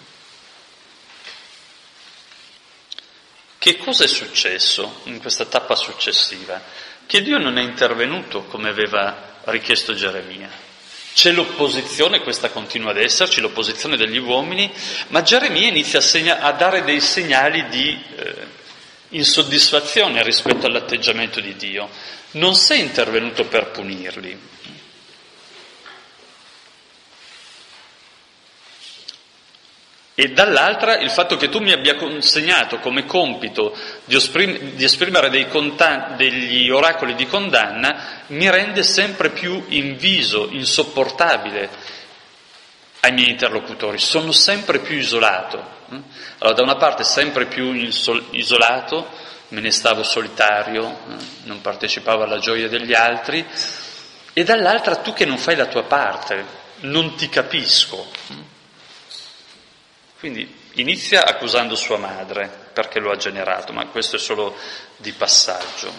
Che 3.65 3.77
cosa 3.77 4.03
è 4.03 4.07
successo 4.07 5.01
in 5.05 5.19
questa 5.19 5.45
tappa 5.45 5.73
successiva? 5.73 6.61
Che 7.07 7.23
Dio 7.23 7.39
non 7.39 7.57
è 7.57 7.63
intervenuto 7.63 8.43
come 8.43 8.69
aveva 8.69 9.39
richiesto 9.45 9.95
Geremia. 9.95 10.51
C'è 11.15 11.31
l'opposizione, 11.31 12.21
questa 12.21 12.51
continua 12.51 12.91
ad 12.91 12.97
esserci, 12.97 13.41
l'opposizione 13.41 13.97
degli 13.97 14.19
uomini, 14.19 14.71
ma 15.07 15.23
Geremia 15.23 15.67
inizia 15.67 15.97
a, 15.97 16.03
segna- 16.03 16.41
a 16.41 16.51
dare 16.51 16.83
dei 16.83 17.01
segnali 17.01 17.67
di 17.69 17.99
eh, 18.15 18.35
insoddisfazione 19.09 20.21
rispetto 20.21 20.67
all'atteggiamento 20.67 21.39
di 21.39 21.55
Dio. 21.55 21.89
Non 22.33 22.53
sei 22.53 22.81
intervenuto 22.81 23.45
per 23.45 23.71
punirli, 23.71 24.39
E 30.17 30.31
dall'altra 30.31 30.97
il 30.97 31.11
fatto 31.11 31.35
che 31.35 31.49
tu 31.49 31.59
mi 31.59 31.73
abbia 31.73 31.95
consegnato 31.95 32.79
come 32.79 33.05
compito 33.05 33.77
di, 34.05 34.15
esprim- 34.15 34.73
di 34.75 34.83
esprimere 34.85 35.47
contan- 35.49 36.15
degli 36.15 36.69
oracoli 36.69 37.15
di 37.15 37.27
condanna 37.27 38.23
mi 38.27 38.49
rende 38.49 38.81
sempre 38.81 39.29
più 39.29 39.65
inviso, 39.67 40.47
insopportabile 40.49 41.69
ai 43.01 43.11
miei 43.11 43.31
interlocutori. 43.31 43.99
Sono 43.99 44.31
sempre 44.31 44.79
più 44.79 44.95
isolato. 44.95 45.73
Allora, 46.37 46.55
da 46.55 46.63
una 46.63 46.77
parte 46.77 47.03
sempre 47.03 47.45
più 47.45 47.73
isolato, 47.73 49.09
me 49.49 49.59
ne 49.59 49.71
stavo 49.71 50.01
solitario, 50.01 50.97
non 51.43 51.59
partecipavo 51.59 52.23
alla 52.23 52.39
gioia 52.39 52.69
degli 52.69 52.93
altri, 52.93 53.45
e 54.31 54.43
dall'altra 54.45 54.95
tu 54.95 55.11
che 55.11 55.25
non 55.25 55.37
fai 55.37 55.57
la 55.57 55.65
tua 55.65 55.83
parte, 55.83 56.45
non 56.81 57.15
ti 57.15 57.27
capisco. 57.27 58.07
Quindi 60.25 60.51
inizia 60.73 61.23
accusando 61.23 61.75
sua 61.75 61.99
madre 61.99 62.49
perché 62.73 62.99
lo 62.99 63.11
ha 63.11 63.15
generato, 63.15 63.73
ma 63.73 63.85
questo 63.85 64.15
è 64.15 64.19
solo 64.19 64.57
di 64.97 65.11
passaggio. 65.11 65.93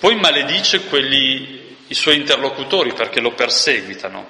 Poi 0.00 0.16
maledice 0.16 0.86
quelli, 0.86 1.76
i 1.86 1.94
suoi 1.94 2.16
interlocutori 2.16 2.94
perché 2.94 3.20
lo 3.20 3.32
perseguitano. 3.34 4.28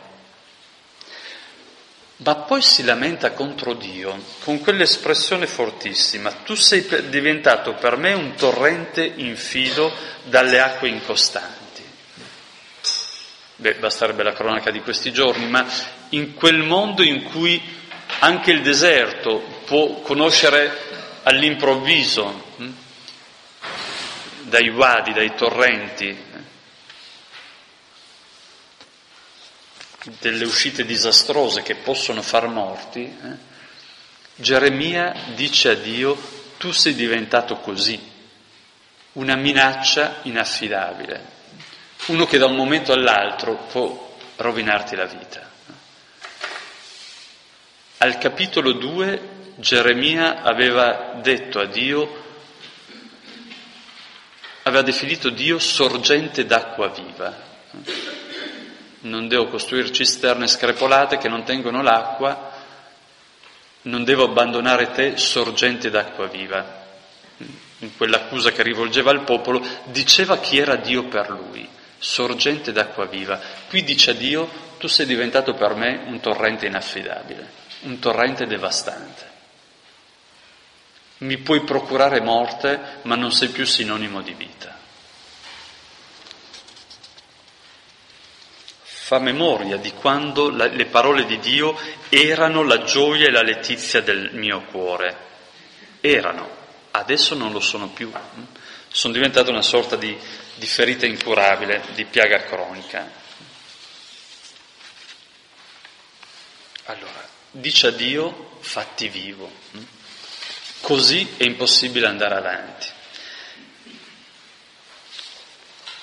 Ma 2.16 2.34
poi 2.34 2.60
si 2.60 2.84
lamenta 2.84 3.32
contro 3.32 3.72
Dio 3.72 4.22
con 4.40 4.60
quell'espressione 4.60 5.46
fortissima, 5.46 6.32
tu 6.32 6.54
sei 6.54 6.86
diventato 7.08 7.72
per 7.76 7.96
me 7.96 8.12
un 8.12 8.34
torrente 8.34 9.02
in 9.02 9.38
filo 9.38 9.90
dalle 10.24 10.60
acque 10.60 10.88
incostanti. 10.88 11.82
Beh, 13.56 13.76
basterebbe 13.76 14.22
la 14.22 14.34
cronaca 14.34 14.70
di 14.70 14.82
questi 14.82 15.12
giorni, 15.14 15.46
ma 15.46 15.66
in 16.10 16.34
quel 16.34 16.58
mondo 16.58 17.02
in 17.02 17.22
cui 17.22 17.80
anche 18.20 18.50
il 18.50 18.62
deserto 18.62 19.38
può 19.64 20.00
conoscere 20.00 20.90
all'improvviso, 21.22 22.44
hm, 22.56 22.74
dai 24.42 24.68
wadi, 24.68 25.12
dai 25.12 25.34
torrenti, 25.34 26.08
eh, 26.08 26.40
delle 30.20 30.44
uscite 30.44 30.84
disastrose 30.84 31.62
che 31.62 31.76
possono 31.76 32.22
far 32.22 32.48
morti, 32.48 33.04
eh, 33.04 33.50
Geremia 34.34 35.14
dice 35.34 35.70
a 35.70 35.74
Dio, 35.74 36.16
tu 36.58 36.72
sei 36.72 36.94
diventato 36.94 37.56
così, 37.56 38.00
una 39.12 39.36
minaccia 39.36 40.20
inaffidabile, 40.22 41.24
uno 42.06 42.24
che 42.26 42.38
da 42.38 42.46
un 42.46 42.56
momento 42.56 42.92
all'altro 42.92 43.54
può 43.70 44.16
rovinarti 44.36 44.96
la 44.96 45.04
vita. 45.04 45.51
Al 48.02 48.18
capitolo 48.18 48.72
2 48.72 49.28
Geremia 49.58 50.42
aveva 50.42 51.20
detto 51.22 51.60
a 51.60 51.66
Dio, 51.66 52.24
aveva 54.64 54.82
definito 54.82 55.30
Dio 55.30 55.60
sorgente 55.60 56.44
d'acqua 56.44 56.88
viva. 56.88 57.32
Non 59.02 59.28
devo 59.28 59.46
costruire 59.46 59.92
cisterne 59.92 60.48
screpolate 60.48 61.16
che 61.18 61.28
non 61.28 61.44
tengono 61.44 61.80
l'acqua, 61.80 62.50
non 63.82 64.02
devo 64.02 64.24
abbandonare 64.24 64.90
te 64.90 65.16
sorgente 65.16 65.88
d'acqua 65.88 66.26
viva. 66.26 66.84
In 67.78 67.96
quell'accusa 67.96 68.50
che 68.50 68.64
rivolgeva 68.64 69.12
al 69.12 69.22
popolo, 69.22 69.64
diceva 69.84 70.38
chi 70.38 70.58
era 70.58 70.74
Dio 70.74 71.04
per 71.04 71.30
lui 71.30 71.68
sorgente 72.02 72.72
d'acqua 72.72 73.06
viva. 73.06 73.40
Qui 73.68 73.84
dice 73.84 74.10
a 74.10 74.14
Dio, 74.14 74.48
tu 74.78 74.88
sei 74.88 75.06
diventato 75.06 75.54
per 75.54 75.76
me 75.76 76.02
un 76.06 76.18
torrente 76.18 76.66
inaffidabile, 76.66 77.61
un 77.82 77.98
torrente 77.98 78.46
devastante. 78.46 79.30
Mi 81.18 81.38
puoi 81.38 81.62
procurare 81.62 82.20
morte, 82.20 83.00
ma 83.02 83.14
non 83.14 83.32
sei 83.32 83.48
più 83.48 83.64
sinonimo 83.64 84.22
di 84.22 84.32
vita. 84.34 84.76
Fa 88.82 89.18
memoria 89.18 89.76
di 89.76 89.92
quando 89.92 90.50
la, 90.50 90.66
le 90.66 90.86
parole 90.86 91.24
di 91.26 91.38
Dio 91.38 91.78
erano 92.08 92.62
la 92.64 92.82
gioia 92.82 93.26
e 93.26 93.30
la 93.30 93.42
letizia 93.42 94.00
del 94.00 94.30
mio 94.32 94.62
cuore. 94.62 95.30
Erano, 96.00 96.48
adesso 96.92 97.34
non 97.34 97.52
lo 97.52 97.60
sono 97.60 97.88
più. 97.88 98.10
Sono 98.88 99.12
diventate 99.12 99.50
una 99.50 99.62
sorta 99.62 99.96
di 99.96 100.16
di 100.54 100.66
ferita 100.66 101.06
incurabile, 101.06 101.82
di 101.94 102.04
piaga 102.04 102.44
cronica. 102.44 103.10
Allora, 106.84 107.28
dice 107.52 107.88
a 107.88 107.90
Dio, 107.90 108.56
fatti 108.60 109.08
vivo. 109.08 109.50
Così 110.80 111.34
è 111.36 111.44
impossibile 111.44 112.06
andare 112.06 112.34
avanti. 112.34 112.86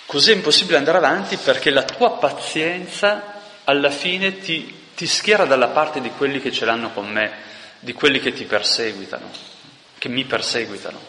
Così 0.05 0.31
è 0.31 0.35
impossibile 0.35 0.77
andare 0.77 0.97
avanti 0.97 1.37
perché 1.37 1.69
la 1.69 1.83
tua 1.83 2.13
pazienza 2.13 3.41
alla 3.65 3.91
fine 3.91 4.39
ti, 4.39 4.73
ti 4.95 5.05
schiera 5.05 5.45
dalla 5.45 5.67
parte 5.67 6.01
di 6.01 6.09
quelli 6.11 6.39
che 6.39 6.51
ce 6.51 6.65
l'hanno 6.65 6.91
con 6.91 7.11
me, 7.11 7.31
di 7.79 7.93
quelli 7.93 8.19
che 8.19 8.33
ti 8.33 8.45
perseguitano, 8.45 9.29
che 9.97 10.09
mi 10.09 10.23
perseguitano. 10.25 10.99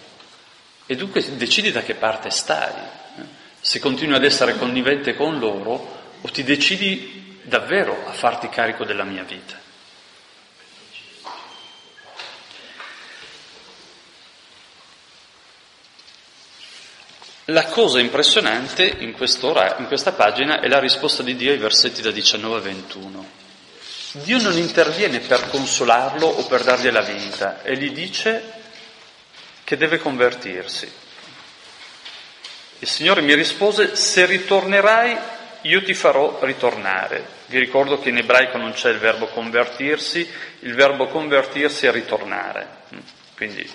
E 0.85 0.97
dunque 0.97 1.37
decidi 1.37 1.71
da 1.71 1.83
che 1.83 1.95
parte 1.95 2.31
stai 2.31 2.73
se 3.61 3.79
continui 3.79 4.17
ad 4.17 4.25
essere 4.25 4.57
connivente 4.57 5.15
con 5.15 5.39
loro 5.39 5.99
o 6.21 6.29
ti 6.31 6.43
decidi 6.43 7.39
davvero 7.43 8.07
a 8.07 8.13
farti 8.13 8.49
carico 8.49 8.85
della 8.85 9.05
mia 9.05 9.23
vita. 9.23 9.59
La 17.51 17.67
cosa 17.67 17.99
impressionante 17.99 18.85
in, 18.85 19.09
in, 19.09 19.87
questa 19.87 20.13
pagina 20.13 20.61
è 20.61 20.69
la 20.69 20.79
risposta 20.79 21.25
di 21.25 21.35
Dio 21.35 21.51
ai 21.51 21.59
versetti 21.59 22.01
da 22.01 22.13
19 22.13 22.57
a 22.57 22.61
21. 22.61 23.29
Dio 24.13 24.41
non 24.41 24.57
interviene 24.57 25.19
per 25.19 25.49
consolarlo 25.49 26.27
o 26.27 26.47
per 26.47 26.63
dargli 26.63 26.91
la 26.91 27.01
vinta 27.01 27.63
e 27.63 27.77
gli 27.77 27.91
dice 27.91 28.53
che 29.65 29.77
deve 29.77 29.99
convertirsi. 29.99 30.91
Il 32.79 32.89
Signore 32.89 33.21
mi 33.21 33.35
rispose, 33.35 33.97
se 33.97 34.27
ritornerai 34.27 35.17
io 35.63 35.83
ti 35.83 35.95
farò 35.95 36.39
ritornare. 36.43 37.39
Vi 37.47 37.59
ricordo 37.59 37.99
che 37.99 38.11
in 38.11 38.19
ebraico 38.19 38.59
non 38.59 38.73
c'è 38.73 38.91
il 38.91 38.99
verbo 38.99 39.27
convertirsi, 39.27 40.29
il 40.61 40.75
verbo 40.75 41.09
convertirsi 41.09 41.87
è 41.87 41.91
ritornare. 41.91 42.79
Quindi, 43.35 43.69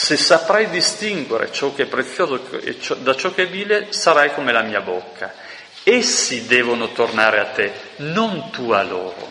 se 0.00 0.16
saprai 0.16 0.70
distinguere 0.70 1.52
ciò 1.52 1.74
che 1.74 1.82
è 1.82 1.86
prezioso 1.86 2.48
da 2.98 3.14
ciò 3.14 3.34
che 3.34 3.42
è 3.42 3.48
vile, 3.48 3.92
sarai 3.92 4.32
come 4.32 4.52
la 4.52 4.62
mia 4.62 4.80
bocca. 4.80 5.34
Essi 5.82 6.46
devono 6.46 6.92
tornare 6.92 7.40
a 7.40 7.46
te, 7.46 7.72
non 7.96 8.50
tu 8.50 8.70
a 8.70 8.82
loro. 8.82 9.28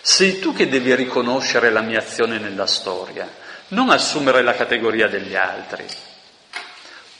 Sei 0.00 0.38
tu 0.38 0.52
che 0.52 0.68
devi 0.68 0.94
riconoscere 0.94 1.70
la 1.70 1.80
mia 1.80 1.98
azione 1.98 2.38
nella 2.38 2.66
storia 2.66 3.44
non 3.68 3.90
assumere 3.90 4.42
la 4.42 4.54
categoria 4.54 5.08
degli 5.08 5.34
altri. 5.34 5.84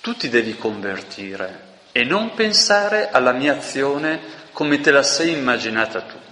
Tu 0.00 0.16
ti 0.16 0.28
devi 0.28 0.57
convertire 0.57 1.74
e 1.90 2.04
non 2.04 2.34
pensare 2.34 3.11
alla 3.11 3.32
mia 3.32 3.57
azione 3.57 4.44
come 4.52 4.80
te 4.80 4.92
la 4.92 5.02
sei 5.02 5.32
immaginata 5.32 6.02
tu. 6.02 6.25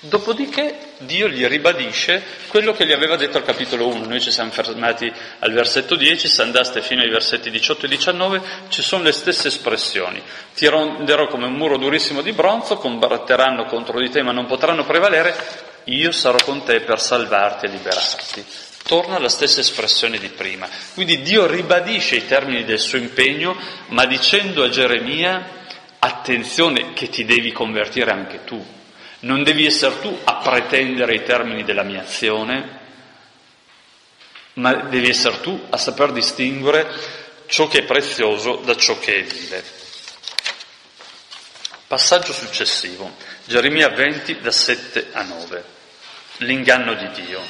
Dopodiché 0.00 0.92
Dio 0.98 1.28
gli 1.28 1.44
ribadisce 1.44 2.22
quello 2.46 2.72
che 2.72 2.86
gli 2.86 2.92
aveva 2.92 3.16
detto 3.16 3.36
al 3.36 3.44
capitolo 3.44 3.88
1. 3.88 4.06
Noi 4.06 4.20
ci 4.20 4.30
siamo 4.30 4.52
fermati 4.52 5.12
al 5.40 5.52
versetto 5.52 5.96
10, 5.96 6.28
se 6.28 6.42
andaste 6.42 6.82
fino 6.82 7.02
ai 7.02 7.10
versetti 7.10 7.50
18 7.50 7.86
e 7.86 7.88
19 7.88 8.42
ci 8.68 8.80
sono 8.80 9.02
le 9.02 9.10
stesse 9.10 9.48
espressioni. 9.48 10.22
Ti 10.54 10.68
renderò 10.68 11.26
come 11.26 11.46
un 11.46 11.54
muro 11.54 11.78
durissimo 11.78 12.22
di 12.22 12.30
bronzo, 12.30 12.76
combatteranno 12.76 13.64
contro 13.64 13.98
di 13.98 14.08
te 14.08 14.22
ma 14.22 14.30
non 14.30 14.46
potranno 14.46 14.84
prevalere, 14.84 15.34
io 15.84 16.12
sarò 16.12 16.38
con 16.44 16.62
te 16.62 16.78
per 16.80 17.00
salvarti 17.00 17.66
e 17.66 17.68
liberarti. 17.70 18.44
Torna 18.84 19.16
alla 19.16 19.28
stessa 19.28 19.58
espressione 19.58 20.18
di 20.18 20.28
prima. 20.28 20.68
Quindi 20.94 21.22
Dio 21.22 21.48
ribadisce 21.48 22.14
i 22.14 22.26
termini 22.26 22.64
del 22.64 22.78
suo 22.78 22.98
impegno, 22.98 23.56
ma 23.88 24.06
dicendo 24.06 24.62
a 24.62 24.68
Geremia, 24.68 25.44
attenzione 25.98 26.92
che 26.92 27.08
ti 27.08 27.24
devi 27.24 27.50
convertire 27.50 28.12
anche 28.12 28.44
tu. 28.44 28.76
Non 29.20 29.42
devi 29.42 29.66
essere 29.66 30.00
tu 30.00 30.18
a 30.24 30.36
pretendere 30.36 31.14
i 31.14 31.24
termini 31.24 31.64
della 31.64 31.82
mia 31.82 32.02
azione, 32.02 32.78
ma 34.54 34.74
devi 34.74 35.08
essere 35.08 35.40
tu 35.40 35.66
a 35.70 35.76
saper 35.76 36.12
distinguere 36.12 36.88
ciò 37.46 37.66
che 37.68 37.78
è 37.78 37.84
prezioso 37.84 38.56
da 38.56 38.76
ciò 38.76 38.98
che 38.98 39.18
è 39.18 39.22
vile. 39.22 39.64
Passaggio 41.86 42.32
successivo, 42.32 43.14
Geremia 43.46 43.88
20 43.88 44.40
da 44.40 44.50
7 44.50 45.08
a 45.12 45.22
9 45.22 45.76
l'inganno 46.38 46.94
di 46.94 47.08
Dio. 47.22 47.40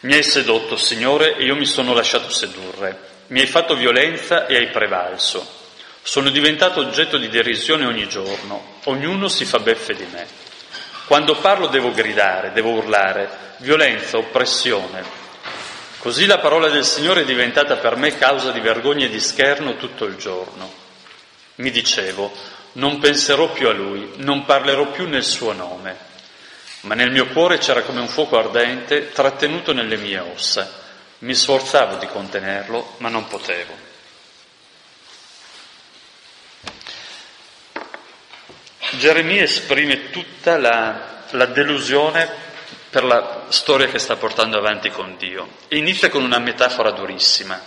Mi 0.00 0.14
hai 0.14 0.22
sedotto, 0.22 0.76
Signore, 0.76 1.36
e 1.36 1.44
io 1.44 1.56
mi 1.56 1.64
sono 1.64 1.94
lasciato 1.94 2.30
sedurre. 2.30 3.14
Mi 3.28 3.40
hai 3.40 3.46
fatto 3.46 3.74
violenza 3.74 4.46
e 4.46 4.56
hai 4.56 4.68
prevalso. 4.68 5.54
Sono 6.02 6.30
diventato 6.30 6.80
oggetto 6.80 7.16
di 7.16 7.28
derisione 7.28 7.86
ogni 7.86 8.08
giorno. 8.08 8.78
Ognuno 8.84 9.28
si 9.28 9.44
fa 9.44 9.58
beffe 9.58 9.94
di 9.94 10.06
me. 10.12 10.45
Quando 11.06 11.36
parlo 11.36 11.68
devo 11.68 11.92
gridare, 11.92 12.52
devo 12.52 12.70
urlare, 12.70 13.28
violenza, 13.58 14.18
oppressione. 14.18 15.24
Così 15.98 16.26
la 16.26 16.38
parola 16.38 16.68
del 16.68 16.84
Signore 16.84 17.22
è 17.22 17.24
diventata 17.24 17.76
per 17.76 17.96
me 17.96 18.16
causa 18.16 18.50
di 18.50 18.60
vergogna 18.60 19.06
e 19.06 19.10
di 19.10 19.20
scherno 19.20 19.76
tutto 19.76 20.04
il 20.04 20.16
giorno. 20.16 20.72
Mi 21.56 21.70
dicevo, 21.70 22.32
non 22.72 22.98
penserò 22.98 23.50
più 23.50 23.68
a 23.68 23.72
Lui, 23.72 24.12
non 24.16 24.44
parlerò 24.44 24.86
più 24.90 25.08
nel 25.08 25.24
suo 25.24 25.52
nome 25.52 26.06
ma 26.86 26.94
nel 26.94 27.10
mio 27.10 27.26
cuore 27.26 27.58
c'era 27.58 27.82
come 27.82 28.00
un 28.00 28.08
fuoco 28.08 28.38
ardente 28.38 29.10
trattenuto 29.10 29.72
nelle 29.72 29.96
mie 29.96 30.18
ossa. 30.20 30.84
Mi 31.18 31.34
sforzavo 31.34 31.96
di 31.96 32.06
contenerlo, 32.06 32.94
ma 32.98 33.08
non 33.08 33.26
potevo. 33.26 33.85
Geremia 38.92 39.42
esprime 39.42 40.10
tutta 40.10 40.56
la, 40.56 41.24
la 41.30 41.46
delusione 41.46 42.28
per 42.88 43.04
la 43.04 43.46
storia 43.48 43.88
che 43.88 43.98
sta 43.98 44.16
portando 44.16 44.56
avanti 44.56 44.90
con 44.90 45.16
Dio. 45.16 45.48
Inizia 45.68 46.08
con 46.08 46.22
una 46.22 46.38
metafora 46.38 46.92
durissima. 46.92 47.60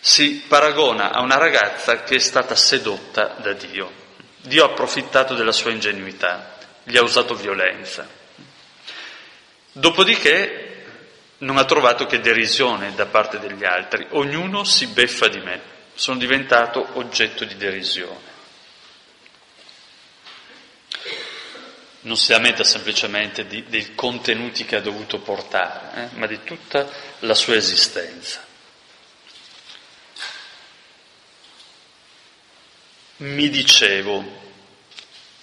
Si 0.00 0.44
paragona 0.48 1.12
a 1.12 1.20
una 1.20 1.36
ragazza 1.36 2.02
che 2.02 2.16
è 2.16 2.18
stata 2.18 2.54
sedotta 2.54 3.36
da 3.38 3.52
Dio. 3.52 4.06
Dio 4.40 4.64
ha 4.64 4.68
approfittato 4.68 5.34
della 5.34 5.52
sua 5.52 5.70
ingenuità, 5.70 6.56
gli 6.82 6.96
ha 6.96 7.02
usato 7.02 7.34
violenza. 7.34 8.08
Dopodiché 9.72 10.84
non 11.38 11.58
ha 11.58 11.64
trovato 11.64 12.06
che 12.06 12.20
derisione 12.20 12.94
da 12.94 13.06
parte 13.06 13.38
degli 13.38 13.64
altri, 13.64 14.06
ognuno 14.10 14.64
si 14.64 14.86
beffa 14.88 15.28
di 15.28 15.40
me, 15.40 15.60
sono 15.94 16.18
diventato 16.18 16.84
oggetto 16.94 17.44
di 17.44 17.56
derisione. 17.56 18.27
Non 22.08 22.16
si 22.16 22.32
lamenta 22.32 22.64
semplicemente 22.64 23.46
di, 23.46 23.64
dei 23.68 23.94
contenuti 23.94 24.64
che 24.64 24.76
ha 24.76 24.80
dovuto 24.80 25.18
portare, 25.18 26.04
eh, 26.04 26.16
ma 26.16 26.26
di 26.26 26.42
tutta 26.42 26.88
la 27.20 27.34
sua 27.34 27.54
esistenza. 27.54 28.42
Mi 33.18 33.50
dicevo, 33.50 34.24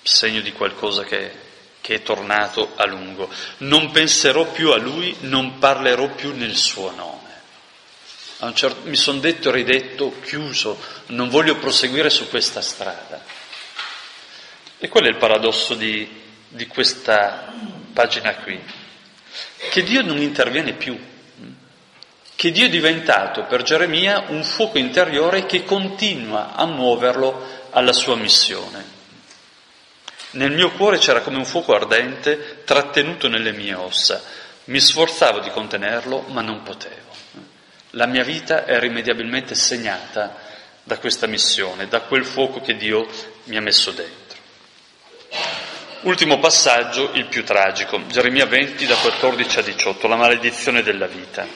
segno 0.02 0.42
di 0.42 0.52
qualcosa 0.54 1.04
che 1.04 1.44
che 1.86 1.94
è 1.94 2.02
tornato 2.02 2.72
a 2.78 2.88
lungo. 2.88 3.30
Non 3.58 3.92
penserò 3.92 4.52
più 4.52 4.72
a 4.72 4.78
lui, 4.78 5.16
non 5.20 5.60
parlerò 5.60 6.08
più 6.16 6.36
nel 6.36 6.56
suo 6.56 6.90
nome. 6.90 8.54
Certo, 8.56 8.90
mi 8.90 8.96
sono 8.96 9.20
detto 9.20 9.52
ridetto, 9.52 10.20
chiuso, 10.22 10.82
non 11.08 11.30
voglio 11.30 11.58
proseguire 11.58 12.10
su 12.10 12.28
questa 12.28 12.62
strada. 12.62 13.24
E 14.80 14.90
qual 14.90 15.04
è 15.04 15.10
il 15.10 15.18
paradosso 15.18 15.76
di, 15.76 16.10
di 16.56 16.68
questa 16.68 17.54
pagina 17.94 18.34
qui? 18.36 18.60
Che 19.70 19.84
Dio 19.84 20.02
non 20.02 20.18
interviene 20.18 20.74
più, 20.74 20.98
che 22.36 22.52
Dio 22.52 22.66
è 22.66 22.70
diventato 22.70 23.44
per 23.44 23.64
Geremia 23.64 24.26
un 24.28 24.44
fuoco 24.44 24.78
interiore 24.78 25.46
che 25.46 25.64
continua 25.64 26.56
a 26.56 26.66
muoverlo 26.66 27.68
alla 27.72 27.94
sua 27.94 28.16
missione. 28.16 28.94
Nel 30.32 30.52
mio 30.52 30.72
cuore 30.72 30.98
c'era 30.98 31.22
come 31.22 31.38
un 31.38 31.46
fuoco 31.46 31.74
ardente 31.74 32.64
trattenuto 32.66 33.28
nelle 33.28 33.52
mie 33.52 33.74
ossa. 33.74 34.22
Mi 34.66 34.80
sforzavo 34.80 35.40
di 35.40 35.50
contenerlo, 35.50 36.26
ma 36.28 36.42
non 36.42 36.64
potevo. 36.64 37.14
La 37.92 38.06
mia 38.06 38.24
vita 38.24 38.66
è 38.66 38.76
irrimediabilmente 38.76 39.56
segnata 39.56 40.36
da 40.84 40.98
questa 40.98 41.28
missione, 41.28 41.88
da 41.88 42.02
quel 42.02 42.26
fuoco 42.26 42.60
che 42.60 42.76
Dio 42.76 43.08
mi 43.46 43.56
ha 43.56 43.62
messo 43.62 43.92
dentro. 43.92 44.25
Ultimo 46.06 46.38
passaggio, 46.38 47.14
il 47.14 47.26
più 47.26 47.44
tragico, 47.44 48.06
Geremia 48.06 48.46
20 48.46 48.86
da 48.86 48.96
14 48.96 49.58
a 49.58 49.62
18, 49.64 50.08
la 50.08 50.16
maledizione 50.16 50.84
della 50.84 51.08
vita. 51.08 51.48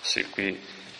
Sì, 0.00 0.24
qui 0.30 0.46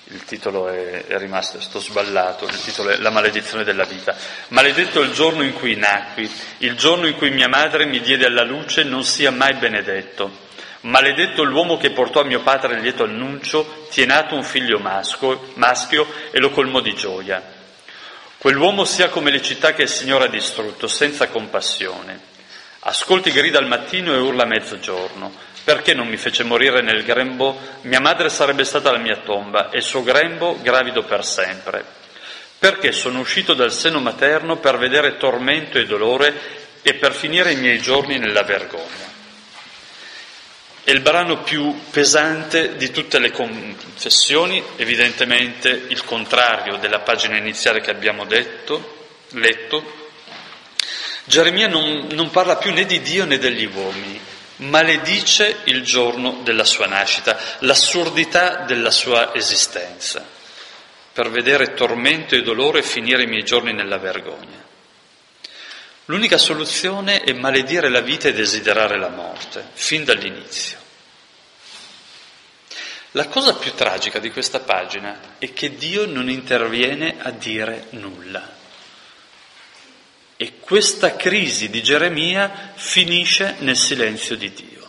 il 0.07 0.25
titolo 0.25 0.67
è, 0.71 1.07
è 1.07 1.19
rimasto, 1.19 1.61
sto 1.61 1.79
sballato, 1.79 2.47
il 2.47 2.61
titolo 2.61 2.91
è 2.91 2.97
La 2.97 3.11
maledizione 3.11 3.63
della 3.63 3.85
vita. 3.85 4.17
Maledetto 4.49 5.03
il 5.03 5.13
giorno 5.13 5.45
in 5.45 5.53
cui 5.53 5.77
nacqui, 5.77 6.29
il 6.59 6.75
giorno 6.75 7.07
in 7.07 7.15
cui 7.15 7.31
mia 7.31 7.49
madre 7.49 7.87
mi 7.87 8.01
diede 8.01 8.27
alla 8.27 8.43
luce, 8.43 8.83
non 8.83 9.05
sia 9.05 9.31
mai 9.31 9.55
benedetto. 9.55 10.47
Maledetto 10.81 11.45
l'uomo 11.45 11.77
che 11.77 11.93
portò 11.93 12.23
a 12.23 12.25
mio 12.25 12.41
padre 12.41 12.75
il 12.75 12.81
lieto 12.81 13.05
annuncio, 13.05 13.87
ti 13.89 14.03
è 14.03 14.05
nato 14.05 14.35
un 14.35 14.43
figlio 14.43 14.81
masco, 14.81 15.53
maschio 15.55 16.13
e 16.33 16.41
lo 16.41 16.51
colmò 16.51 16.81
di 16.81 16.95
gioia. 16.95 17.58
Quell'uomo 18.39 18.85
sia 18.85 19.09
come 19.09 19.33
le 19.33 19.43
città 19.43 19.73
che 19.75 19.83
il 19.83 19.89
Signore 19.89 20.27
ha 20.27 20.29
distrutto, 20.29 20.87
senza 20.87 21.27
compassione. 21.27 22.21
Ascolti 22.81 23.33
grida 23.33 23.59
al 23.59 23.67
mattino 23.67 24.15
e 24.15 24.19
urla 24.19 24.45
a 24.45 24.47
mezzogiorno. 24.47 25.33
Perché 25.65 25.93
non 25.93 26.07
mi 26.07 26.17
fece 26.17 26.45
morire 26.45 26.81
nel 26.81 27.03
grembo? 27.03 27.59
Mia 27.83 28.01
madre 28.01 28.31
sarebbe 28.31 28.63
stata 28.63 28.93
la 28.93 28.99
mia 28.99 29.17
tomba 29.25 29.71
e 29.71 29.79
il 29.79 29.83
suo 29.83 30.05
grembo 30.05 30.57
gravido 30.63 31.03
per 31.03 31.25
sempre. 31.25 31.85
Perché 32.57 32.93
sono 32.93 33.19
uscito 33.19 33.55
dal 33.55 33.73
seno 33.73 33.99
materno 33.99 34.59
per 34.59 34.79
vedere 34.79 35.17
tormento 35.17 35.79
e 35.79 35.87
dolore 35.87 36.33
e 36.83 36.95
per 36.95 37.13
finire 37.13 37.51
i 37.51 37.57
miei 37.57 37.81
giorni 37.81 38.19
nella 38.19 38.45
vergogna. 38.45 39.08
È 40.89 40.93
il 40.93 41.01
brano 41.01 41.43
più 41.43 41.79
pesante 41.91 42.77
di 42.77 42.91
tutte 42.91 43.19
le 43.19 43.31
confessioni, 43.31 44.65
evidentemente 44.77 45.69
il 45.69 46.03
contrario 46.03 46.79
della 46.79 47.01
pagina 47.01 47.37
iniziale 47.37 47.83
che 47.83 47.91
abbiamo 47.91 48.25
detto, 48.25 49.11
letto. 49.33 50.09
Geremia 51.25 51.69
non, 51.69 52.07
non 52.13 52.31
parla 52.31 52.57
più 52.57 52.73
né 52.73 52.87
di 52.87 53.03
Dio 53.03 53.27
né 53.27 53.37
degli 53.37 53.67
uomini, 53.67 54.19
maledice 54.57 55.59
il 55.65 55.83
giorno 55.83 56.41
della 56.43 56.65
sua 56.65 56.87
nascita, 56.87 57.39
l'assurdità 57.59 58.65
della 58.67 58.91
sua 58.91 59.35
esistenza, 59.35 60.27
per 61.13 61.29
vedere 61.29 61.75
tormento 61.75 62.35
e 62.35 62.41
dolore 62.41 62.83
finire 62.83 63.25
i 63.25 63.27
miei 63.27 63.45
giorni 63.45 63.75
nella 63.75 63.99
vergogna. 63.99 64.65
L'unica 66.07 66.39
soluzione 66.39 67.21
è 67.21 67.35
maledire 67.35 67.91
la 67.91 68.01
vita 68.01 68.29
e 68.29 68.33
desiderare 68.33 68.99
la 68.99 69.11
morte, 69.11 69.63
fin 69.75 70.05
dall'inizio. 70.05 70.78
La 73.19 73.27
cosa 73.27 73.57
più 73.57 73.75
tragica 73.75 74.21
di 74.21 74.31
questa 74.31 74.61
pagina 74.61 75.19
è 75.39 75.53
che 75.53 75.75
Dio 75.75 76.07
non 76.07 76.31
interviene 76.31 77.17
a 77.19 77.33
dire 77.33 77.87
nulla. 77.91 78.49
E 80.37 80.61
questa 80.61 81.17
crisi 81.17 81.69
di 81.69 81.83
Geremia 81.83 82.75
finisce 82.77 83.57
nel 83.59 83.77
silenzio 83.77 84.37
di 84.37 84.53
Dio. 84.53 84.87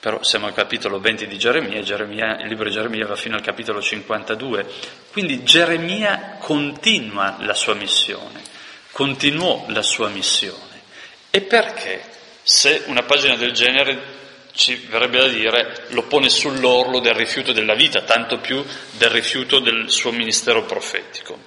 Però 0.00 0.20
siamo 0.24 0.46
al 0.46 0.52
capitolo 0.52 0.98
20 0.98 1.28
di 1.28 1.38
Geremia, 1.38 1.80
Geremia, 1.80 2.40
il 2.40 2.48
libro 2.48 2.64
di 2.64 2.74
Geremia 2.74 3.06
va 3.06 3.14
fino 3.14 3.36
al 3.36 3.42
capitolo 3.42 3.80
52, 3.80 4.66
quindi 5.12 5.44
Geremia 5.44 6.38
continua 6.40 7.36
la 7.38 7.54
sua 7.54 7.74
missione, 7.74 8.42
continuò 8.90 9.66
la 9.68 9.82
sua 9.82 10.08
missione. 10.08 10.82
E 11.30 11.40
perché? 11.40 12.02
Se 12.42 12.82
una 12.86 13.04
pagina 13.04 13.36
del 13.36 13.52
genere 13.52 14.16
ci 14.56 14.74
verrebbe 14.74 15.18
da 15.18 15.28
dire 15.28 15.84
lo 15.88 16.02
pone 16.04 16.30
sull'orlo 16.30 16.98
del 16.98 17.14
rifiuto 17.14 17.52
della 17.52 17.74
vita, 17.74 18.02
tanto 18.02 18.38
più 18.38 18.64
del 18.92 19.10
rifiuto 19.10 19.60
del 19.60 19.90
suo 19.90 20.10
ministero 20.10 20.64
profetico. 20.64 21.38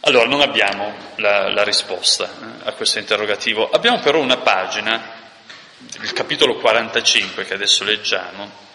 Allora, 0.00 0.26
non 0.26 0.40
abbiamo 0.40 0.94
la, 1.16 1.50
la 1.50 1.62
risposta 1.62 2.24
eh, 2.28 2.68
a 2.68 2.72
questo 2.72 2.98
interrogativo, 2.98 3.70
abbiamo 3.70 4.00
però 4.00 4.18
una 4.18 4.38
pagina, 4.38 5.16
il 6.00 6.12
capitolo 6.12 6.56
45 6.56 7.44
che 7.44 7.54
adesso 7.54 7.84
leggiamo, 7.84 8.66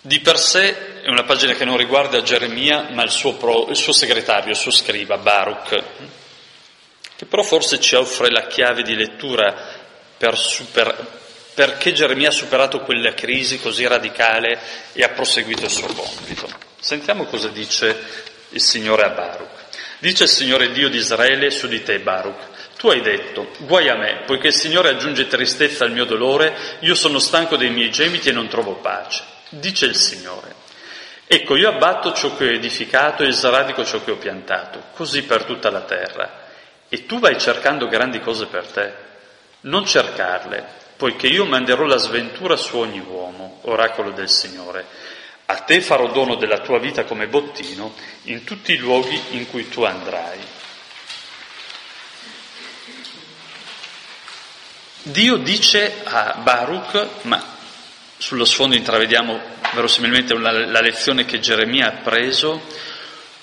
di 0.00 0.20
per 0.20 0.38
sé 0.38 1.02
è 1.02 1.08
una 1.08 1.24
pagina 1.24 1.54
che 1.54 1.64
non 1.64 1.76
riguarda 1.76 2.22
Geremia, 2.22 2.88
ma 2.90 3.02
il 3.02 3.10
suo, 3.10 3.34
pro, 3.34 3.68
il 3.68 3.76
suo 3.76 3.92
segretario, 3.92 4.50
il 4.50 4.56
suo 4.56 4.72
scriva, 4.72 5.16
Baruch, 5.16 5.82
che 7.16 7.24
però 7.24 7.42
forse 7.42 7.78
ci 7.78 7.94
offre 7.94 8.30
la 8.30 8.46
chiave 8.48 8.82
di 8.82 8.96
lettura 8.96 9.81
per 10.22 10.38
super, 10.38 10.94
perché 11.52 11.92
Geremia 11.92 12.28
ha 12.28 12.30
superato 12.30 12.78
quella 12.78 13.12
crisi 13.12 13.58
così 13.58 13.84
radicale 13.88 14.56
e 14.92 15.02
ha 15.02 15.08
proseguito 15.08 15.64
il 15.64 15.70
suo 15.70 15.88
compito. 15.88 16.48
Sentiamo 16.78 17.24
cosa 17.24 17.48
dice 17.48 18.04
il 18.50 18.60
Signore 18.60 19.02
a 19.02 19.08
Baruch. 19.08 19.50
Dice 19.98 20.22
il 20.22 20.28
Signore 20.28 20.70
Dio 20.70 20.88
di 20.88 20.98
Israele 20.98 21.50
su 21.50 21.66
di 21.66 21.82
te, 21.82 21.98
Baruch. 21.98 22.38
Tu 22.76 22.88
hai 22.88 23.00
detto, 23.00 23.50
guai 23.58 23.88
a 23.88 23.96
me, 23.96 24.22
poiché 24.24 24.48
il 24.48 24.54
Signore 24.54 24.90
aggiunge 24.90 25.26
tristezza 25.26 25.82
al 25.82 25.90
mio 25.90 26.04
dolore, 26.04 26.76
io 26.80 26.94
sono 26.94 27.18
stanco 27.18 27.56
dei 27.56 27.70
miei 27.70 27.90
gemiti 27.90 28.28
e 28.28 28.32
non 28.32 28.46
trovo 28.46 28.74
pace. 28.74 29.24
Dice 29.48 29.86
il 29.86 29.96
Signore. 29.96 30.54
Ecco, 31.26 31.56
io 31.56 31.68
abbatto 31.68 32.12
ciò 32.12 32.36
che 32.36 32.44
ho 32.44 32.52
edificato 32.52 33.24
e 33.24 33.32
sradico 33.32 33.84
ciò 33.84 34.04
che 34.04 34.12
ho 34.12 34.18
piantato, 34.18 34.84
così 34.94 35.24
per 35.24 35.42
tutta 35.42 35.68
la 35.68 35.80
terra. 35.80 36.44
E 36.88 37.06
tu 37.06 37.18
vai 37.18 37.36
cercando 37.40 37.88
grandi 37.88 38.20
cose 38.20 38.46
per 38.46 38.66
te. 38.66 39.10
Non 39.62 39.86
cercarle, 39.86 40.66
poiché 40.96 41.28
io 41.28 41.44
manderò 41.44 41.84
la 41.84 41.96
sventura 41.96 42.56
su 42.56 42.76
ogni 42.76 42.98
uomo, 42.98 43.60
oracolo 43.62 44.10
del 44.10 44.28
Signore. 44.28 44.86
A 45.46 45.56
te 45.58 45.80
farò 45.80 46.10
dono 46.10 46.34
della 46.34 46.60
tua 46.60 46.78
vita 46.78 47.04
come 47.04 47.28
bottino 47.28 47.94
in 48.24 48.42
tutti 48.44 48.72
i 48.72 48.76
luoghi 48.76 49.20
in 49.30 49.48
cui 49.48 49.68
tu 49.68 49.82
andrai. 49.82 50.38
Dio 55.02 55.36
dice 55.36 56.02
a 56.04 56.38
Baruch, 56.42 57.06
ma 57.22 57.44
sullo 58.16 58.44
sfondo 58.44 58.76
intravediamo 58.76 59.40
verosimilmente 59.74 60.36
la, 60.38 60.52
la 60.52 60.80
lezione 60.80 61.24
che 61.24 61.40
Geremia 61.40 61.88
ha 61.88 62.02
preso, 62.02 62.62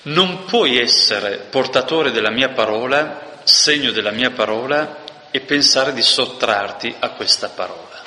non 0.02 0.44
puoi 0.44 0.78
essere 0.78 1.46
portatore 1.50 2.10
della 2.10 2.30
mia 2.30 2.48
parola, 2.48 3.40
segno 3.44 3.90
della 3.90 4.10
mia 4.10 4.30
parola 4.30 5.08
e 5.30 5.40
pensare 5.40 5.92
di 5.92 6.02
sottrarti 6.02 6.94
a 6.98 7.10
questa 7.10 7.48
parola. 7.48 8.02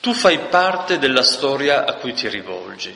Tu 0.00 0.12
fai 0.14 0.38
parte 0.48 0.98
della 0.98 1.22
storia 1.22 1.84
a 1.84 1.94
cui 1.94 2.12
ti 2.12 2.28
rivolgi. 2.28 2.94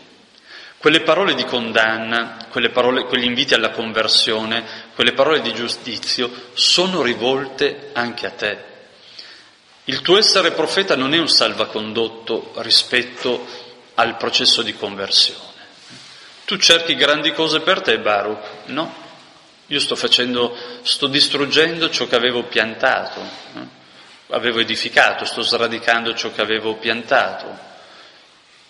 Quelle 0.79 1.01
parole 1.03 1.35
di 1.35 1.45
condanna, 1.45 2.37
parole, 2.73 3.05
quegli 3.05 3.25
inviti 3.25 3.55
alla 3.55 3.71
conversione, 3.71 4.65
quelle 4.95 5.13
parole 5.13 5.41
di 5.41 5.55
giudizio 5.55 6.31
sono 6.55 7.03
rivolte 7.03 7.91
anche 7.93 8.27
a 8.27 8.31
te. 8.31 8.65
Il 9.85 10.03
tuo 10.03 10.19
essere 10.19 10.51
profeta 10.51 10.97
non 10.97 11.15
è 11.15 11.19
un 11.19 11.29
salvacondotto 11.29 12.55
rispetto 12.57 13.47
al 13.95 14.17
processo 14.17 14.63
di 14.63 14.75
conversione. 14.75 15.55
Tu 16.45 16.57
cerchi 16.59 16.97
grandi 16.97 17.33
cose 17.33 17.61
per 17.61 17.83
te, 17.83 17.99
Baruch? 17.99 18.67
No. 18.67 19.06
Io 19.69 19.81
sto 19.81 19.97
facendo, 19.97 20.57
sto 20.83 21.09
distruggendo 21.09 21.91
ciò 21.91 22.07
che 22.07 22.15
avevo 22.15 22.45
piantato, 22.45 23.21
eh? 23.21 23.67
avevo 24.29 24.61
edificato, 24.61 25.25
sto 25.25 25.43
sradicando 25.43 26.15
ciò 26.15 26.31
che 26.31 26.41
avevo 26.41 26.75
piantato, 26.75 27.47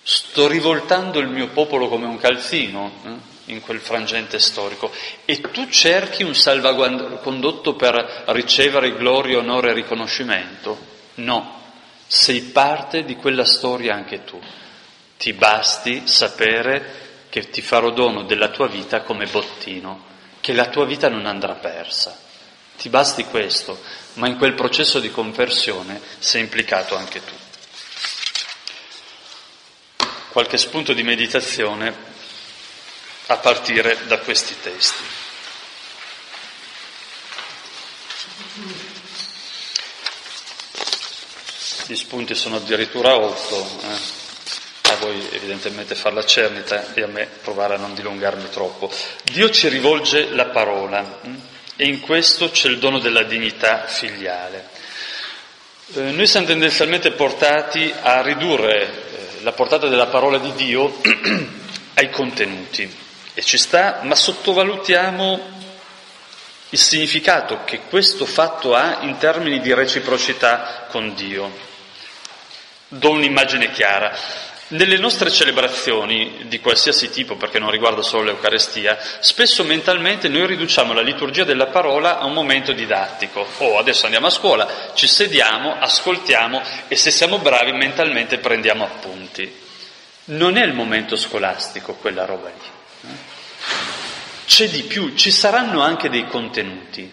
sto 0.02 0.48
rivoltando 0.48 1.18
il 1.18 1.28
mio 1.28 1.48
popolo 1.48 1.88
come 1.88 2.06
un 2.06 2.16
calzino 2.16 2.92
eh? 3.04 3.52
in 3.52 3.60
quel 3.60 3.80
frangente 3.80 4.38
storico 4.38 4.90
e 5.26 5.42
tu 5.42 5.68
cerchi 5.68 6.22
un 6.22 6.34
salvacondotto 6.34 7.74
per 7.74 8.24
ricevere 8.28 8.94
gloria, 8.94 9.36
onore 9.36 9.70
e 9.70 9.74
riconoscimento? 9.74 10.78
No, 11.16 11.60
sei 12.06 12.40
parte 12.40 13.04
di 13.04 13.16
quella 13.16 13.44
storia 13.44 13.94
anche 13.94 14.24
tu. 14.24 14.40
Ti 15.18 15.32
basti 15.34 16.06
sapere 16.06 17.24
che 17.28 17.50
ti 17.50 17.60
farò 17.60 17.90
dono 17.90 18.22
della 18.22 18.48
tua 18.48 18.66
vita 18.66 19.02
come 19.02 19.26
bottino 19.26 20.14
che 20.46 20.52
la 20.52 20.68
tua 20.68 20.84
vita 20.84 21.08
non 21.08 21.26
andrà 21.26 21.54
persa. 21.54 22.16
Ti 22.78 22.88
basti 22.88 23.24
questo, 23.24 23.82
ma 24.12 24.28
in 24.28 24.36
quel 24.36 24.54
processo 24.54 25.00
di 25.00 25.10
conversione 25.10 26.00
sei 26.20 26.42
implicato 26.42 26.94
anche 26.94 27.20
tu. 27.24 27.32
Qualche 30.28 30.56
spunto 30.56 30.92
di 30.92 31.02
meditazione 31.02 31.92
a 33.26 33.36
partire 33.38 34.06
da 34.06 34.18
questi 34.20 34.54
testi. 34.60 35.02
Gli 41.86 41.96
spunti 41.96 42.36
sono 42.36 42.54
addirittura 42.58 43.16
otto. 43.16 43.80
Eh? 43.82 44.15
A 44.92 44.96
voi 44.96 45.26
evidentemente 45.32 45.94
far 45.94 46.12
la 46.12 46.24
cernita 46.24 46.94
e 46.94 47.02
a 47.02 47.06
me 47.06 47.28
provare 47.42 47.74
a 47.74 47.78
non 47.78 47.94
dilungarmi 47.94 48.48
troppo. 48.50 48.90
Dio 49.24 49.50
ci 49.50 49.68
rivolge 49.68 50.30
la 50.30 50.46
parola 50.46 51.20
mm? 51.26 51.34
e 51.76 51.86
in 51.86 52.00
questo 52.00 52.50
c'è 52.50 52.68
il 52.68 52.78
dono 52.78 52.98
della 52.98 53.22
dignità 53.22 53.86
filiale. 53.86 54.68
Eh, 55.94 56.00
noi 56.10 56.26
siamo 56.26 56.46
tendenzialmente 56.46 57.12
portati 57.12 57.92
a 58.02 58.20
ridurre 58.22 58.82
eh, 58.82 59.42
la 59.42 59.52
portata 59.52 59.88
della 59.88 60.06
parola 60.06 60.38
di 60.38 60.52
Dio 60.54 61.00
ai 61.94 62.10
contenuti 62.10 63.04
e 63.34 63.42
ci 63.42 63.58
sta, 63.58 64.00
ma 64.02 64.14
sottovalutiamo 64.14 65.54
il 66.70 66.78
significato 66.78 67.60
che 67.64 67.82
questo 67.88 68.26
fatto 68.26 68.74
ha 68.74 68.98
in 69.02 69.18
termini 69.18 69.60
di 69.60 69.72
reciprocità 69.72 70.86
con 70.88 71.14
Dio. 71.14 71.64
Do 72.88 73.10
un'immagine 73.10 73.70
chiara. 73.70 74.16
Nelle 74.68 74.98
nostre 74.98 75.30
celebrazioni 75.30 76.46
di 76.48 76.58
qualsiasi 76.58 77.08
tipo, 77.10 77.36
perché 77.36 77.60
non 77.60 77.70
riguarda 77.70 78.02
solo 78.02 78.24
l'Eucarestia, 78.24 78.98
spesso 79.20 79.62
mentalmente 79.62 80.28
noi 80.28 80.44
riduciamo 80.44 80.92
la 80.92 81.02
liturgia 81.02 81.44
della 81.44 81.66
parola 81.66 82.18
a 82.18 82.24
un 82.24 82.32
momento 82.32 82.72
didattico. 82.72 83.46
Oh, 83.58 83.78
adesso 83.78 84.06
andiamo 84.06 84.26
a 84.26 84.30
scuola, 84.30 84.90
ci 84.94 85.06
sediamo, 85.06 85.76
ascoltiamo 85.78 86.60
e 86.88 86.96
se 86.96 87.12
siamo 87.12 87.38
bravi 87.38 87.72
mentalmente 87.74 88.38
prendiamo 88.38 88.82
appunti. 88.82 89.64
Non 90.24 90.56
è 90.56 90.64
il 90.64 90.72
momento 90.72 91.14
scolastico 91.14 91.94
quella 91.94 92.24
roba 92.24 92.48
lì. 92.48 93.08
Eh? 93.08 93.14
C'è 94.46 94.68
di 94.68 94.82
più, 94.82 95.14
ci 95.14 95.30
saranno 95.30 95.80
anche 95.80 96.08
dei 96.08 96.26
contenuti, 96.26 97.08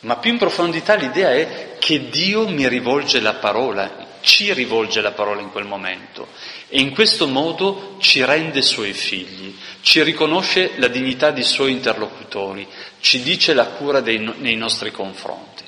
ma 0.00 0.16
più 0.18 0.30
in 0.30 0.38
profondità 0.38 0.94
l'idea 0.94 1.32
è 1.32 1.76
che 1.80 2.08
Dio 2.10 2.46
mi 2.46 2.68
rivolge 2.68 3.20
la 3.20 3.34
parola, 3.34 4.03
ci 4.24 4.52
rivolge 4.54 5.02
la 5.02 5.12
parola 5.12 5.42
in 5.42 5.52
quel 5.52 5.66
momento 5.66 6.28
e 6.68 6.80
in 6.80 6.92
questo 6.92 7.28
modo 7.28 7.96
ci 8.00 8.24
rende 8.24 8.62
suoi 8.62 8.94
figli, 8.94 9.54
ci 9.82 10.02
riconosce 10.02 10.72
la 10.76 10.88
dignità 10.88 11.30
di 11.30 11.42
suoi 11.42 11.72
interlocutori, 11.72 12.66
ci 13.00 13.22
dice 13.22 13.52
la 13.52 13.66
cura 13.66 14.00
dei, 14.00 14.18
nei 14.38 14.56
nostri 14.56 14.90
confronti. 14.90 15.62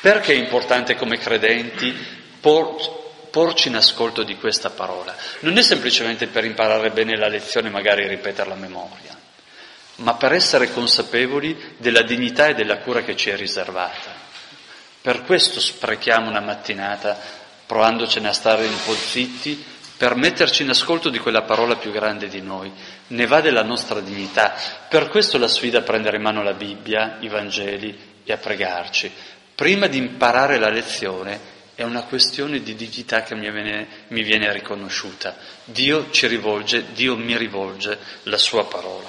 Perché 0.00 0.32
è 0.32 0.36
importante 0.36 0.96
come 0.96 1.18
credenti 1.18 1.94
por, 2.40 3.28
porci 3.30 3.68
in 3.68 3.76
ascolto 3.76 4.22
di 4.22 4.36
questa 4.36 4.70
parola? 4.70 5.14
Non 5.40 5.58
è 5.58 5.62
semplicemente 5.62 6.28
per 6.28 6.46
imparare 6.46 6.90
bene 6.90 7.18
la 7.18 7.28
lezione 7.28 7.68
e 7.68 7.70
magari 7.70 8.08
ripetere 8.08 8.48
la 8.48 8.54
memoria, 8.54 9.14
ma 9.96 10.14
per 10.14 10.32
essere 10.32 10.72
consapevoli 10.72 11.74
della 11.76 12.02
dignità 12.02 12.46
e 12.46 12.54
della 12.54 12.78
cura 12.78 13.02
che 13.02 13.14
ci 13.14 13.28
è 13.28 13.36
riservata. 13.36 14.25
Per 15.06 15.22
questo 15.22 15.60
sprechiamo 15.60 16.28
una 16.28 16.40
mattinata 16.40 17.16
provandocene 17.64 18.26
a 18.26 18.32
stare 18.32 18.66
un 18.66 18.76
po' 18.84 18.92
zitti 18.92 19.64
per 19.96 20.16
metterci 20.16 20.64
in 20.64 20.70
ascolto 20.70 21.10
di 21.10 21.20
quella 21.20 21.42
parola 21.42 21.76
più 21.76 21.92
grande 21.92 22.26
di 22.26 22.40
noi. 22.42 22.72
Ne 23.06 23.26
va 23.28 23.40
della 23.40 23.62
nostra 23.62 24.00
dignità. 24.00 24.56
Per 24.88 25.06
questo 25.06 25.38
la 25.38 25.46
sfida 25.46 25.78
a 25.78 25.82
prendere 25.82 26.16
in 26.16 26.24
mano 26.24 26.42
la 26.42 26.54
Bibbia, 26.54 27.18
i 27.20 27.28
Vangeli 27.28 27.96
e 28.24 28.32
a 28.32 28.36
pregarci. 28.36 29.08
Prima 29.54 29.86
di 29.86 29.98
imparare 29.98 30.58
la 30.58 30.70
lezione 30.70 31.38
è 31.76 31.84
una 31.84 32.02
questione 32.02 32.60
di 32.60 32.74
dignità 32.74 33.22
che 33.22 33.36
mi 33.36 33.48
viene, 33.48 33.86
mi 34.08 34.24
viene 34.24 34.52
riconosciuta. 34.52 35.36
Dio 35.62 36.10
ci 36.10 36.26
rivolge, 36.26 36.86
Dio 36.92 37.16
mi 37.16 37.36
rivolge 37.36 37.96
la 38.24 38.38
sua 38.38 38.66
parola. 38.66 39.08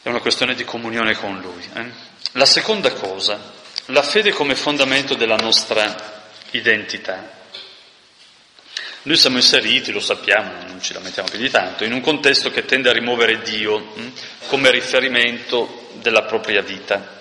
È 0.00 0.08
una 0.08 0.20
questione 0.20 0.54
di 0.54 0.64
comunione 0.64 1.14
con 1.14 1.38
Lui. 1.42 1.68
Eh? 1.74 2.12
La 2.32 2.46
seconda 2.46 2.90
cosa, 2.94 3.62
la 3.86 4.02
fede 4.02 4.32
come 4.32 4.54
fondamento 4.54 5.14
della 5.14 5.36
nostra 5.36 6.22
identità. 6.52 7.42
Noi 9.02 9.16
siamo 9.16 9.36
inseriti, 9.36 9.92
lo 9.92 10.00
sappiamo, 10.00 10.50
non 10.66 10.80
ci 10.80 10.94
lamentiamo 10.94 11.28
più 11.28 11.38
di 11.38 11.50
tanto, 11.50 11.84
in 11.84 11.92
un 11.92 12.00
contesto 12.00 12.50
che 12.50 12.64
tende 12.64 12.88
a 12.88 12.92
rimuovere 12.92 13.42
Dio 13.42 13.78
hm, 13.78 14.12
come 14.46 14.70
riferimento 14.70 15.90
della 16.00 16.22
propria 16.22 16.62
vita. 16.62 17.20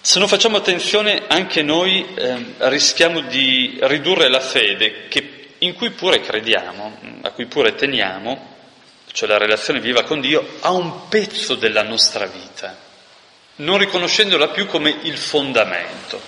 Se 0.00 0.20
non 0.20 0.28
facciamo 0.28 0.56
attenzione 0.56 1.24
anche 1.26 1.62
noi 1.62 2.14
eh, 2.14 2.54
rischiamo 2.58 3.20
di 3.22 3.78
ridurre 3.82 4.28
la 4.28 4.40
fede 4.40 5.08
che, 5.08 5.54
in 5.58 5.74
cui 5.74 5.90
pure 5.90 6.20
crediamo, 6.20 6.98
hm, 7.00 7.18
a 7.22 7.30
cui 7.30 7.46
pure 7.46 7.74
teniamo, 7.74 8.54
cioè 9.10 9.28
la 9.28 9.38
relazione 9.38 9.80
viva 9.80 10.04
con 10.04 10.20
Dio, 10.20 10.58
a 10.60 10.70
un 10.70 11.08
pezzo 11.08 11.56
della 11.56 11.82
nostra 11.82 12.26
vita 12.26 12.86
non 13.58 13.78
riconoscendola 13.78 14.48
più 14.48 14.66
come 14.66 14.98
il 15.02 15.16
fondamento. 15.16 16.20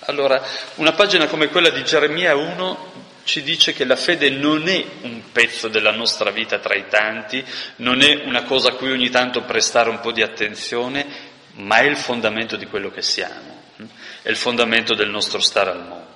Allora, 0.00 0.42
una 0.76 0.92
pagina 0.92 1.26
come 1.26 1.48
quella 1.48 1.70
di 1.70 1.84
Geremia 1.84 2.34
1 2.34 3.08
ci 3.24 3.42
dice 3.42 3.72
che 3.72 3.84
la 3.84 3.96
fede 3.96 4.30
non 4.30 4.66
è 4.68 4.84
un 5.02 5.30
pezzo 5.30 5.68
della 5.68 5.92
nostra 5.92 6.30
vita 6.30 6.58
tra 6.58 6.74
i 6.74 6.88
tanti, 6.88 7.44
non 7.76 8.00
è 8.00 8.22
una 8.24 8.42
cosa 8.42 8.70
a 8.70 8.74
cui 8.74 8.90
ogni 8.90 9.10
tanto 9.10 9.42
prestare 9.42 9.90
un 9.90 10.00
po' 10.00 10.12
di 10.12 10.22
attenzione, 10.22 11.06
ma 11.54 11.78
è 11.78 11.84
il 11.84 11.96
fondamento 11.96 12.56
di 12.56 12.66
quello 12.66 12.90
che 12.90 13.02
siamo, 13.02 13.62
è 14.22 14.28
il 14.28 14.36
fondamento 14.36 14.94
del 14.94 15.10
nostro 15.10 15.40
stare 15.40 15.70
al 15.70 15.86
mondo. 15.86 16.08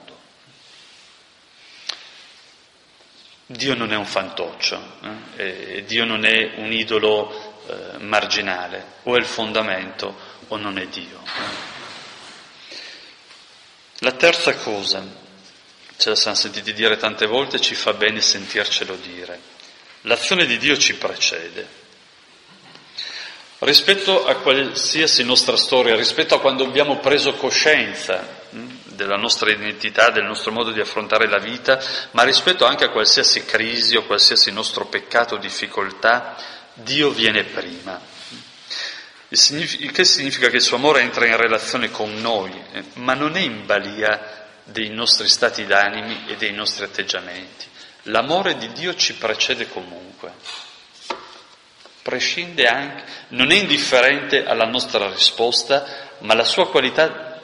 Dio 3.47 3.75
non 3.75 3.93
è 3.93 3.97
un 3.97 4.07
fantoccio, 4.07 4.81
eh? 5.37 5.85
Dio 5.87 6.05
non 6.05 6.25
è 6.25 6.55
un 6.57 6.73
idolo 6.73 7.55
eh, 7.67 7.99
marginale, 7.99 8.85
o 9.05 9.15
è 9.15 9.19
il 9.19 9.25
fondamento 9.27 10.33
o 10.49 10.57
non 10.57 10.79
è 10.79 10.87
Dio. 10.87 11.23
La 13.99 14.13
terza 14.13 14.55
cosa, 14.57 15.03
ce 15.97 16.09
la 16.11 16.15
siamo 16.17 16.37
sentiti 16.37 16.73
dire 16.73 16.97
tante 16.97 17.27
volte, 17.27 17.61
ci 17.61 17.75
fa 17.75 17.93
bene 17.93 18.21
sentircelo 18.21 18.97
dire. 18.97 19.41
L'azione 20.03 20.45
di 20.47 20.59
Dio 20.59 20.77
ci 20.77 20.95
precede. 20.97 21.83
Rispetto 23.61 24.27
a 24.27 24.35
qualsiasi 24.35 25.25
nostra 25.25 25.57
storia, 25.57 25.97
rispetto 25.97 26.35
a 26.35 26.41
quando 26.41 26.65
abbiamo 26.65 26.99
preso 26.99 27.35
coscienza 27.35 28.43
hm, 28.51 28.95
della 28.95 29.17
nostra 29.17 29.51
identità, 29.51 30.11
del 30.11 30.25
nostro 30.25 30.53
modo 30.53 30.71
di 30.71 30.81
affrontare 30.81 31.27
la 31.29 31.39
vita, 31.39 31.81
ma 32.11 32.25
rispetto 32.25 32.67
anche 32.67 32.85
a 32.85 32.91
qualsiasi 32.91 33.47
crisi 33.47 33.97
o 33.97 34.05
qualsiasi 34.05 34.51
nostro 34.51 34.85
peccato 34.87 35.37
o 35.37 35.39
difficoltà, 35.39 36.37
Dio 36.75 37.11
viene 37.11 37.45
prima 37.45 38.13
che 39.29 40.05
significa 40.05 40.49
che 40.49 40.57
il 40.57 40.63
suo 40.63 40.77
amore 40.77 41.01
entra 41.01 41.27
in 41.27 41.37
relazione 41.37 41.91
con 41.91 42.15
noi, 42.21 42.53
eh, 42.73 42.85
ma 42.95 43.15
non 43.15 43.37
è 43.37 43.41
in 43.41 43.67
balia 43.67 44.43
dei 44.65 44.89
nostri 44.91 45.29
stati 45.29 45.67
d'animi 45.67 46.25
e 46.29 46.37
dei 46.37 46.53
nostri 46.53 46.85
atteggiamenti. 46.85 47.67
L'amore 48.09 48.57
di 48.57 48.71
Dio 48.73 48.95
ci 48.95 49.15
precede 49.15 49.69
comunque, 49.69 50.33
prescinde 52.03 52.67
anche, 52.67 53.03
non 53.29 53.51
è 53.51 53.55
indifferente 53.55 54.45
alla 54.45 54.67
nostra 54.67 55.09
risposta, 55.11 56.13
ma 56.19 56.35
la 56.35 56.45
sua 56.45 56.69
qualità 56.69 57.41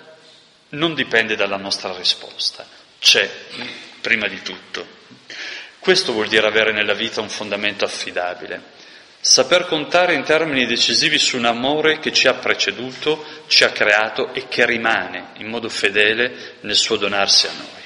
non 0.70 0.94
dipende 0.94 1.34
dalla 1.34 1.56
nostra 1.56 1.96
risposta, 1.96 2.66
c'è 2.98 3.28
prima 4.00 4.28
di 4.28 4.42
tutto. 4.42 4.86
Questo 5.78 6.12
vuol 6.12 6.28
dire 6.28 6.46
avere 6.46 6.72
nella 6.72 6.94
vita 6.94 7.22
un 7.22 7.30
fondamento 7.30 7.86
affidabile, 7.86 8.62
saper 9.20 9.66
contare 9.66 10.14
in 10.14 10.24
termini 10.24 10.66
decisivi 10.66 11.18
su 11.18 11.36
un 11.36 11.44
amore 11.44 11.98
che 11.98 12.12
ci 12.12 12.26
ha 12.26 12.34
preceduto, 12.34 13.24
ci 13.48 13.64
ha 13.64 13.70
creato 13.70 14.32
e 14.32 14.48
che 14.48 14.64
rimane 14.64 15.32
in 15.36 15.48
modo 15.48 15.68
fedele 15.68 16.56
nel 16.60 16.76
suo 16.76 16.96
donarsi 16.96 17.46
a 17.46 17.52
noi. 17.52 17.78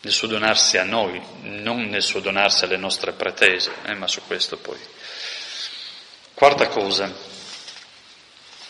Nel 0.00 0.12
suo 0.12 0.28
donarsi 0.28 0.78
a 0.78 0.84
noi, 0.84 1.20
non 1.40 1.88
nel 1.88 2.02
suo 2.02 2.20
donarsi 2.20 2.64
alle 2.64 2.76
nostre 2.76 3.12
pretese, 3.12 3.72
eh, 3.86 3.94
ma 3.94 4.06
su 4.06 4.22
questo 4.24 4.56
poi. 4.56 4.78
Quarta 6.32 6.68
cosa, 6.68 7.12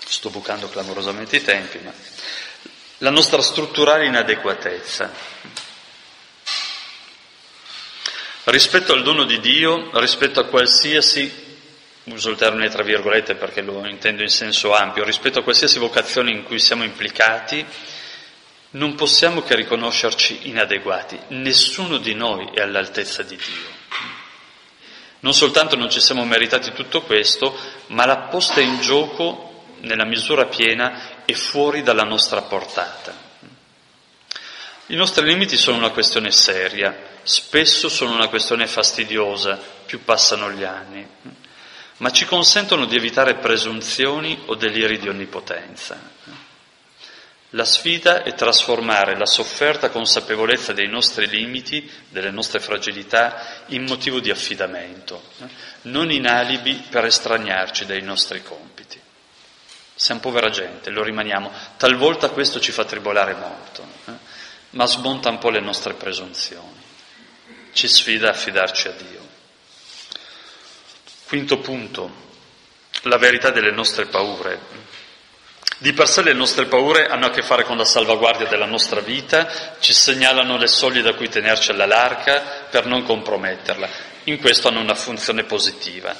sto 0.06 0.30
bucando 0.30 0.70
clamorosamente 0.70 1.36
i 1.36 1.42
tempi, 1.42 1.78
ma 1.78 1.92
la 2.98 3.10
nostra 3.10 3.42
strutturale 3.42 4.06
inadeguatezza. 4.06 5.12
Rispetto 8.48 8.92
al 8.92 9.02
dono 9.02 9.24
di 9.24 9.40
Dio, 9.40 9.90
rispetto 9.98 10.38
a 10.38 10.44
qualsiasi, 10.44 11.28
uso 12.04 12.30
il 12.30 12.36
termine 12.36 12.68
tra 12.68 12.84
virgolette 12.84 13.34
perché 13.34 13.60
lo 13.60 13.84
intendo 13.84 14.22
in 14.22 14.28
senso 14.28 14.72
ampio, 14.72 15.02
rispetto 15.02 15.40
a 15.40 15.42
qualsiasi 15.42 15.80
vocazione 15.80 16.30
in 16.30 16.44
cui 16.44 16.60
siamo 16.60 16.84
implicati, 16.84 17.66
non 18.70 18.94
possiamo 18.94 19.42
che 19.42 19.56
riconoscerci 19.56 20.48
inadeguati. 20.48 21.18
Nessuno 21.30 21.98
di 21.98 22.14
noi 22.14 22.48
è 22.54 22.60
all'altezza 22.60 23.24
di 23.24 23.34
Dio. 23.34 23.74
Non 25.20 25.34
soltanto 25.34 25.74
non 25.74 25.90
ci 25.90 26.00
siamo 26.00 26.24
meritati 26.24 26.70
tutto 26.70 27.02
questo, 27.02 27.58
ma 27.88 28.06
la 28.06 28.18
posta 28.18 28.60
in 28.60 28.80
gioco 28.80 29.64
nella 29.80 30.04
misura 30.04 30.44
piena 30.44 31.24
è 31.24 31.32
fuori 31.32 31.82
dalla 31.82 32.04
nostra 32.04 32.42
portata. 32.42 33.12
I 34.86 34.94
nostri 34.94 35.26
limiti 35.26 35.56
sono 35.56 35.78
una 35.78 35.90
questione 35.90 36.30
seria, 36.30 37.14
spesso 37.26 37.88
sono 37.88 38.14
una 38.14 38.28
questione 38.28 38.68
fastidiosa, 38.68 39.58
più 39.84 40.04
passano 40.04 40.52
gli 40.52 40.62
anni, 40.62 41.04
ma 41.96 42.12
ci 42.12 42.24
consentono 42.24 42.86
di 42.86 42.94
evitare 42.94 43.34
presunzioni 43.34 44.44
o 44.46 44.54
deliri 44.54 44.98
di 44.98 45.08
onnipotenza. 45.08 46.14
La 47.50 47.64
sfida 47.64 48.22
è 48.22 48.34
trasformare 48.34 49.16
la 49.16 49.26
sofferta 49.26 49.90
consapevolezza 49.90 50.72
dei 50.72 50.88
nostri 50.88 51.26
limiti, 51.26 51.90
delle 52.10 52.30
nostre 52.30 52.60
fragilità, 52.60 53.64
in 53.66 53.84
motivo 53.84 54.20
di 54.20 54.30
affidamento, 54.30 55.22
non 55.82 56.12
in 56.12 56.28
alibi 56.28 56.74
per 56.88 57.06
estraniarci 57.06 57.86
dai 57.86 58.02
nostri 58.02 58.42
compiti. 58.42 59.00
Siamo 59.94 60.20
povera 60.20 60.50
gente, 60.50 60.90
lo 60.90 61.02
rimaniamo. 61.02 61.50
Talvolta 61.76 62.28
questo 62.28 62.60
ci 62.60 62.70
fa 62.70 62.84
tribolare 62.84 63.34
molto, 63.34 63.84
ma 64.70 64.86
smonta 64.86 65.30
un 65.30 65.38
po' 65.38 65.50
le 65.50 65.60
nostre 65.60 65.94
presunzioni 65.94 66.75
ci 67.76 67.88
sfida 67.88 68.30
a 68.30 68.32
fidarci 68.32 68.88
a 68.88 68.92
Dio. 68.92 69.20
Quinto 71.26 71.58
punto, 71.58 72.10
la 73.02 73.18
verità 73.18 73.50
delle 73.50 73.70
nostre 73.70 74.06
paure. 74.06 74.84
Di 75.76 75.92
per 75.92 76.08
sé 76.08 76.22
le 76.22 76.32
nostre 76.32 76.64
paure 76.64 77.06
hanno 77.06 77.26
a 77.26 77.30
che 77.30 77.42
fare 77.42 77.64
con 77.64 77.76
la 77.76 77.84
salvaguardia 77.84 78.46
della 78.46 78.64
nostra 78.64 79.00
vita, 79.00 79.76
ci 79.78 79.92
segnalano 79.92 80.56
le 80.56 80.68
soglie 80.68 81.02
da 81.02 81.12
cui 81.12 81.28
tenerci 81.28 81.70
alla 81.70 81.84
larga 81.84 82.40
per 82.70 82.86
non 82.86 83.02
comprometterla. 83.02 83.88
In 84.24 84.40
questo 84.40 84.68
hanno 84.68 84.80
una 84.80 84.94
funzione 84.94 85.44
positiva. 85.44 86.16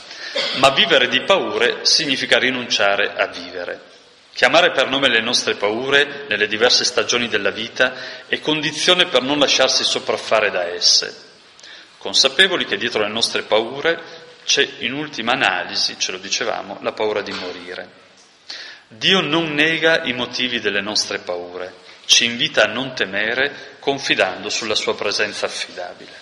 Ma 0.56 0.68
vivere 0.70 1.08
di 1.08 1.22
paure 1.22 1.86
significa 1.86 2.38
rinunciare 2.38 3.14
a 3.16 3.28
vivere. 3.28 3.80
Chiamare 4.34 4.72
per 4.72 4.90
nome 4.90 5.08
le 5.08 5.22
nostre 5.22 5.54
paure 5.54 6.26
nelle 6.28 6.48
diverse 6.48 6.84
stagioni 6.84 7.28
della 7.28 7.50
vita 7.50 8.26
è 8.26 8.38
condizione 8.40 9.06
per 9.06 9.22
non 9.22 9.38
lasciarsi 9.38 9.84
sopraffare 9.84 10.50
da 10.50 10.66
esse 10.66 11.25
consapevoli 12.06 12.66
che 12.66 12.76
dietro 12.76 13.02
le 13.02 13.08
nostre 13.08 13.42
paure 13.42 14.00
c'è 14.44 14.64
in 14.78 14.92
ultima 14.92 15.32
analisi, 15.32 15.98
ce 15.98 16.12
lo 16.12 16.18
dicevamo, 16.18 16.78
la 16.82 16.92
paura 16.92 17.20
di 17.20 17.32
morire. 17.32 18.04
Dio 18.86 19.20
non 19.20 19.54
nega 19.54 20.04
i 20.04 20.12
motivi 20.12 20.60
delle 20.60 20.80
nostre 20.80 21.18
paure, 21.18 21.74
ci 22.04 22.24
invita 22.24 22.62
a 22.62 22.68
non 22.68 22.94
temere 22.94 23.78
confidando 23.80 24.50
sulla 24.50 24.76
sua 24.76 24.94
presenza 24.94 25.46
affidabile. 25.46 26.12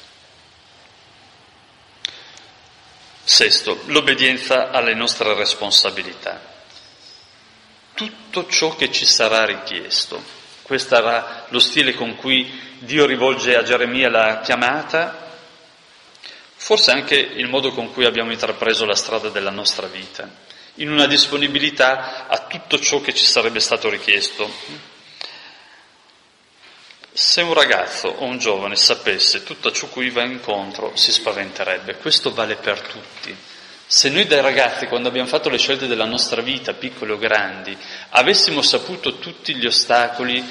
Sesto, 3.22 3.82
l'obbedienza 3.84 4.70
alle 4.70 4.94
nostre 4.94 5.34
responsabilità. 5.34 6.40
Tutto 7.92 8.46
ciò 8.46 8.74
che 8.74 8.90
ci 8.90 9.04
sarà 9.04 9.44
richiesto. 9.44 10.22
Questo 10.62 10.94
sarà 10.94 11.44
lo 11.50 11.58
stile 11.58 11.92
con 11.92 12.16
cui 12.16 12.78
Dio 12.78 13.04
rivolge 13.04 13.54
a 13.54 13.62
Geremia 13.62 14.08
la 14.08 14.40
chiamata 14.40 15.23
forse 16.64 16.92
anche 16.92 17.14
il 17.14 17.46
modo 17.46 17.72
con 17.72 17.92
cui 17.92 18.06
abbiamo 18.06 18.32
intrapreso 18.32 18.86
la 18.86 18.94
strada 18.94 19.28
della 19.28 19.50
nostra 19.50 19.86
vita, 19.86 20.26
in 20.76 20.90
una 20.90 21.06
disponibilità 21.06 22.26
a 22.26 22.46
tutto 22.46 22.80
ciò 22.80 23.02
che 23.02 23.12
ci 23.12 23.26
sarebbe 23.26 23.60
stato 23.60 23.90
richiesto. 23.90 24.50
Se 27.12 27.42
un 27.42 27.52
ragazzo 27.52 28.08
o 28.08 28.24
un 28.24 28.38
giovane 28.38 28.76
sapesse 28.76 29.42
tutto 29.42 29.72
ciò 29.72 29.88
cui 29.88 30.08
va 30.08 30.24
incontro, 30.24 30.92
si 30.96 31.12
spaventerebbe. 31.12 31.96
Questo 31.96 32.32
vale 32.32 32.56
per 32.56 32.80
tutti. 32.80 33.36
Se 33.86 34.08
noi 34.08 34.26
dai 34.26 34.40
ragazzi, 34.40 34.86
quando 34.86 35.08
abbiamo 35.08 35.28
fatto 35.28 35.50
le 35.50 35.58
scelte 35.58 35.86
della 35.86 36.06
nostra 36.06 36.40
vita, 36.40 36.72
piccole 36.72 37.12
o 37.12 37.18
grandi, 37.18 37.76
avessimo 38.08 38.62
saputo 38.62 39.18
tutti 39.18 39.54
gli 39.54 39.66
ostacoli, 39.66 40.42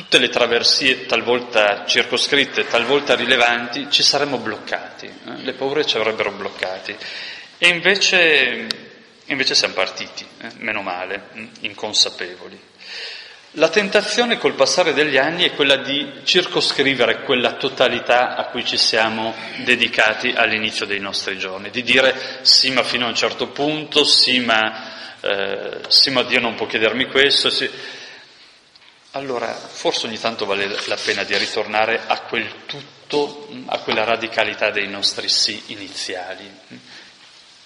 tutte 0.00 0.16
le 0.16 0.30
traversie 0.30 1.04
talvolta 1.04 1.84
circoscritte, 1.84 2.66
talvolta 2.66 3.14
rilevanti, 3.14 3.88
ci 3.90 4.02
saremmo 4.02 4.38
bloccati, 4.38 5.04
eh? 5.04 5.42
le 5.42 5.52
paure 5.52 5.84
ci 5.84 5.98
avrebbero 5.98 6.30
bloccati. 6.32 6.96
E 7.58 7.68
invece, 7.68 8.66
invece 9.26 9.54
siamo 9.54 9.74
partiti, 9.74 10.26
eh? 10.40 10.48
meno 10.56 10.80
male, 10.80 11.24
mm, 11.36 11.46
inconsapevoli. 11.60 12.58
La 13.54 13.68
tentazione 13.68 14.38
col 14.38 14.54
passare 14.54 14.94
degli 14.94 15.18
anni 15.18 15.44
è 15.44 15.54
quella 15.54 15.76
di 15.76 16.20
circoscrivere 16.22 17.20
quella 17.20 17.52
totalità 17.52 18.36
a 18.36 18.44
cui 18.44 18.64
ci 18.64 18.78
siamo 18.78 19.34
dedicati 19.64 20.32
all'inizio 20.34 20.86
dei 20.86 21.00
nostri 21.00 21.36
giorni, 21.36 21.68
di 21.68 21.82
dire 21.82 22.38
sì 22.40 22.70
ma 22.70 22.82
fino 22.84 23.04
a 23.04 23.08
un 23.08 23.14
certo 23.14 23.48
punto, 23.48 24.04
sì 24.04 24.40
ma, 24.40 25.18
eh, 25.20 25.80
sì, 25.88 26.08
ma 26.08 26.22
Dio 26.22 26.40
non 26.40 26.54
può 26.54 26.64
chiedermi 26.64 27.04
questo. 27.04 27.50
Sì 27.50 27.98
allora 29.12 29.52
forse 29.52 30.06
ogni 30.06 30.18
tanto 30.18 30.46
vale 30.46 30.68
la 30.86 30.96
pena 30.96 31.24
di 31.24 31.36
ritornare 31.36 32.02
a 32.06 32.20
quel 32.20 32.66
tutto, 32.66 33.48
a 33.66 33.78
quella 33.78 34.04
radicalità 34.04 34.70
dei 34.70 34.86
nostri 34.86 35.28
sì 35.28 35.60
iniziali, 35.66 36.48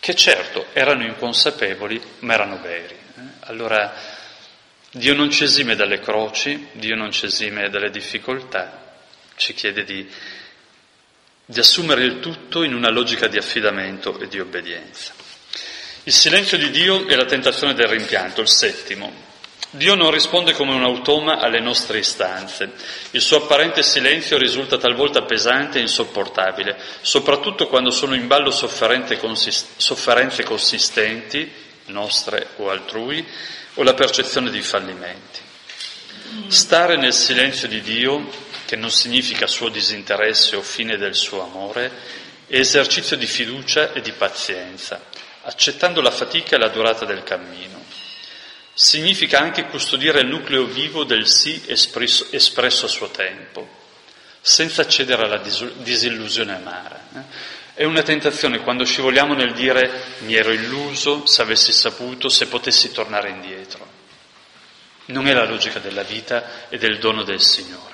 che 0.00 0.14
certo 0.14 0.66
erano 0.72 1.04
inconsapevoli, 1.04 2.00
ma 2.20 2.34
erano 2.34 2.60
veri. 2.60 2.96
Allora 3.40 3.92
Dio 4.90 5.14
non 5.14 5.30
ci 5.30 5.44
esime 5.44 5.76
dalle 5.76 6.00
croci, 6.00 6.68
Dio 6.72 6.94
non 6.94 7.10
ci 7.10 7.26
esime 7.26 7.68
dalle 7.68 7.90
difficoltà, 7.90 8.94
ci 9.36 9.52
chiede 9.52 9.84
di, 9.84 10.08
di 11.44 11.58
assumere 11.58 12.04
il 12.04 12.20
tutto 12.20 12.62
in 12.62 12.74
una 12.74 12.90
logica 12.90 13.26
di 13.26 13.36
affidamento 13.36 14.18
e 14.18 14.28
di 14.28 14.40
obbedienza. 14.40 15.12
Il 16.04 16.12
silenzio 16.12 16.56
di 16.56 16.70
Dio 16.70 17.06
è 17.06 17.16
la 17.16 17.24
tentazione 17.24 17.74
del 17.74 17.88
rimpianto, 17.88 18.40
il 18.40 18.48
settimo. 18.48 19.32
Dio 19.74 19.96
non 19.96 20.12
risponde 20.12 20.52
come 20.52 20.72
un 20.72 20.84
automa 20.84 21.38
alle 21.40 21.58
nostre 21.58 21.98
istanze. 21.98 22.74
Il 23.10 23.20
suo 23.20 23.38
apparente 23.38 23.82
silenzio 23.82 24.38
risulta 24.38 24.78
talvolta 24.78 25.22
pesante 25.22 25.78
e 25.78 25.82
insopportabile, 25.82 26.76
soprattutto 27.00 27.66
quando 27.66 27.90
sono 27.90 28.14
in 28.14 28.28
ballo 28.28 28.52
consist- 29.18 29.66
sofferenze 29.76 30.44
consistenti, 30.44 31.50
nostre 31.86 32.50
o 32.58 32.70
altrui, 32.70 33.26
o 33.74 33.82
la 33.82 33.94
percezione 33.94 34.50
di 34.50 34.62
fallimenti. 34.62 35.40
Stare 36.46 36.96
nel 36.96 37.12
silenzio 37.12 37.66
di 37.66 37.80
Dio, 37.80 38.30
che 38.66 38.76
non 38.76 38.92
significa 38.92 39.48
suo 39.48 39.70
disinteresse 39.70 40.54
o 40.54 40.62
fine 40.62 40.96
del 40.96 41.16
suo 41.16 41.42
amore, 41.42 41.90
è 42.46 42.58
esercizio 42.58 43.16
di 43.16 43.26
fiducia 43.26 43.92
e 43.92 44.00
di 44.00 44.12
pazienza, 44.12 45.02
accettando 45.42 46.00
la 46.00 46.12
fatica 46.12 46.54
e 46.54 46.60
la 46.60 46.68
durata 46.68 47.04
del 47.04 47.24
cammino. 47.24 47.73
Significa 48.74 49.38
anche 49.38 49.66
custodire 49.66 50.20
il 50.20 50.26
nucleo 50.26 50.64
vivo 50.64 51.04
del 51.04 51.28
sì 51.28 51.62
espresso, 51.66 52.26
espresso 52.30 52.86
a 52.86 52.88
suo 52.88 53.08
tempo, 53.08 53.68
senza 54.40 54.86
cedere 54.88 55.22
alla 55.22 55.38
disillusione 55.38 56.54
amara. 56.56 57.08
Eh? 57.14 57.52
È 57.74 57.84
una 57.84 58.02
tentazione 58.02 58.58
quando 58.60 58.84
scivoliamo 58.84 59.34
nel 59.34 59.52
dire 59.52 60.16
mi 60.20 60.34
ero 60.34 60.52
illuso, 60.52 61.24
se 61.26 61.42
avessi 61.42 61.72
saputo, 61.72 62.28
se 62.28 62.46
potessi 62.46 62.90
tornare 62.90 63.30
indietro. 63.30 63.86
Non 65.06 65.28
è 65.28 65.32
la 65.32 65.44
logica 65.44 65.78
della 65.78 66.02
vita 66.02 66.68
e 66.68 66.76
del 66.76 66.98
dono 66.98 67.22
del 67.22 67.40
Signore. 67.40 67.92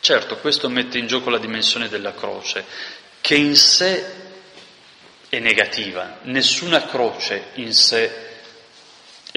Certo, 0.00 0.36
questo 0.38 0.68
mette 0.68 0.98
in 0.98 1.06
gioco 1.06 1.30
la 1.30 1.38
dimensione 1.38 1.88
della 1.88 2.14
croce, 2.14 2.64
che 3.20 3.34
in 3.34 3.56
sé 3.56 4.04
è 5.28 5.38
negativa. 5.38 6.20
Nessuna 6.22 6.86
croce 6.86 7.50
in 7.54 7.72
sé 7.72 8.04
è 8.04 8.25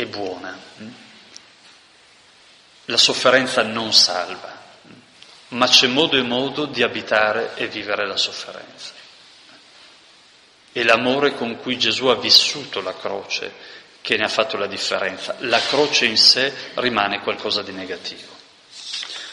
buona. 0.05 0.57
La 2.85 2.97
sofferenza 2.97 3.63
non 3.63 3.93
salva. 3.93 4.57
ma 5.49 5.67
c'è 5.67 5.87
modo 5.87 6.17
e 6.17 6.21
modo 6.21 6.65
di 6.65 6.83
abitare 6.83 7.55
e 7.55 7.67
vivere 7.67 8.05
la 8.05 8.17
sofferenza. 8.17 8.91
È 10.71 10.83
l'amore 10.83 11.33
con 11.33 11.57
cui 11.57 11.79
Gesù 11.79 12.05
ha 12.07 12.15
vissuto 12.15 12.81
la 12.81 12.95
croce 12.95 13.51
che 14.01 14.15
ne 14.15 14.25
ha 14.25 14.29
fatto 14.29 14.57
la 14.57 14.67
differenza. 14.67 15.35
La 15.39 15.59
croce 15.59 16.05
in 16.05 16.17
sé 16.17 16.53
rimane 16.75 17.21
qualcosa 17.21 17.63
di 17.63 17.71
negativo. 17.71 18.37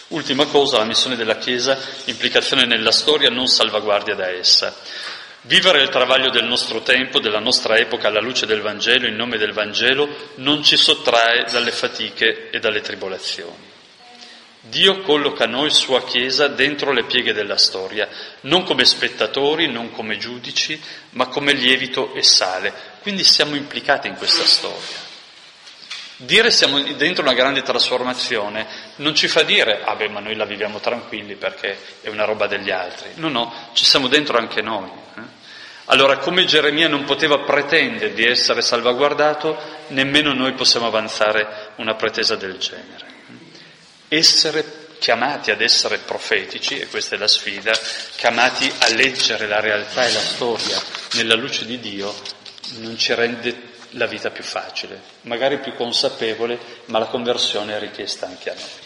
Ultima 0.08 0.46
cosa, 0.46 0.78
la 0.78 0.84
missione 0.84 1.16
della 1.16 1.36
Chiesa, 1.36 1.78
implicazione 2.04 2.64
nella 2.64 2.92
storia, 2.92 3.28
non 3.28 3.48
salvaguardia 3.48 4.14
da 4.14 4.28
essa. 4.28 4.74
Vivere 5.47 5.80
il 5.80 5.90
travaglio 5.90 6.30
del 6.30 6.44
nostro 6.44 6.82
tempo, 6.82 7.20
della 7.20 7.38
nostra 7.38 7.76
epoca 7.76 8.09
alla 8.09 8.20
luce 8.20 8.47
del 8.47 8.62
Vangelo, 8.62 9.07
in 9.07 9.14
nome 9.14 9.38
del 9.38 9.53
Vangelo, 9.53 10.32
non 10.36 10.64
ci 10.64 10.76
sottrae 10.76 11.44
dalle 11.49 11.70
fatiche 11.70 12.51
e 12.51 12.59
dalle 12.59 12.80
tribolazioni. 12.80 13.74
Dio 14.62 15.03
colloca 15.03 15.47
noi, 15.47 15.70
sua 15.70 16.03
Chiesa, 16.03 16.49
dentro 16.49 16.90
le 16.90 17.05
pieghe 17.05 17.32
della 17.32 17.57
storia, 17.57 18.09
non 18.40 18.64
come 18.64 18.84
spettatori, 18.84 19.70
non 19.70 19.92
come 19.92 20.18
giudici, 20.18 20.80
ma 21.11 21.28
come 21.28 21.53
lievito 21.53 22.12
e 22.14 22.24
sale. 22.24 22.72
Quindi 23.01 23.22
siamo 23.22 23.55
implicati 23.55 24.09
in 24.09 24.16
questa 24.16 24.44
storia. 24.44 25.05
Dire 26.16 26.51
siamo 26.51 26.80
dentro 26.80 27.22
una 27.22 27.34
grande 27.34 27.62
trasformazione 27.62 28.66
non 28.97 29.14
ci 29.14 29.28
fa 29.28 29.42
dire, 29.42 29.82
ah 29.84 29.94
beh, 29.94 30.09
ma 30.09 30.18
noi 30.18 30.34
la 30.34 30.47
viviamo 30.47 30.80
tranquilli 30.80 31.36
perché 31.36 31.78
è 32.01 32.09
una 32.09 32.24
roba 32.24 32.49
degli 32.49 32.70
altri. 32.70 33.11
No, 33.16 33.28
no, 33.28 33.70
ci 33.74 33.84
siamo 33.84 34.09
dentro 34.09 34.38
anche 34.38 34.62
noi. 34.62 34.90
Eh? 35.16 35.36
Allora, 35.87 36.18
come 36.18 36.45
Geremia 36.45 36.89
non 36.89 37.05
poteva 37.05 37.41
pretendere 37.41 38.12
di 38.12 38.24
essere 38.24 38.61
salvaguardato, 38.61 39.57
nemmeno 39.89 40.32
noi 40.32 40.53
possiamo 40.53 40.87
avanzare 40.87 41.70
una 41.76 41.95
pretesa 41.95 42.37
del 42.37 42.59
genere 42.59 43.14
essere 44.09 44.84
chiamati 44.99 45.51
ad 45.51 45.61
essere 45.61 45.99
profetici, 45.99 46.78
e 46.78 46.87
questa 46.87 47.16
è 47.16 47.18
la 47.18 47.28
sfida, 47.28 47.72
chiamati 48.16 48.70
a 48.78 48.89
leggere 48.89 49.47
la 49.47 49.61
realtà 49.61 50.07
e 50.07 50.12
la 50.12 50.20
storia 50.20 50.80
nella 51.12 51.34
luce 51.34 51.66
di 51.66 51.78
Dio, 51.80 52.14
non 52.78 52.97
ci 52.97 53.14
rende 53.14 53.74
la 53.91 54.07
vita 54.07 54.30
più 54.30 54.43
facile, 54.43 55.01
magari 55.22 55.59
più 55.59 55.74
consapevole, 55.74 56.59
ma 56.87 56.99
la 56.99 57.07
conversione 57.07 57.76
è 57.76 57.78
richiesta 57.78 58.26
anche 58.26 58.51
a 58.51 58.55
noi. 58.55 58.86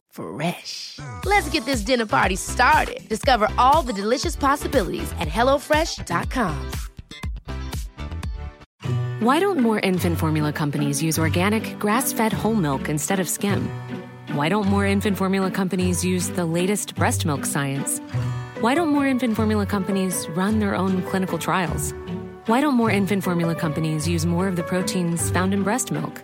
Fresh. 0.11 0.99
Let's 1.25 1.49
get 1.49 1.65
this 1.65 1.81
dinner 1.81 2.05
party 2.05 2.35
started. 2.35 3.07
Discover 3.09 3.49
all 3.57 3.81
the 3.81 3.93
delicious 3.93 4.35
possibilities 4.35 5.11
at 5.19 5.27
HelloFresh.com. 5.27 6.71
Why 9.21 9.39
don't 9.39 9.59
more 9.59 9.79
infant 9.79 10.17
formula 10.17 10.51
companies 10.51 11.01
use 11.01 11.19
organic, 11.19 11.77
grass 11.77 12.11
fed 12.11 12.33
whole 12.33 12.55
milk 12.55 12.89
instead 12.89 13.19
of 13.19 13.29
skim? 13.29 13.69
Why 14.33 14.49
don't 14.49 14.65
more 14.65 14.85
infant 14.85 15.17
formula 15.17 15.51
companies 15.51 16.03
use 16.03 16.29
the 16.29 16.45
latest 16.45 16.95
breast 16.95 17.25
milk 17.25 17.45
science? 17.45 17.99
Why 18.61 18.73
don't 18.73 18.89
more 18.89 19.05
infant 19.05 19.35
formula 19.35 19.65
companies 19.65 20.27
run 20.29 20.59
their 20.59 20.73
own 20.73 21.03
clinical 21.03 21.37
trials? 21.37 21.93
Why 22.47 22.61
don't 22.61 22.73
more 22.73 22.89
infant 22.89 23.23
formula 23.23 23.53
companies 23.53 24.07
use 24.07 24.25
more 24.25 24.47
of 24.47 24.55
the 24.55 24.63
proteins 24.63 25.29
found 25.29 25.53
in 25.53 25.61
breast 25.61 25.91
milk? 25.91 26.23